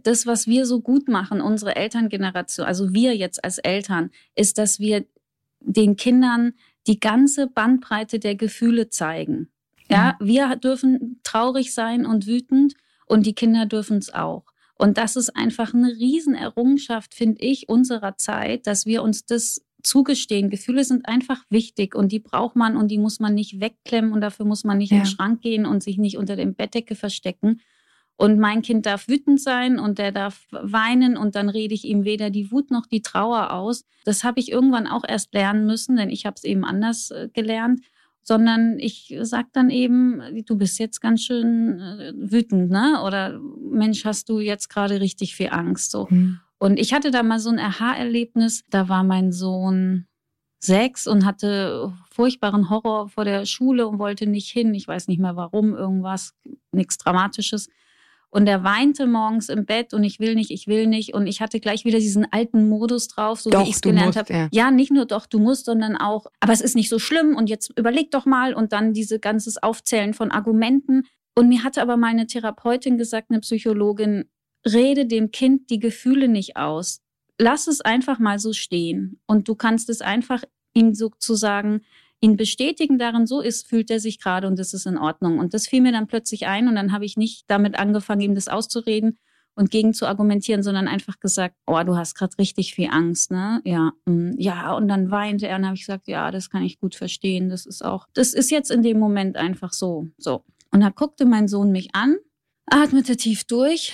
das, 0.04 0.26
was 0.26 0.46
wir 0.48 0.66
so 0.66 0.82
gut 0.82 1.08
machen, 1.08 1.40
unsere 1.42 1.76
Elterngeneration, 1.76 2.66
also 2.66 2.94
wir 2.94 3.16
jetzt 3.16 3.44
als 3.44 3.58
Eltern, 3.60 4.12
ist, 4.36 4.58
dass 4.58 4.80
wir 4.80 5.06
den 5.62 5.96
Kindern 5.96 6.54
die 6.88 7.00
ganze 7.00 7.48
Bandbreite 7.48 8.20
der 8.20 8.36
Gefühle 8.36 8.90
zeigen. 8.90 9.50
Ja, 9.90 10.18
wir 10.20 10.56
dürfen 10.58 11.20
traurig 11.24 11.74
sein 11.74 12.06
und 12.06 12.26
wütend 12.28 12.74
und 13.06 13.26
die 13.26 13.34
Kinder 13.36 13.66
dürfen 13.66 13.98
es 14.00 14.14
auch. 14.14 14.44
Und 14.76 14.98
das 14.98 15.16
ist 15.16 15.36
einfach 15.36 15.74
eine 15.74 15.90
Riesenerrungenschaft, 15.90 17.14
finde 17.14 17.42
ich, 17.42 17.70
unserer 17.70 18.18
Zeit, 18.18 18.66
dass 18.68 18.86
wir 18.86 19.04
uns 19.04 19.26
das 19.26 19.62
zugestehen. 19.84 20.50
Gefühle 20.50 20.84
sind 20.84 21.08
einfach 21.08 21.44
wichtig 21.50 21.96
und 21.96 22.12
die 22.12 22.20
braucht 22.20 22.56
man 22.56 22.78
und 22.78 22.90
die 22.90 22.98
muss 22.98 23.20
man 23.20 23.34
nicht 23.34 23.60
wegklemmen 23.60 24.12
und 24.14 24.22
dafür 24.22 24.46
muss 24.46 24.64
man 24.64 24.78
nicht 24.78 24.92
in 24.92 24.98
Ja. 24.98 25.04
den 25.04 25.10
Schrank 25.10 25.42
gehen 25.42 25.66
und 25.66 25.84
sich 25.84 25.98
nicht 25.98 26.18
unter 26.18 26.36
dem 26.36 26.56
Bettdecke 26.56 26.96
verstecken. 26.96 27.62
Und 28.16 28.40
mein 28.40 28.62
Kind 28.62 28.86
darf 28.86 29.08
wütend 29.08 29.42
sein 29.42 29.80
und 29.80 29.98
der 29.98 30.12
darf 30.12 30.48
weinen 30.52 31.18
und 31.18 31.36
dann 31.36 31.50
rede 31.50 31.74
ich 31.74 31.84
ihm 31.84 32.04
weder 32.06 32.30
die 32.30 32.52
Wut 32.52 32.70
noch 32.70 32.86
die 32.86 33.02
Trauer 33.02 33.52
aus. 33.52 33.86
Das 34.06 34.24
habe 34.24 34.40
ich 34.40 34.52
irgendwann 34.52 34.88
auch 34.88 35.04
erst 35.08 35.34
lernen 35.34 35.66
müssen, 35.66 35.96
denn 35.96 36.10
ich 36.10 36.26
habe 36.26 36.36
es 36.38 36.44
eben 36.44 36.64
anders 36.64 37.10
äh, 37.12 37.30
gelernt. 37.34 37.82
Sondern 38.26 38.80
ich 38.80 39.14
sag 39.24 39.52
dann 39.52 39.70
eben, 39.70 40.22
du 40.46 40.56
bist 40.58 40.80
jetzt 40.80 41.02
ganz 41.02 41.24
schön 41.24 41.80
äh, 41.82 42.14
wütend, 42.16 42.70
ne? 42.72 43.02
Oder 43.06 43.38
Mensch, 43.70 44.06
hast 44.06 44.30
du 44.30 44.40
jetzt 44.40 44.70
gerade 44.70 45.02
richtig 45.02 45.36
viel 45.36 45.50
Angst? 45.50 45.92
So. 45.92 46.10
hm, 46.10 46.40
Und 46.64 46.80
ich 46.80 46.94
hatte 46.94 47.12
da 47.12 47.24
mal 47.24 47.40
so 47.40 47.50
ein 47.50 47.60
Aha-Erlebnis. 47.60 48.64
Da 48.70 48.88
war 48.88 49.04
mein 49.04 49.34
Sohn 49.34 50.08
sechs 50.62 51.08
und 51.08 51.26
hatte 51.26 51.92
furchtbaren 52.10 52.70
Horror 52.70 53.10
vor 53.10 53.26
der 53.26 53.46
Schule 53.46 53.86
und 53.86 54.00
wollte 54.00 54.28
nicht 54.28 54.50
hin. 54.50 54.74
Ich 54.74 54.88
weiß 54.88 55.10
nicht 55.10 55.20
mehr 55.20 55.36
warum, 55.36 55.76
irgendwas, 55.76 56.34
nichts 56.72 56.98
Dramatisches. 56.98 57.68
Und 58.30 58.48
er 58.48 58.64
weinte 58.64 59.08
morgens 59.08 59.50
im 59.50 59.66
Bett 59.66 59.94
und 59.94 60.06
ich 60.06 60.22
will 60.22 60.36
nicht, 60.36 60.52
ich 60.52 60.68
will 60.68 60.88
nicht. 60.88 61.14
Und 61.14 61.28
ich 61.28 61.42
hatte 61.42 61.60
gleich 61.60 61.84
wieder 61.84 62.00
diesen 62.00 62.32
alten 62.32 62.70
Modus 62.70 63.10
drauf, 63.10 63.42
so 63.42 63.50
Doch, 63.50 63.66
wie 63.66 63.70
ich 63.70 63.76
es 63.76 63.82
gelernt 63.82 64.16
habe. 64.16 64.32
ja. 64.34 64.48
Ja, 64.54 64.72
nicht 64.72 64.94
nur 64.94 65.04
doch, 65.04 65.26
du 65.26 65.40
musst, 65.40 65.66
sondern 65.66 65.98
auch, 65.98 66.28
aber 66.40 66.54
es 66.54 66.62
ist 66.62 66.78
nicht 66.78 66.88
so 66.88 66.98
schlimm 66.98 67.36
und 67.36 67.50
jetzt 67.50 67.78
überleg 67.78 68.10
doch 68.12 68.26
mal 68.26 68.54
und 68.54 68.72
dann 68.72 68.94
diese 68.94 69.20
ganzes 69.20 69.62
Aufzählen 69.62 70.14
von 70.14 70.32
Argumenten. 70.32 71.04
Und 71.36 71.50
mir 71.50 71.66
hatte 71.66 71.82
aber 71.82 71.98
mal 71.98 72.08
eine 72.08 72.26
Therapeutin 72.26 72.98
gesagt, 72.98 73.32
eine 73.32 73.42
Psychologin, 73.42 74.30
rede 74.66 75.06
dem 75.06 75.32
Kind 75.32 75.70
die 75.70 75.80
Gefühle 75.80 76.28
nicht 76.28 76.58
aus. 76.58 77.02
Lass 77.40 77.68
es 77.68 77.82
einfach 77.82 78.20
mal 78.20 78.40
so 78.40 78.54
stehen. 78.54 79.20
Und 79.26 79.48
du 79.48 79.56
kannst 79.56 79.90
es 79.90 80.02
einfach 80.02 80.44
ihm 80.74 80.94
sozusagen 80.94 81.82
ihn 82.24 82.38
bestätigen 82.38 82.98
darin, 82.98 83.28
so 83.28 83.42
ist, 83.42 83.68
fühlt 83.68 83.92
er 83.92 84.00
sich 84.00 84.18
gerade 84.18 84.48
und 84.48 84.58
das 84.58 84.74
ist 84.74 84.86
in 84.86 84.98
Ordnung. 84.98 85.40
Und 85.40 85.54
das 85.54 85.68
fiel 85.68 85.82
mir 85.82 85.92
dann 85.92 86.08
plötzlich 86.08 86.48
ein 86.48 86.70
und 86.70 86.76
dann 86.76 86.94
habe 86.94 87.04
ich 87.04 87.18
nicht 87.18 87.44
damit 87.48 87.78
angefangen, 87.78 88.22
ihm 88.22 88.36
das 88.36 88.48
auszureden 88.48 89.18
und 89.56 89.72
gegen 89.72 89.94
zu 89.94 90.08
argumentieren, 90.08 90.64
sondern 90.64 90.88
einfach 90.88 91.20
gesagt, 91.20 91.56
oh, 91.68 91.82
du 91.84 91.98
hast 91.98 92.16
gerade 92.16 92.38
richtig 92.40 92.74
viel 92.74 92.90
Angst, 92.90 93.30
ne? 93.30 93.62
Ja, 93.66 93.92
mm, 94.06 94.32
ja. 94.38 94.74
Und 94.74 94.88
dann 94.88 95.12
weinte 95.12 95.48
er 95.48 95.58
und 95.58 95.66
habe 95.66 95.76
ich 95.76 95.82
gesagt, 95.82 96.08
ja, 96.08 96.32
das 96.32 96.50
kann 96.50 96.64
ich 96.64 96.80
gut 96.80 96.96
verstehen. 96.96 97.50
Das 97.50 97.66
ist 97.66 97.84
auch, 97.84 98.08
das 98.14 98.34
ist 98.34 98.50
jetzt 98.52 98.72
in 98.72 98.82
dem 98.82 99.00
Moment 99.00 99.36
einfach 99.36 99.74
so, 99.74 100.08
so. 100.18 100.44
Und 100.72 100.80
da 100.80 100.90
guckte 100.90 101.26
mein 101.26 101.48
Sohn 101.50 101.72
mich 101.72 101.90
an, 101.94 102.16
atmete 102.66 103.18
tief 103.18 103.44
durch. 103.44 103.94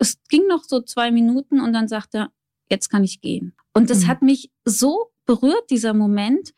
Es 0.00 0.18
ging 0.28 0.46
noch 0.48 0.64
so 0.64 0.80
zwei 0.80 1.10
Minuten 1.12 1.60
und 1.60 1.72
dann 1.72 1.86
sagte 1.86 2.18
er, 2.18 2.32
jetzt 2.68 2.88
kann 2.88 3.04
ich 3.04 3.20
gehen. 3.20 3.54
Und 3.74 3.90
das 3.90 4.00
Mhm. 4.04 4.08
hat 4.08 4.22
mich 4.22 4.50
so 4.64 5.12
berührt, 5.26 5.70
dieser 5.70 5.94
Moment, 5.94 6.52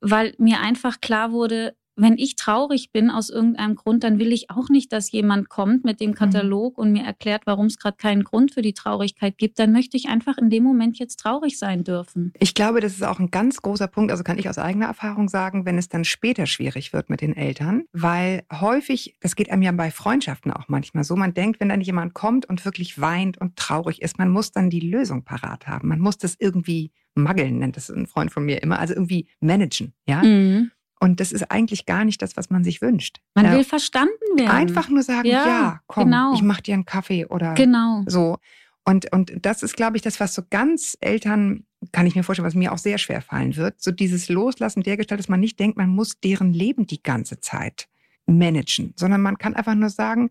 weil 0.00 0.34
mir 0.38 0.60
einfach 0.60 1.00
klar 1.00 1.32
wurde, 1.32 1.74
wenn 1.96 2.16
ich 2.16 2.36
traurig 2.36 2.90
bin 2.92 3.10
aus 3.10 3.30
irgendeinem 3.30 3.74
Grund, 3.74 4.04
dann 4.04 4.18
will 4.18 4.32
ich 4.32 4.50
auch 4.50 4.68
nicht, 4.68 4.92
dass 4.92 5.12
jemand 5.12 5.48
kommt 5.48 5.84
mit 5.84 6.00
dem 6.00 6.14
Katalog 6.14 6.78
und 6.78 6.92
mir 6.92 7.04
erklärt, 7.04 7.42
warum 7.44 7.66
es 7.66 7.78
gerade 7.78 7.96
keinen 7.96 8.24
Grund 8.24 8.52
für 8.52 8.62
die 8.62 8.72
Traurigkeit 8.72 9.36
gibt. 9.36 9.58
Dann 9.58 9.72
möchte 9.72 9.96
ich 9.96 10.08
einfach 10.08 10.38
in 10.38 10.50
dem 10.50 10.62
Moment 10.62 10.98
jetzt 10.98 11.20
traurig 11.20 11.58
sein 11.58 11.84
dürfen. 11.84 12.32
Ich 12.38 12.54
glaube, 12.54 12.80
das 12.80 12.92
ist 12.92 13.04
auch 13.04 13.18
ein 13.18 13.30
ganz 13.30 13.60
großer 13.60 13.88
Punkt, 13.88 14.10
also 14.10 14.24
kann 14.24 14.38
ich 14.38 14.48
aus 14.48 14.58
eigener 14.58 14.86
Erfahrung 14.86 15.28
sagen, 15.28 15.66
wenn 15.66 15.78
es 15.78 15.88
dann 15.88 16.04
später 16.04 16.46
schwierig 16.46 16.92
wird 16.92 17.10
mit 17.10 17.20
den 17.20 17.36
Eltern, 17.36 17.84
weil 17.92 18.44
häufig, 18.52 19.16
das 19.20 19.36
geht 19.36 19.50
einem 19.50 19.62
ja 19.62 19.72
bei 19.72 19.90
Freundschaften 19.90 20.52
auch 20.52 20.68
manchmal 20.68 21.04
so, 21.04 21.16
man 21.16 21.34
denkt, 21.34 21.60
wenn 21.60 21.68
dann 21.68 21.80
jemand 21.80 22.14
kommt 22.14 22.46
und 22.46 22.64
wirklich 22.64 23.00
weint 23.00 23.38
und 23.38 23.56
traurig 23.56 24.02
ist, 24.02 24.18
man 24.18 24.30
muss 24.30 24.52
dann 24.52 24.70
die 24.70 24.80
Lösung 24.80 25.24
parat 25.24 25.66
haben. 25.66 25.88
Man 25.88 26.00
muss 26.00 26.18
das 26.18 26.36
irgendwie 26.38 26.90
maggeln, 27.14 27.58
nennt 27.58 27.76
das 27.76 27.90
ein 27.90 28.06
Freund 28.06 28.32
von 28.32 28.44
mir 28.44 28.62
immer, 28.62 28.78
also 28.78 28.94
irgendwie 28.94 29.28
managen, 29.40 29.92
ja. 30.06 30.22
Mhm. 30.22 30.70
Und 31.02 31.18
das 31.18 31.32
ist 31.32 31.50
eigentlich 31.50 31.84
gar 31.84 32.04
nicht 32.04 32.22
das, 32.22 32.36
was 32.36 32.48
man 32.48 32.62
sich 32.62 32.80
wünscht. 32.80 33.20
Man 33.34 33.46
ja. 33.46 33.52
will 33.54 33.64
verstanden 33.64 34.12
werden. 34.36 34.48
einfach 34.52 34.88
nur 34.88 35.02
sagen, 35.02 35.26
Ja, 35.26 35.46
ja, 35.46 35.80
komm, 35.88 36.04
genau. 36.04 36.32
ich 36.34 36.42
mach 36.42 36.60
dir 36.60 36.74
einen 36.74 36.84
Kaffee 36.84 37.26
oder 37.26 37.54
Genau. 37.54 38.04
so. 38.06 38.38
Und, 38.84 39.12
und 39.12 39.32
das 39.42 39.64
ist, 39.64 39.74
glaube 39.74 39.96
ich, 39.96 40.02
das, 40.02 40.20
was 40.20 40.32
so 40.32 40.42
ganz 40.48 40.96
Eltern, 41.00 41.64
kann 41.90 42.06
ich 42.06 42.14
mir 42.14 42.22
vorstellen, 42.22 42.46
was 42.46 42.54
mir 42.54 42.72
auch 42.72 42.78
sehr 42.78 42.98
schwer 42.98 43.20
fallen 43.20 43.56
wird. 43.56 43.82
So 43.82 43.90
dieses 43.90 44.28
Loslassen 44.28 44.84
der 44.84 44.96
Gestalt, 44.96 45.18
dass 45.18 45.28
man 45.28 45.40
nicht 45.40 45.58
denkt, 45.58 45.76
man 45.76 45.88
muss 45.88 46.20
deren 46.20 46.52
Leben 46.52 46.86
die 46.86 47.02
ganze 47.02 47.40
Zeit 47.40 47.88
managen, 48.26 48.92
sondern 48.94 49.22
man 49.22 49.38
kann 49.38 49.54
einfach 49.56 49.74
nur 49.74 49.90
sagen, 49.90 50.30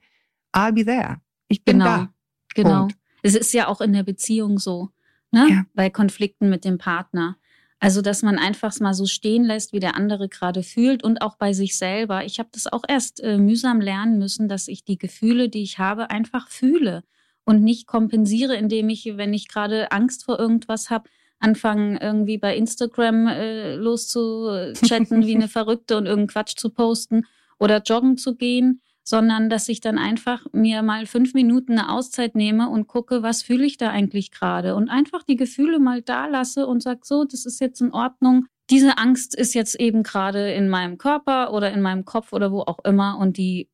I'll 0.55 0.71
be 0.71 0.85
there. 0.85 1.17
Ich 1.49 1.65
bin 1.65 1.79
Genau. 1.79 1.85
da. 1.97 2.13
Genau. 2.55 2.79
Punkt. 2.79 2.95
Es 3.23 3.35
ist 3.35 3.51
ja 3.53 3.67
auch 3.67 3.81
in 3.81 3.91
der 3.91 4.03
Beziehung 4.03 4.57
so, 4.57 4.89
ne? 5.31 5.47
Ja. 5.49 5.65
Bei 5.73 5.89
Konflikten 5.89 6.49
mit 6.49 6.63
dem 6.63 6.77
Partner. 6.77 7.35
Also, 7.83 8.03
dass 8.03 8.21
man 8.21 8.37
einfach 8.37 8.79
mal 8.79 8.93
so 8.93 9.07
stehen 9.07 9.43
lässt, 9.43 9.73
wie 9.73 9.79
der 9.79 9.95
andere 9.95 10.29
gerade 10.29 10.61
fühlt 10.61 11.03
und 11.03 11.23
auch 11.23 11.35
bei 11.35 11.51
sich 11.51 11.79
selber. 11.79 12.23
Ich 12.23 12.37
habe 12.37 12.49
das 12.51 12.71
auch 12.71 12.83
erst 12.87 13.23
äh, 13.23 13.39
mühsam 13.39 13.81
lernen 13.81 14.19
müssen, 14.19 14.47
dass 14.47 14.67
ich 14.67 14.83
die 14.83 14.99
Gefühle, 14.99 15.49
die 15.49 15.63
ich 15.63 15.79
habe, 15.79 16.11
einfach 16.11 16.47
fühle 16.47 17.03
und 17.43 17.63
nicht 17.63 17.87
kompensiere, 17.87 18.55
indem 18.55 18.89
ich, 18.89 19.17
wenn 19.17 19.33
ich 19.33 19.47
gerade 19.47 19.91
Angst 19.91 20.25
vor 20.25 20.39
irgendwas 20.39 20.91
habe, 20.91 21.09
anfangen 21.39 21.97
irgendwie 21.97 22.37
bei 22.37 22.55
Instagram 22.55 23.27
äh, 23.27 23.75
loszuchatten 23.77 25.25
wie 25.25 25.35
eine 25.35 25.47
Verrückte 25.47 25.97
und 25.97 26.05
irgendeinen 26.05 26.27
Quatsch 26.27 26.55
zu 26.57 26.69
posten 26.69 27.25
oder 27.57 27.81
joggen 27.81 28.15
zu 28.15 28.35
gehen, 28.35 28.81
sondern 29.03 29.49
dass 29.49 29.69
ich 29.69 29.81
dann 29.81 29.97
einfach 29.97 30.45
mir 30.51 30.81
mal 30.83 31.05
fünf 31.05 31.33
Minuten 31.33 31.73
eine 31.73 31.91
Auszeit 31.91 32.35
nehme 32.35 32.69
und 32.69 32.87
gucke, 32.87 33.23
was 33.23 33.43
fühle 33.43 33.65
ich 33.65 33.77
da 33.77 33.89
eigentlich 33.89 34.31
gerade 34.31 34.75
und 34.75 34.89
einfach 34.89 35.23
die 35.23 35.35
Gefühle 35.35 35.79
mal 35.79 36.01
da 36.01 36.27
lasse 36.27 36.67
und 36.67 36.83
sag 36.83 37.05
so, 37.05 37.23
das 37.23 37.45
ist 37.45 37.59
jetzt 37.59 37.81
in 37.81 37.93
Ordnung. 37.93 38.45
Diese 38.69 38.97
Angst 38.97 39.35
ist 39.35 39.53
jetzt 39.53 39.79
eben 39.79 40.03
gerade 40.03 40.51
in 40.53 40.69
meinem 40.69 40.97
Körper 40.97 41.53
oder 41.53 41.71
in 41.71 41.81
meinem 41.81 42.05
Kopf 42.05 42.31
oder 42.31 42.51
wo 42.51 42.61
auch 42.61 42.79
immer 42.85 43.17
und 43.17 43.37
die 43.37 43.69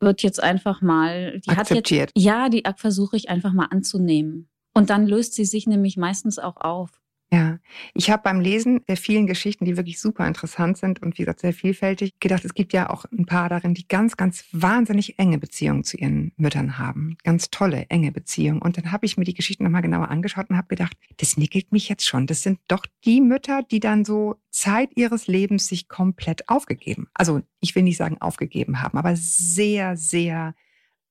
wird 0.00 0.22
jetzt 0.22 0.42
einfach 0.42 0.82
mal, 0.82 1.40
die 1.40 1.50
hat 1.50 1.58
jetzt, 1.58 1.70
Akzeptiert. 1.70 2.10
ja, 2.16 2.48
die 2.48 2.64
versuche 2.76 3.16
ich 3.16 3.30
einfach 3.30 3.52
mal 3.52 3.66
anzunehmen. 3.66 4.48
Und 4.74 4.90
dann 4.90 5.06
löst 5.06 5.34
sie 5.34 5.44
sich 5.44 5.66
nämlich 5.66 5.96
meistens 5.96 6.38
auch 6.38 6.56
auf. 6.56 6.90
Ja, 7.34 7.58
ich 7.94 8.10
habe 8.10 8.22
beim 8.22 8.38
Lesen 8.38 8.86
der 8.86 8.96
vielen 8.96 9.26
Geschichten, 9.26 9.64
die 9.64 9.76
wirklich 9.76 9.98
super 9.98 10.24
interessant 10.24 10.78
sind 10.78 11.02
und 11.02 11.18
wie 11.18 11.22
gesagt 11.22 11.40
sehr 11.40 11.52
vielfältig, 11.52 12.20
gedacht, 12.20 12.44
es 12.44 12.54
gibt 12.54 12.72
ja 12.72 12.88
auch 12.90 13.06
ein 13.06 13.26
paar 13.26 13.48
darin, 13.48 13.74
die 13.74 13.88
ganz, 13.88 14.16
ganz 14.16 14.44
wahnsinnig 14.52 15.18
enge 15.18 15.38
Beziehungen 15.38 15.82
zu 15.82 15.96
ihren 15.96 16.30
Müttern 16.36 16.78
haben. 16.78 17.16
Ganz 17.24 17.50
tolle, 17.50 17.86
enge 17.88 18.12
Beziehungen. 18.12 18.62
Und 18.62 18.76
dann 18.76 18.92
habe 18.92 19.04
ich 19.04 19.16
mir 19.16 19.24
die 19.24 19.34
Geschichten 19.34 19.64
nochmal 19.64 19.82
genauer 19.82 20.10
angeschaut 20.10 20.48
und 20.48 20.56
habe 20.56 20.68
gedacht, 20.68 20.96
das 21.16 21.36
nickelt 21.36 21.72
mich 21.72 21.88
jetzt 21.88 22.06
schon. 22.06 22.28
Das 22.28 22.44
sind 22.44 22.60
doch 22.68 22.86
die 23.04 23.20
Mütter, 23.20 23.64
die 23.68 23.80
dann 23.80 24.04
so 24.04 24.36
Zeit 24.50 24.90
ihres 24.94 25.26
Lebens 25.26 25.66
sich 25.66 25.88
komplett 25.88 26.48
aufgegeben. 26.48 27.08
Also 27.14 27.42
ich 27.58 27.74
will 27.74 27.82
nicht 27.82 27.96
sagen 27.96 28.20
aufgegeben 28.20 28.80
haben, 28.80 28.96
aber 28.96 29.16
sehr, 29.16 29.96
sehr 29.96 30.54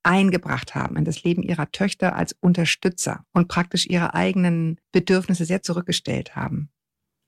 eingebracht 0.04 0.76
haben 0.76 0.96
in 0.98 1.06
das 1.06 1.24
Leben 1.24 1.44
ihrer 1.44 1.72
Töchter 1.72 2.16
als 2.16 2.36
Unterstützer 2.39 3.26
und 3.34 3.48
praktisch 3.48 3.86
ihre 3.86 4.13
eigenen 4.13 4.80
Bedürfnisse 4.92 5.46
sehr 5.46 5.62
zurückgestellt 5.63 6.36
haben. 6.36 6.70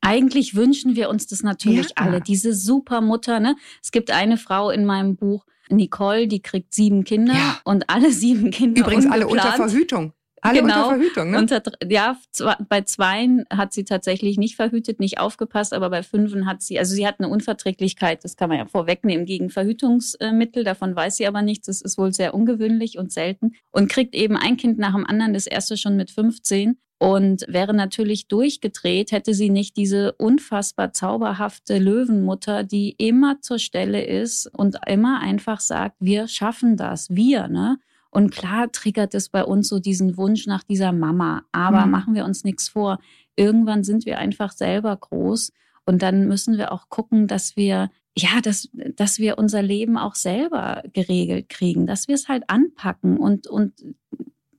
Eigentlich 0.01 0.55
wünschen 0.55 0.95
wir 0.95 1.09
uns 1.09 1.25
das 1.27 1.41
natürlich 1.41 1.89
Ja. 1.89 2.05
alle, 2.05 2.21
diese 2.21 2.53
Supermutter. 2.53 3.39
Ne? 3.39 3.55
Es 3.81 3.91
gibt 3.91 4.11
eine 4.11 4.38
Frau 4.38 4.69
in 4.69 4.85
meinem 4.85 5.15
Buch, 5.15 5.45
Nicole, 5.69 6.27
die 6.27 6.41
kriegt 6.41 6.75
sieben 6.75 7.03
Kinder 7.03 7.33
Ja. 7.33 7.59
und 7.63 7.89
alle 7.89 8.11
sieben 8.11 8.51
Kinder 8.51 8.81
Übrigens 8.81 9.07
alle 9.07 9.27
unter 9.27 9.45
ungeplant. 9.45 9.71
Verhütung. 9.71 10.13
Alle 10.45 10.62
Genau. 10.62 10.89
unter 10.89 10.95
Verhütung, 10.95 11.31
ne? 11.31 11.38
Unter, 11.38 11.62
ja, 11.88 12.17
zwei, 12.31 12.55
bei 12.69 12.81
zweien 12.81 13.45
hat 13.51 13.73
sie 13.73 13.84
tatsächlich 13.84 14.38
nicht 14.38 14.55
verhütet, 14.55 14.99
nicht 14.99 15.19
aufgepasst, 15.19 15.73
aber 15.73 15.89
bei 15.89 16.03
fünfen 16.03 16.45
hat 16.45 16.62
sie, 16.62 16.79
also 16.79 16.95
sie 16.95 17.08
hat 17.08 17.19
eine 17.19 17.29
Unverträglichkeit, 17.29 18.23
das 18.23 18.38
kann 18.38 18.49
man 18.49 18.58
ja 18.58 18.65
vorwegnehmen, 18.65 19.25
gegen 19.25 19.49
Verhütungsmittel, 19.49 20.63
davon 20.63 20.95
weiß 20.95 21.17
sie 21.17 21.27
aber 21.27 21.41
nichts, 21.41 21.67
das 21.67 21.81
ist 21.81 21.97
wohl 21.97 22.13
sehr 22.13 22.34
ungewöhnlich 22.34 22.97
und 22.97 23.12
selten 23.12 23.53
und 23.71 23.89
kriegt 23.89 24.15
eben 24.15 24.38
ein 24.38 24.58
Kind 24.58 24.77
nach 24.77 24.93
dem 24.93 25.05
anderen, 25.05 25.34
das 25.34 25.47
erste 25.47 25.77
schon 25.77 25.95
mit 25.95 26.12
15 26.12 26.77
und 26.97 27.45
wäre 27.47 27.73
natürlich 27.73 28.27
durchgedreht, 28.27 29.12
hätte 29.12 29.34
sie 29.34 29.49
nicht 29.49 29.76
diese 29.78 30.13
unfassbar 30.13 30.93
zauberhafte 30.93 31.78
Löwenmutter, 31.78 32.63
die 32.63 32.95
immer 32.97 33.41
zur 33.41 33.59
Stelle 33.59 34.03
ist 34.03 34.47
und 34.47 34.78
immer 34.88 35.19
einfach 35.19 35.59
sagt, 35.59 35.97
wir 35.99 36.28
schaffen 36.28 36.78
das, 36.78 37.09
wir, 37.09 37.47
ne? 37.47 37.78
Und 38.16 38.32
klar 38.32 38.72
triggert 38.72 39.13
es 39.13 39.30
bei 39.30 39.43
uns 39.43 39.68
so 39.68 39.80
diesen 39.80 40.16
Wunsch 40.18 40.47
nach 40.47 40.63
dieser 40.63 40.91
Mama. 40.93 41.43
Aber 41.51 41.86
Mhm. 41.86 41.91
machen 41.91 42.16
wir 42.16 42.26
uns 42.26 42.43
nichts 42.45 42.70
vor. 42.70 42.99
Irgendwann 43.36 43.84
sind 43.84 44.05
wir 44.05 44.18
einfach 44.20 44.51
selber 44.53 44.95
groß 44.95 45.51
Und 45.88 46.01
dann 46.01 46.28
müssen 46.28 46.57
wir 46.57 46.72
auch 46.72 46.89
gucken, 46.89 47.28
dass 47.28 47.55
wir 47.57 47.91
ja, 48.18 48.39
dass, 48.41 48.70
dass 48.95 49.20
wir 49.20 49.38
unser 49.38 49.61
Leben 49.61 49.97
auch 49.97 50.16
selber 50.16 50.82
geregelt 50.93 51.49
kriegen, 51.49 51.86
dass 51.86 52.07
wir 52.07 52.16
es 52.16 52.30
halt 52.30 52.49
anpacken 52.49 53.18
und, 53.18 53.47
und 53.47 53.74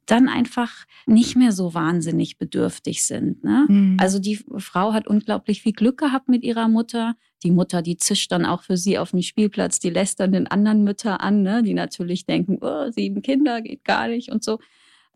dann 0.07 0.29
einfach 0.29 0.87
nicht 1.07 1.37
mehr 1.37 1.53
so 1.53 1.75
wahnsinnig 1.75 2.39
bedürftig 2.39 3.05
sind. 3.05 3.45
Ne? 3.45 3.67
Mhm. 3.69 3.97
Also 4.01 4.19
die 4.19 4.37
Frau 4.59 4.93
hat 4.93 5.07
unglaublich 5.07 5.63
viel 5.63 5.73
Glück 5.73 5.99
gehabt 5.99 6.29
mit 6.29 6.45
ihrer 6.45 6.69
Mutter. 6.69 7.17
Die 7.43 7.51
Mutter, 7.51 7.83
die 7.83 7.97
zischt 7.97 8.33
dann 8.33 8.47
auch 8.47 8.63
für 8.63 8.77
sie 8.77 8.99
auf 8.99 9.11
dem 9.11 9.23
Spielplatz, 9.23 9.79
die 9.79 9.91
lässt 9.91 10.21
dann 10.21 10.33
den 10.33 10.47
anderen 10.47 10.85
Mütter 10.85 11.21
an, 11.21 11.43
ne? 11.43 11.63
die 11.63 11.75
natürlich 11.75 12.25
denken, 12.25 12.59
oh, 12.61 12.91
sieben 12.91 13.23
Kinder 13.23 13.61
geht 13.61 13.85
gar 13.85 14.09
nicht 14.09 14.31
und 14.31 14.43
so. 14.43 14.59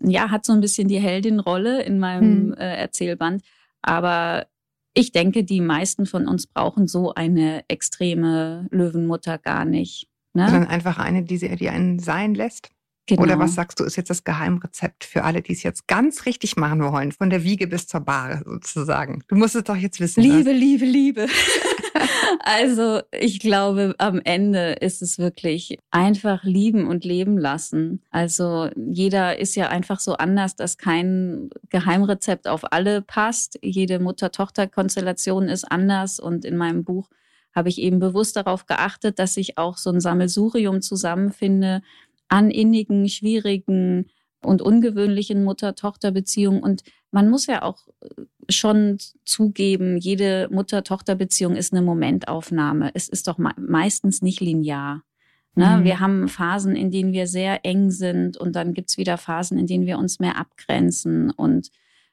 Ja, 0.03 0.31
hat 0.31 0.47
so 0.47 0.53
ein 0.53 0.61
bisschen 0.61 0.89
die 0.89 0.99
Heldin-Rolle 0.99 1.83
in 1.83 1.99
meinem 1.99 2.49
mhm. 2.49 2.55
äh, 2.55 2.77
Erzählband. 2.77 3.43
Aber 3.83 4.47
ich 4.95 5.13
denke, 5.13 5.45
die 5.45 5.61
meisten 5.61 6.07
von 6.07 6.27
uns 6.27 6.47
brauchen 6.47 6.89
so 6.89 7.15
eine 7.15 7.65
extreme 7.69 8.67
Löwenmutter 8.71 9.39
gar 9.39 9.65
nicht. 9.65 10.09
Ne? 10.33 10.49
Sondern 10.49 10.69
einfach 10.69 10.99
eine, 10.99 11.23
die, 11.23 11.37
sie, 11.37 11.55
die 11.57 11.69
einen 11.69 11.99
sein 11.99 12.35
lässt. 12.35 12.71
Genau. 13.17 13.23
Oder 13.23 13.39
was 13.39 13.55
sagst 13.55 13.81
du, 13.81 13.85
ist 13.85 13.97
jetzt 13.97 14.11
das 14.11 14.25
Geheimrezept 14.25 15.05
für 15.05 15.25
alle, 15.25 15.43
die 15.43 15.53
es 15.53 15.63
jetzt 15.63 15.87
ganz 15.89 16.27
richtig 16.27 16.57
machen 16.57 16.83
wollen, 16.83 17.13
von 17.13 17.31
der 17.31 17.45
Wiege 17.45 17.67
bis 17.67 17.87
zur 17.87 18.01
Bahre 18.01 18.43
sozusagen? 18.45 19.23
Du 19.29 19.37
musst 19.37 19.57
es 19.57 19.65
doch 19.65 19.77
jetzt 19.77 20.01
wissen. 20.01 20.23
Liebe, 20.23 20.51
was? 20.51 20.57
Liebe, 20.57 20.85
Liebe. 20.85 21.27
also 22.41 23.01
ich 23.13 23.41
glaube, 23.41 23.95
am 23.99 24.21
Ende 24.23 24.73
ist 24.73 25.03
es 25.03 25.19
wirklich 25.19 25.79
einfach 25.91 26.45
lieben 26.45 26.87
und 26.87 27.05
leben 27.05 27.39
lassen. 27.39 28.03
Also 28.11 28.71
jeder 28.77 29.39
ist 29.39 29.55
ja 29.57 29.69
einfach 29.69 30.01
so 30.01 30.15
anders, 30.15 30.57
dass 30.57 30.79
kein 30.79 31.51
Geheimrezept 31.69 32.49
auf 32.49 32.73
alle 32.73 33.03
passt. 33.03 33.59
Jede 33.63 33.99
Mutter-Tochter-Konstellation 33.99 35.49
ist 35.49 35.65
anders 35.65 36.21
und 36.21 36.45
in 36.45 36.57
meinem 36.57 36.85
Buch 36.85 37.09
habe 37.55 37.69
ich 37.69 37.79
eben 37.79 37.99
bewusst 37.99 38.37
darauf 38.37 38.67
geachtet, 38.67 39.19
dass 39.19 39.37
ich 39.37 39.59
auch 39.59 39.77
so 39.77 39.91
ein 39.91 40.01
Sammelsurium 40.01 40.83
zusammenfinde, 40.83 41.83
an 42.31 42.51
innigen, 42.51 43.09
schwierigen 43.09 44.07
und 44.43 44.63
ungewöhnlichen 44.63 45.45
Mutter-Tochter-Beziehungen. 45.45 46.63
Und 46.63 46.83
man 47.11 47.29
muss 47.29 47.47
ja 47.47 47.63
auch 47.63 47.87
äh, 48.01 48.23
schon 48.49 48.99
zugeben, 49.27 49.99
jede 49.99 50.49
Mutter-Tochter-Beziehung 50.51 51.57
ist 51.57 51.73
eine 51.73 51.83
Momentaufnahme. 51.83 52.91
Es 52.95 53.09
ist 53.09 53.29
doch 53.29 53.39
meistens 53.39 54.23
nicht 54.23 54.41
linear. 54.41 55.03
Ne? 55.55 55.79
Mhm. 55.79 55.85
Wir 55.85 56.01
haben 56.01 56.29
Phasen, 56.29 56.77
in 56.77 56.91
denen 56.91 57.13
wir 57.13 57.27
sehr 57.27 57.65
eng 57.65 57.91
sind 57.91 58.37
und 58.37 58.57
dann 58.57 58.73
gibt's 58.73 58.97
wieder 58.97 59.19
Phasen, 59.19 59.59
in 59.59 59.67
denen 59.67 59.87
wir 59.87 59.99
uns 59.99 60.21
mehr 60.21 60.39
abgrenzen. 60.39 61.31
Und 61.31 61.71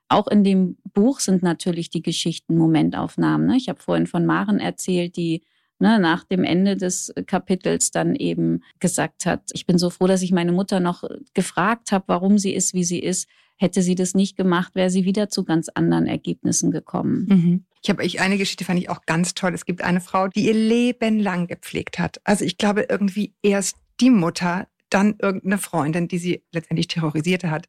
auch 0.10 0.28
in 0.28 0.44
dem 0.44 0.78
Buch 0.94 1.20
sind 1.20 1.44
natürlich 1.44 1.90
die 1.90 2.02
Geschichten 2.02 2.58
Momentaufnahmen. 2.58 3.48
Ne? 3.48 3.58
Ich 3.58 3.70
habe 3.70 3.82
vorhin 3.82 4.08
von 4.08 4.26
Maren 4.26 4.60
erzählt, 4.60 5.16
die 5.16 5.44
ne, 5.80 6.00
nach 6.00 6.24
dem 6.24 6.44
Ende 6.44 6.76
des 6.76 7.14
Kapitels 7.26 7.92
dann 7.92 8.16
eben 8.16 8.62
gesagt 8.80 9.26
hat, 9.26 9.50
ich 9.54 9.66
bin 9.66 9.78
so 9.78 9.90
froh, 9.90 10.08
dass 10.08 10.22
ich 10.22 10.32
meine 10.32 10.52
Mutter 10.52 10.80
noch 10.80 11.04
gefragt 11.34 11.92
habe, 11.92 12.06
warum 12.08 12.38
sie 12.38 12.54
ist, 12.54 12.74
wie 12.74 12.84
sie 12.84 13.00
ist. 13.00 13.28
Hätte 13.60 13.82
sie 13.82 13.96
das 13.96 14.14
nicht 14.14 14.38
gemacht, 14.38 14.76
wäre 14.76 14.92
sie 14.92 15.04
wieder 15.06 15.30
zu 15.30 15.44
ganz 15.44 15.68
anderen 15.70 16.06
Ergebnissen 16.06 16.70
gekommen. 16.70 17.26
Mhm. 17.28 17.66
Ich 17.82 17.90
habe 17.90 18.04
eine 18.20 18.38
Geschichte 18.38 18.66
fand 18.66 18.80
ich 18.80 18.90
auch 18.90 19.02
ganz 19.06 19.34
toll. 19.34 19.54
Es 19.54 19.66
gibt 19.66 19.82
eine 19.82 20.02
Frau, 20.02 20.28
die 20.28 20.46
ihr 20.46 20.54
Leben 20.54 21.20
lang 21.20 21.48
gepflegt 21.48 22.00
hat. 22.00 22.20
Also 22.24 22.46
ich 22.46 22.58
glaube 22.58 22.86
irgendwie 22.90 23.34
erst 23.42 23.78
die 24.00 24.10
Mutter, 24.10 24.68
dann 24.90 25.16
irgendeine 25.20 25.58
Freundin, 25.58 26.08
die 26.08 26.18
sie 26.18 26.44
letztendlich 26.52 26.88
terrorisierte 26.88 27.50
hat. 27.50 27.68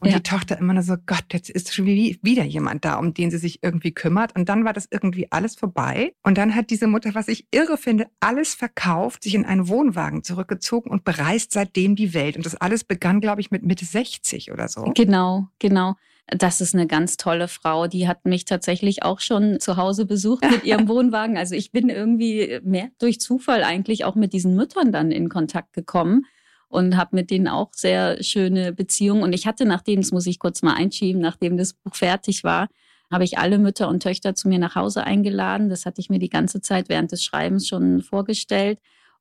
Und 0.00 0.10
ja. 0.10 0.16
die 0.16 0.22
Tochter 0.22 0.58
immer 0.58 0.74
nur 0.74 0.84
so, 0.84 0.94
Gott, 1.06 1.24
jetzt 1.32 1.50
ist 1.50 1.74
schon 1.74 1.86
wieder 1.86 2.44
jemand 2.44 2.84
da, 2.84 2.94
um 2.98 3.14
den 3.14 3.32
sie 3.32 3.38
sich 3.38 3.62
irgendwie 3.62 3.92
kümmert. 3.92 4.34
Und 4.36 4.48
dann 4.48 4.64
war 4.64 4.72
das 4.72 4.86
irgendwie 4.90 5.30
alles 5.32 5.56
vorbei. 5.56 6.14
Und 6.22 6.38
dann 6.38 6.54
hat 6.54 6.70
diese 6.70 6.86
Mutter, 6.86 7.14
was 7.14 7.26
ich 7.26 7.48
irre 7.50 7.76
finde, 7.76 8.06
alles 8.20 8.54
verkauft, 8.54 9.24
sich 9.24 9.34
in 9.34 9.44
einen 9.44 9.68
Wohnwagen 9.68 10.22
zurückgezogen 10.22 10.90
und 10.90 11.02
bereist 11.02 11.52
seitdem 11.52 11.96
die 11.96 12.14
Welt. 12.14 12.36
Und 12.36 12.46
das 12.46 12.54
alles 12.54 12.84
begann, 12.84 13.20
glaube 13.20 13.40
ich, 13.40 13.50
mit 13.50 13.64
Mitte 13.64 13.84
60 13.84 14.52
oder 14.52 14.68
so. 14.68 14.92
Genau, 14.94 15.48
genau. 15.58 15.96
Das 16.28 16.60
ist 16.60 16.74
eine 16.74 16.86
ganz 16.86 17.16
tolle 17.16 17.48
Frau. 17.48 17.88
Die 17.88 18.06
hat 18.06 18.24
mich 18.24 18.44
tatsächlich 18.44 19.02
auch 19.02 19.18
schon 19.18 19.58
zu 19.60 19.76
Hause 19.76 20.06
besucht 20.06 20.48
mit 20.48 20.62
ihrem 20.62 20.86
Wohnwagen. 20.88 21.36
Also 21.36 21.54
ich 21.54 21.72
bin 21.72 21.88
irgendwie 21.88 22.60
mehr 22.62 22.90
durch 22.98 23.18
Zufall 23.18 23.64
eigentlich 23.64 24.04
auch 24.04 24.14
mit 24.14 24.32
diesen 24.32 24.54
Müttern 24.54 24.92
dann 24.92 25.10
in 25.10 25.28
Kontakt 25.28 25.72
gekommen 25.72 26.26
und 26.68 26.96
habe 26.96 27.16
mit 27.16 27.30
denen 27.30 27.48
auch 27.48 27.70
sehr 27.72 28.22
schöne 28.22 28.72
Beziehungen. 28.72 29.22
Und 29.22 29.32
ich 29.32 29.46
hatte, 29.46 29.64
nachdem, 29.64 30.00
das 30.00 30.12
muss 30.12 30.26
ich 30.26 30.38
kurz 30.38 30.62
mal 30.62 30.74
einschieben, 30.74 31.20
nachdem 31.20 31.56
das 31.56 31.72
Buch 31.72 31.94
fertig 31.94 32.44
war, 32.44 32.68
habe 33.10 33.24
ich 33.24 33.38
alle 33.38 33.58
Mütter 33.58 33.88
und 33.88 34.02
Töchter 34.02 34.34
zu 34.34 34.48
mir 34.48 34.58
nach 34.58 34.74
Hause 34.74 35.04
eingeladen. 35.04 35.70
Das 35.70 35.86
hatte 35.86 36.00
ich 36.00 36.10
mir 36.10 36.18
die 36.18 36.28
ganze 36.28 36.60
Zeit 36.60 36.88
während 36.88 37.10
des 37.10 37.24
Schreibens 37.24 37.66
schon 37.66 38.02
vorgestellt. 38.02 38.78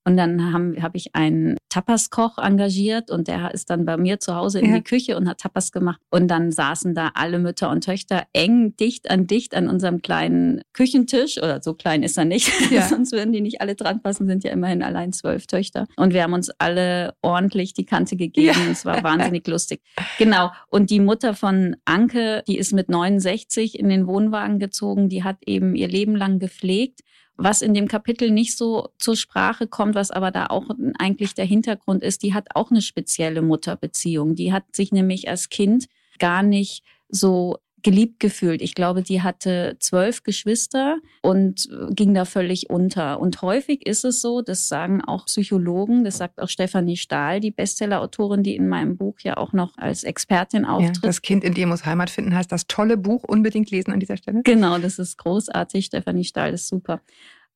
Und 0.07 0.15
dann 0.15 0.53
habe 0.53 0.81
hab 0.81 0.95
ich 0.95 1.13
einen 1.15 1.57
Tapas-Koch 1.67 2.37
engagiert 2.37 3.11
und 3.11 3.27
der 3.27 3.53
ist 3.53 3.69
dann 3.69 3.83
bei 3.83 3.97
mir 3.97 4.21
zu 4.21 4.35
Hause 4.35 4.61
in 4.61 4.69
ja. 4.69 4.77
die 4.77 4.83
Küche 4.83 5.17
und 5.17 5.27
hat 5.27 5.39
Tapas 5.39 5.73
gemacht. 5.73 5.99
Und 6.09 6.29
dann 6.29 6.53
saßen 6.53 6.95
da 6.95 7.11
alle 7.13 7.39
Mütter 7.39 7.69
und 7.69 7.83
Töchter 7.83 8.23
eng, 8.31 8.73
dicht 8.77 9.11
an 9.11 9.27
dicht 9.27 9.53
an 9.53 9.67
unserem 9.67 10.01
kleinen 10.01 10.61
Küchentisch. 10.71 11.37
Oder 11.39 11.61
so 11.61 11.73
klein 11.73 12.03
ist 12.03 12.17
er 12.17 12.23
nicht, 12.23 12.49
ja. 12.71 12.83
sonst 12.83 13.11
würden 13.11 13.33
die 13.33 13.41
nicht 13.41 13.59
alle 13.59 13.75
dran 13.75 14.01
passen, 14.01 14.27
sind 14.27 14.45
ja 14.45 14.51
immerhin 14.51 14.81
allein 14.81 15.11
zwölf 15.11 15.45
Töchter. 15.45 15.87
Und 15.97 16.13
wir 16.13 16.23
haben 16.23 16.31
uns 16.31 16.51
alle 16.57 17.13
ordentlich 17.21 17.73
die 17.73 17.85
Kante 17.85 18.15
gegeben. 18.15 18.61
Ja. 18.63 18.71
Es 18.71 18.85
war 18.85 19.03
wahnsinnig 19.03 19.45
lustig. 19.45 19.81
Genau. 20.19 20.51
Und 20.69 20.89
die 20.89 21.01
Mutter 21.01 21.33
von 21.33 21.75
Anke, 21.83 22.45
die 22.47 22.57
ist 22.57 22.71
mit 22.71 22.87
69 22.87 23.77
in 23.77 23.89
den 23.89 24.07
Wohnwagen 24.07 24.57
gezogen, 24.57 25.09
die 25.09 25.25
hat 25.25 25.39
eben 25.45 25.75
ihr 25.75 25.89
Leben 25.89 26.15
lang 26.15 26.39
gepflegt 26.39 27.01
was 27.37 27.61
in 27.61 27.73
dem 27.73 27.87
Kapitel 27.87 28.31
nicht 28.31 28.57
so 28.57 28.89
zur 28.97 29.15
Sprache 29.15 29.67
kommt, 29.67 29.95
was 29.95 30.11
aber 30.11 30.31
da 30.31 30.47
auch 30.47 30.65
eigentlich 30.97 31.35
der 31.35 31.45
Hintergrund 31.45 32.03
ist, 32.03 32.23
die 32.23 32.33
hat 32.33 32.55
auch 32.55 32.71
eine 32.71 32.81
spezielle 32.81 33.41
Mutterbeziehung. 33.41 34.35
Die 34.35 34.51
hat 34.51 34.75
sich 34.75 34.91
nämlich 34.91 35.29
als 35.29 35.49
Kind 35.49 35.87
gar 36.19 36.41
nicht 36.41 36.83
so 37.09 37.57
geliebt 37.83 38.19
gefühlt. 38.19 38.61
Ich 38.61 38.73
glaube, 38.73 39.03
die 39.03 39.21
hatte 39.21 39.77
zwölf 39.79 40.23
Geschwister 40.23 40.97
und 41.21 41.69
ging 41.91 42.13
da 42.13 42.25
völlig 42.25 42.69
unter. 42.69 43.19
Und 43.19 43.41
häufig 43.41 43.85
ist 43.85 44.03
es 44.03 44.21
so, 44.21 44.41
das 44.41 44.67
sagen 44.67 45.01
auch 45.03 45.25
Psychologen, 45.25 46.03
das 46.03 46.17
sagt 46.17 46.39
auch 46.39 46.49
Stefanie 46.49 46.97
Stahl, 46.97 47.39
die 47.39 47.51
Bestsellerautorin, 47.51 48.43
die 48.43 48.55
in 48.55 48.67
meinem 48.67 48.97
Buch 48.97 49.19
ja 49.21 49.37
auch 49.37 49.53
noch 49.53 49.77
als 49.77 50.03
Expertin 50.03 50.65
auftritt. 50.65 50.95
Ja, 50.97 51.01
das 51.03 51.21
Kind 51.21 51.43
in 51.43 51.53
dir 51.53 51.67
muss 51.67 51.85
Heimat 51.85 52.09
finden 52.09 52.35
heißt 52.35 52.51
das 52.51 52.67
tolle 52.67 52.97
Buch, 52.97 53.23
unbedingt 53.23 53.69
lesen 53.69 53.91
an 53.91 53.99
dieser 53.99 54.17
Stelle. 54.17 54.41
Genau, 54.43 54.79
das 54.79 54.97
ist 54.97 55.17
großartig. 55.17 55.85
Stefanie 55.85 56.23
Stahl 56.23 56.53
ist 56.53 56.67
super. 56.67 57.01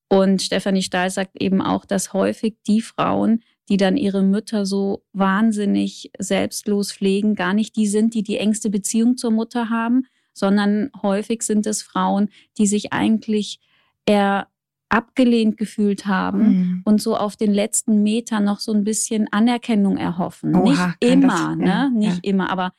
Und 0.08 0.42
Stefanie 0.42 0.84
Stahl 0.84 1.10
sagt 1.10 1.42
eben 1.42 1.62
auch, 1.62 1.86
dass 1.86 2.14
häufig 2.14 2.58
die 2.68 2.82
Frauen, 2.82 3.44
die 3.70 3.78
dann 3.78 3.96
ihre 3.96 4.22
Mütter 4.22 4.66
so 4.66 5.04
wahnsinnig 5.14 6.12
selbstlos 6.20 6.92
pflegen, 6.92 7.36
gar 7.36 7.54
nicht 7.54 7.78
die 7.78 7.88
sind, 7.88 8.14
die 8.14 8.22
die 8.22 8.38
engste 8.38 8.70
Beziehung 8.70 9.16
zur 9.16 9.32
Mutter 9.32 9.70
haben, 9.70 10.06
sondern 10.34 10.90
häufig 11.02 11.44
sind 11.44 11.66
es 11.66 11.82
Frauen, 11.82 12.30
die 12.58 12.68
sich 12.68 12.94
eigentlich 12.94 13.60
eher 14.06 14.48
abgelehnt 14.90 15.58
gefühlt 15.58 16.06
haben 16.06 16.44
mhm. 16.44 16.82
und 16.84 17.02
so 17.02 17.16
auf 17.16 17.38
den 17.38 17.54
letzten 17.54 18.04
Metern 18.04 18.44
noch 18.44 18.60
so 18.60 18.74
ein 18.74 18.84
bisschen 18.84 19.28
Anerkennung 19.32 19.98
erhoffen. 19.98 20.54
Oha, 20.54 20.64
nicht 20.64 21.12
immer, 21.14 21.28
das, 21.28 21.58
ne? 21.58 21.66
Ja, 21.66 21.90
nicht 21.90 22.26
ja. 22.26 22.30
immer, 22.32 22.50
aber 22.50 22.74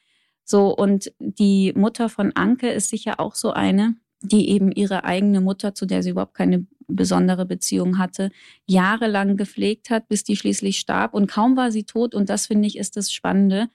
so. 0.45 0.77
Und 0.77 1.13
die 1.19 1.73
Mutter 1.75 2.11
von 2.11 2.33
Anke 2.35 2.69
ist 2.69 2.91
sicher 2.91 3.19
auch 3.19 3.35
so 3.35 3.53
eine, 3.53 3.97
die 4.21 4.51
eben 4.51 4.71
ihre 4.71 5.05
eigene 5.05 5.41
Mutter, 5.41 5.75
zu 5.75 5.87
der 5.87 6.03
sie 6.03 6.11
überhaupt 6.11 6.35
keine 6.35 6.67
besondere 6.87 7.47
Beziehung 7.47 7.97
hatte, 7.97 8.31
jahrelang 8.67 9.39
gepflegt 9.39 9.89
hat, 9.89 10.09
bis 10.09 10.23
die 10.23 10.37
schließlich 10.37 10.79
starb. 10.79 11.15
Und 11.15 11.31
kaum 11.31 11.57
war 11.57 11.73
sie 11.73 11.85
tot, 11.85 12.15
und 12.15 12.29
das 12.29 12.47
finde 12.47 12.69
ich 12.69 12.77
ist 12.77 12.97
das 12.97 13.11
Spannende, 13.11 13.69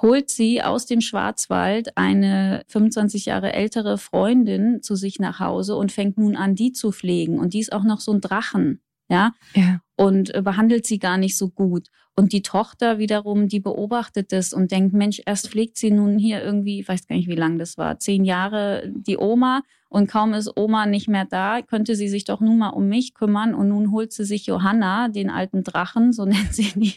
holt 0.00 0.30
sie 0.30 0.62
aus 0.62 0.86
dem 0.86 1.00
Schwarzwald 1.00 1.96
eine 1.96 2.62
25 2.68 3.26
Jahre 3.26 3.52
ältere 3.52 3.98
Freundin 3.98 4.82
zu 4.82 4.94
sich 4.94 5.18
nach 5.18 5.40
Hause 5.40 5.76
und 5.76 5.92
fängt 5.92 6.18
nun 6.18 6.36
an, 6.36 6.54
die 6.54 6.72
zu 6.72 6.92
pflegen. 6.92 7.38
Und 7.38 7.54
die 7.54 7.60
ist 7.60 7.72
auch 7.72 7.84
noch 7.84 8.00
so 8.00 8.12
ein 8.12 8.20
Drachen, 8.20 8.80
ja. 9.08 9.32
ja. 9.54 9.80
Und 9.96 10.34
äh, 10.34 10.42
behandelt 10.42 10.86
sie 10.86 10.98
gar 10.98 11.18
nicht 11.18 11.36
so 11.36 11.48
gut. 11.50 11.88
Und 12.14 12.32
die 12.32 12.42
Tochter 12.42 12.98
wiederum, 12.98 13.48
die 13.48 13.60
beobachtet 13.60 14.32
das 14.32 14.52
und 14.52 14.70
denkt, 14.70 14.92
Mensch, 14.92 15.20
erst 15.24 15.50
pflegt 15.50 15.76
sie 15.76 15.90
nun 15.90 16.18
hier 16.18 16.42
irgendwie, 16.42 16.80
ich 16.80 16.88
weiß 16.88 17.06
gar 17.06 17.16
nicht, 17.16 17.28
wie 17.28 17.36
lang 17.36 17.58
das 17.58 17.78
war, 17.78 17.98
zehn 17.98 18.24
Jahre 18.24 18.90
die 18.92 19.18
Oma 19.18 19.62
und 19.88 20.06
kaum 20.08 20.34
ist 20.34 20.52
Oma 20.56 20.86
nicht 20.86 21.08
mehr 21.08 21.24
da, 21.24 21.62
könnte 21.62 21.96
sie 21.96 22.08
sich 22.08 22.24
doch 22.24 22.40
nun 22.40 22.58
mal 22.58 22.70
um 22.70 22.88
mich 22.88 23.14
kümmern. 23.14 23.54
Und 23.54 23.68
nun 23.68 23.90
holt 23.90 24.12
sie 24.12 24.24
sich 24.24 24.46
Johanna, 24.46 25.08
den 25.08 25.30
alten 25.30 25.64
Drachen, 25.64 26.12
so 26.12 26.24
nennt 26.26 26.54
sie 26.54 26.72
die, 26.74 26.94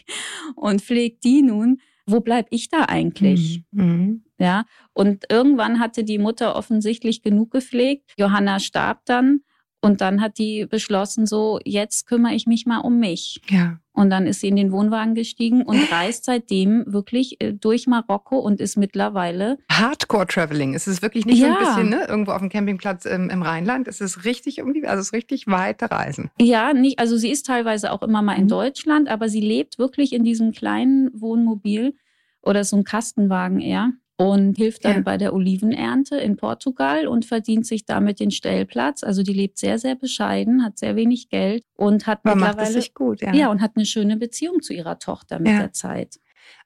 und 0.54 0.82
pflegt 0.82 1.24
die 1.24 1.42
nun. 1.42 1.80
Wo 2.12 2.20
bleib 2.20 2.46
ich 2.50 2.68
da 2.68 2.84
eigentlich? 2.88 3.64
Mhm. 3.70 3.84
mhm. 3.84 4.24
Ja. 4.38 4.64
Und 4.92 5.24
irgendwann 5.30 5.78
hatte 5.78 6.04
die 6.04 6.18
Mutter 6.18 6.56
offensichtlich 6.56 7.22
genug 7.22 7.50
gepflegt. 7.50 8.12
Johanna 8.18 8.58
starb 8.60 9.04
dann. 9.06 9.40
Und 9.84 10.00
dann 10.00 10.20
hat 10.20 10.38
die 10.38 10.64
beschlossen, 10.64 11.26
so, 11.26 11.58
jetzt 11.64 12.06
kümmere 12.06 12.34
ich 12.34 12.46
mich 12.46 12.66
mal 12.66 12.78
um 12.78 13.00
mich. 13.00 13.40
Ja. 13.48 13.78
Und 13.92 14.10
dann 14.10 14.26
ist 14.28 14.40
sie 14.40 14.46
in 14.48 14.54
den 14.56 14.70
Wohnwagen 14.72 15.14
gestiegen 15.14 15.62
und 15.64 15.90
reist 15.92 16.24
seitdem 16.24 16.84
wirklich 16.86 17.40
äh, 17.42 17.52
durch 17.52 17.86
Marokko 17.88 18.38
und 18.38 18.60
ist 18.60 18.76
mittlerweile. 18.76 19.58
Hardcore-Traveling. 19.70 20.74
Es 20.74 20.86
ist 20.86 21.02
wirklich 21.02 21.26
nicht 21.26 21.40
so 21.40 21.46
Ja. 21.46 21.54
ein 21.54 21.58
bisschen, 21.58 21.88
ne, 21.90 22.06
irgendwo 22.08 22.30
auf 22.32 22.38
dem 22.38 22.48
Campingplatz 22.48 23.04
im, 23.04 23.28
im 23.28 23.42
Rheinland. 23.42 23.88
Es 23.88 24.00
ist 24.00 24.24
richtig 24.24 24.58
irgendwie, 24.58 24.86
also 24.86 25.00
es 25.00 25.08
ist 25.08 25.12
richtig 25.12 25.46
weite 25.48 25.90
Reisen. 25.90 26.30
Ja, 26.40 26.72
nicht, 26.72 26.98
also 27.00 27.16
sie 27.16 27.30
ist 27.30 27.46
teilweise 27.46 27.92
auch 27.92 28.02
immer 28.02 28.22
mal 28.22 28.36
in 28.36 28.44
Mhm. 28.44 28.48
Deutschland, 28.48 29.08
aber 29.08 29.28
sie 29.28 29.40
lebt 29.40 29.78
wirklich 29.78 30.12
in 30.12 30.24
diesem 30.24 30.52
kleinen 30.52 31.10
Wohnmobil 31.12 31.94
oder 32.40 32.64
so 32.64 32.76
ein 32.76 32.84
Kastenwagen 32.84 33.60
eher 33.60 33.90
und 34.18 34.56
hilft 34.56 34.84
dann 34.84 34.96
Ja. 34.96 35.00
bei 35.02 35.16
der 35.16 35.34
Olivenernte 35.34 36.16
in 36.16 36.36
Portugal 36.36 37.06
und 37.06 37.24
verdient 37.24 37.66
sich 37.66 37.86
damit 37.86 38.20
den 38.20 38.30
Stellplatz. 38.30 39.02
Also 39.02 39.22
die 39.22 39.32
lebt 39.32 39.58
sehr, 39.58 39.78
sehr 39.78 39.94
bescheiden, 39.96 40.64
hat 40.64 40.78
sehr 40.78 40.96
wenig 40.96 41.28
Geld 41.28 41.64
und 41.76 42.06
hat 42.06 42.20
Aber 42.24 42.34
macht 42.36 42.50
es 42.50 42.56
mittlerweile 42.56 42.80
sich 42.82 42.94
gut, 42.94 43.20
ja. 43.22 43.34
ja. 43.34 43.50
und 43.50 43.60
hat 43.60 43.72
eine 43.76 43.86
schöne 43.86 44.16
Beziehung 44.16 44.62
zu 44.62 44.74
ihrer 44.74 44.98
Tochter 44.98 45.38
mit 45.38 45.48
Ja. 45.52 45.58
der 45.60 45.72
Zeit. 45.72 46.16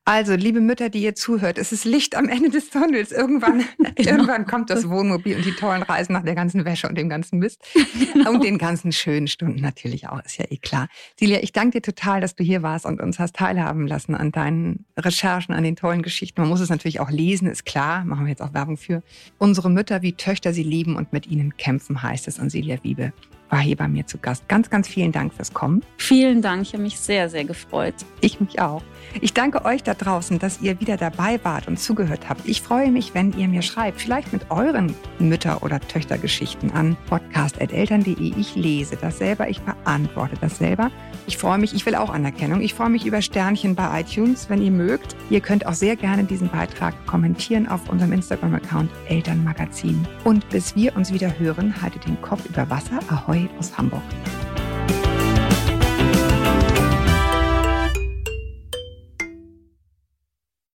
Also, 0.09 0.35
liebe 0.37 0.61
Mütter, 0.61 0.89
die 0.89 1.03
ihr 1.03 1.17
zuhört, 1.17 1.59
es 1.59 1.73
ist 1.73 1.85
Licht 1.85 2.15
am 2.17 2.29
Ende 2.29 2.49
des 2.49 2.71
Tunnels. 2.71 3.11
Irgendwann, 3.11 3.65
Genau. 3.97 4.11
irgendwann 4.13 4.47
kommt 4.47 4.71
das 4.71 4.89
Wohnmobil 4.89 5.35
und 5.35 5.45
die 5.45 5.51
tollen 5.51 5.83
Reisen 5.83 6.13
nach 6.13 6.23
der 6.23 6.37
ganzen 6.37 6.65
Wäsche 6.65 6.89
und 6.89 6.97
dem 6.97 7.09
ganzen 7.09 7.41
Mist. 7.41 7.61
Genau. 8.13 8.31
Und 8.31 8.45
den 8.45 8.57
ganzen 8.57 8.93
schönen 8.93 9.27
Stunden 9.27 9.61
natürlich 9.61 10.09
auch, 10.09 10.25
ist 10.25 10.39
ja 10.39 10.45
eh 10.49 10.59
klar. 10.59 10.87
Silja, 11.19 11.41
ich 11.43 11.53
danke 11.53 11.79
dir 11.79 11.83
total, 11.83 12.21
dass 12.21 12.37
du 12.37 12.45
hier 12.45 12.63
warst 12.63 12.87
und 12.87 13.01
uns 13.01 13.19
hast 13.19 13.35
teilhaben 13.35 13.89
lassen 13.89 14.15
an 14.15 14.31
deinen 14.31 14.87
Recherchen, 14.97 15.53
an 15.55 15.65
den 15.65 15.75
tollen 15.75 16.03
Geschichten. 16.03 16.41
Man 16.41 16.49
muss 16.51 16.61
es 16.61 16.71
natürlich 16.71 17.01
auch 17.01 17.11
lesen, 17.11 17.49
ist 17.49 17.67
klar, 17.67 18.05
machen 18.05 18.27
wir 18.27 18.31
jetzt 18.31 18.43
auch 18.43 18.55
Werbung 18.55 18.77
für. 18.77 19.03
Unsere 19.39 19.71
Mütter 19.71 20.03
wie 20.03 20.13
Töchter 20.13 20.53
sie 20.53 20.63
lieben 20.63 20.95
und 20.95 21.13
mit 21.13 21.27
ihnen 21.27 21.57
kämpfen, 21.57 22.01
heißt 22.03 22.29
es. 22.29 22.39
Und 22.39 22.51
Silja 22.51 22.77
Wiebe 22.85 23.13
war 23.49 23.61
hier 23.61 23.77
bei 23.77 23.87
mir 23.89 24.07
zu 24.07 24.19
Gast. 24.19 24.49
Ganz, 24.49 24.71
ganz 24.71 24.89
vielen 24.89 25.13
Dank 25.13 25.33
fürs 25.35 25.53
Kommen. 25.53 25.83
Vielen 25.99 26.43
Dank, 26.43 26.63
ich 26.63 26.73
habe 26.73 26.83
mich 26.83 26.99
sehr, 26.99 27.29
sehr 27.29 27.45
gefreut. 27.45 27.95
Ich 28.21 28.41
mich 28.41 28.61
auch. 28.61 28.83
Ich 29.21 29.35
danke 29.35 29.65
euch 29.65 29.83
da 29.83 29.95
draußen, 29.97 30.39
dass 30.39 30.61
ihr 30.61 30.81
wieder 30.81 30.97
dabei 30.97 31.41
wart 31.43 31.69
und 31.69 31.79
zugehört 31.79 32.29
habt. 32.29 32.47
Ich 32.47 32.63
freue 32.63 32.91
mich, 32.91 33.15
wenn 33.15 33.33
ihr 33.37 33.49
mir 33.49 33.63
schreibt, 33.63 34.01
vielleicht 34.01 34.33
mit 34.33 34.51
euren 34.51 34.95
Mütter- 35.19 35.63
oder 35.63 35.81
Töchtergeschichten 35.81 36.73
an 36.73 36.97
podcast.eltern.de. 37.09 38.35
Ich 38.39 38.55
lese 38.55 38.97
das 38.97 39.19
selber, 39.19 39.49
ich 39.49 39.61
beantworte 39.61 40.37
das 40.41 40.59
selber. 40.59 40.91
Ich 41.27 41.39
freue 41.39 41.59
mich, 41.59 41.75
ich 41.75 41.85
will 41.87 41.95
auch 41.95 42.11
Anerkennung. 42.11 42.61
Ich 42.61 42.75
freue 42.75 42.91
mich 42.91 43.07
über 43.07 43.23
Sternchen 43.23 43.75
bei 43.75 44.01
iTunes, 44.01 44.49
wenn 44.49 44.63
ihr 44.63 44.71
mögt. 44.71 45.17
Ihr 45.31 45.41
könnt 45.41 45.67
auch 45.67 45.75
sehr 45.75 45.97
gerne 45.97 46.25
diesen 46.25 46.49
Beitrag 46.49 46.95
kommentieren 47.07 47.69
auf 47.69 47.89
unserem 47.89 48.13
Instagram-Account 48.13 48.91
Elternmagazin. 49.09 50.07
Und 50.25 50.49
bis 50.51 50.77
wir 50.77 50.97
uns 50.97 51.13
wieder 51.13 51.39
hören, 51.39 51.81
haltet 51.83 52.07
den 52.07 52.21
Kopf 52.23 52.45
über 52.47 52.69
Wasser. 52.71 53.01
Ahoi 53.09 53.49
aus 53.59 53.77
Hamburg. 53.77 54.03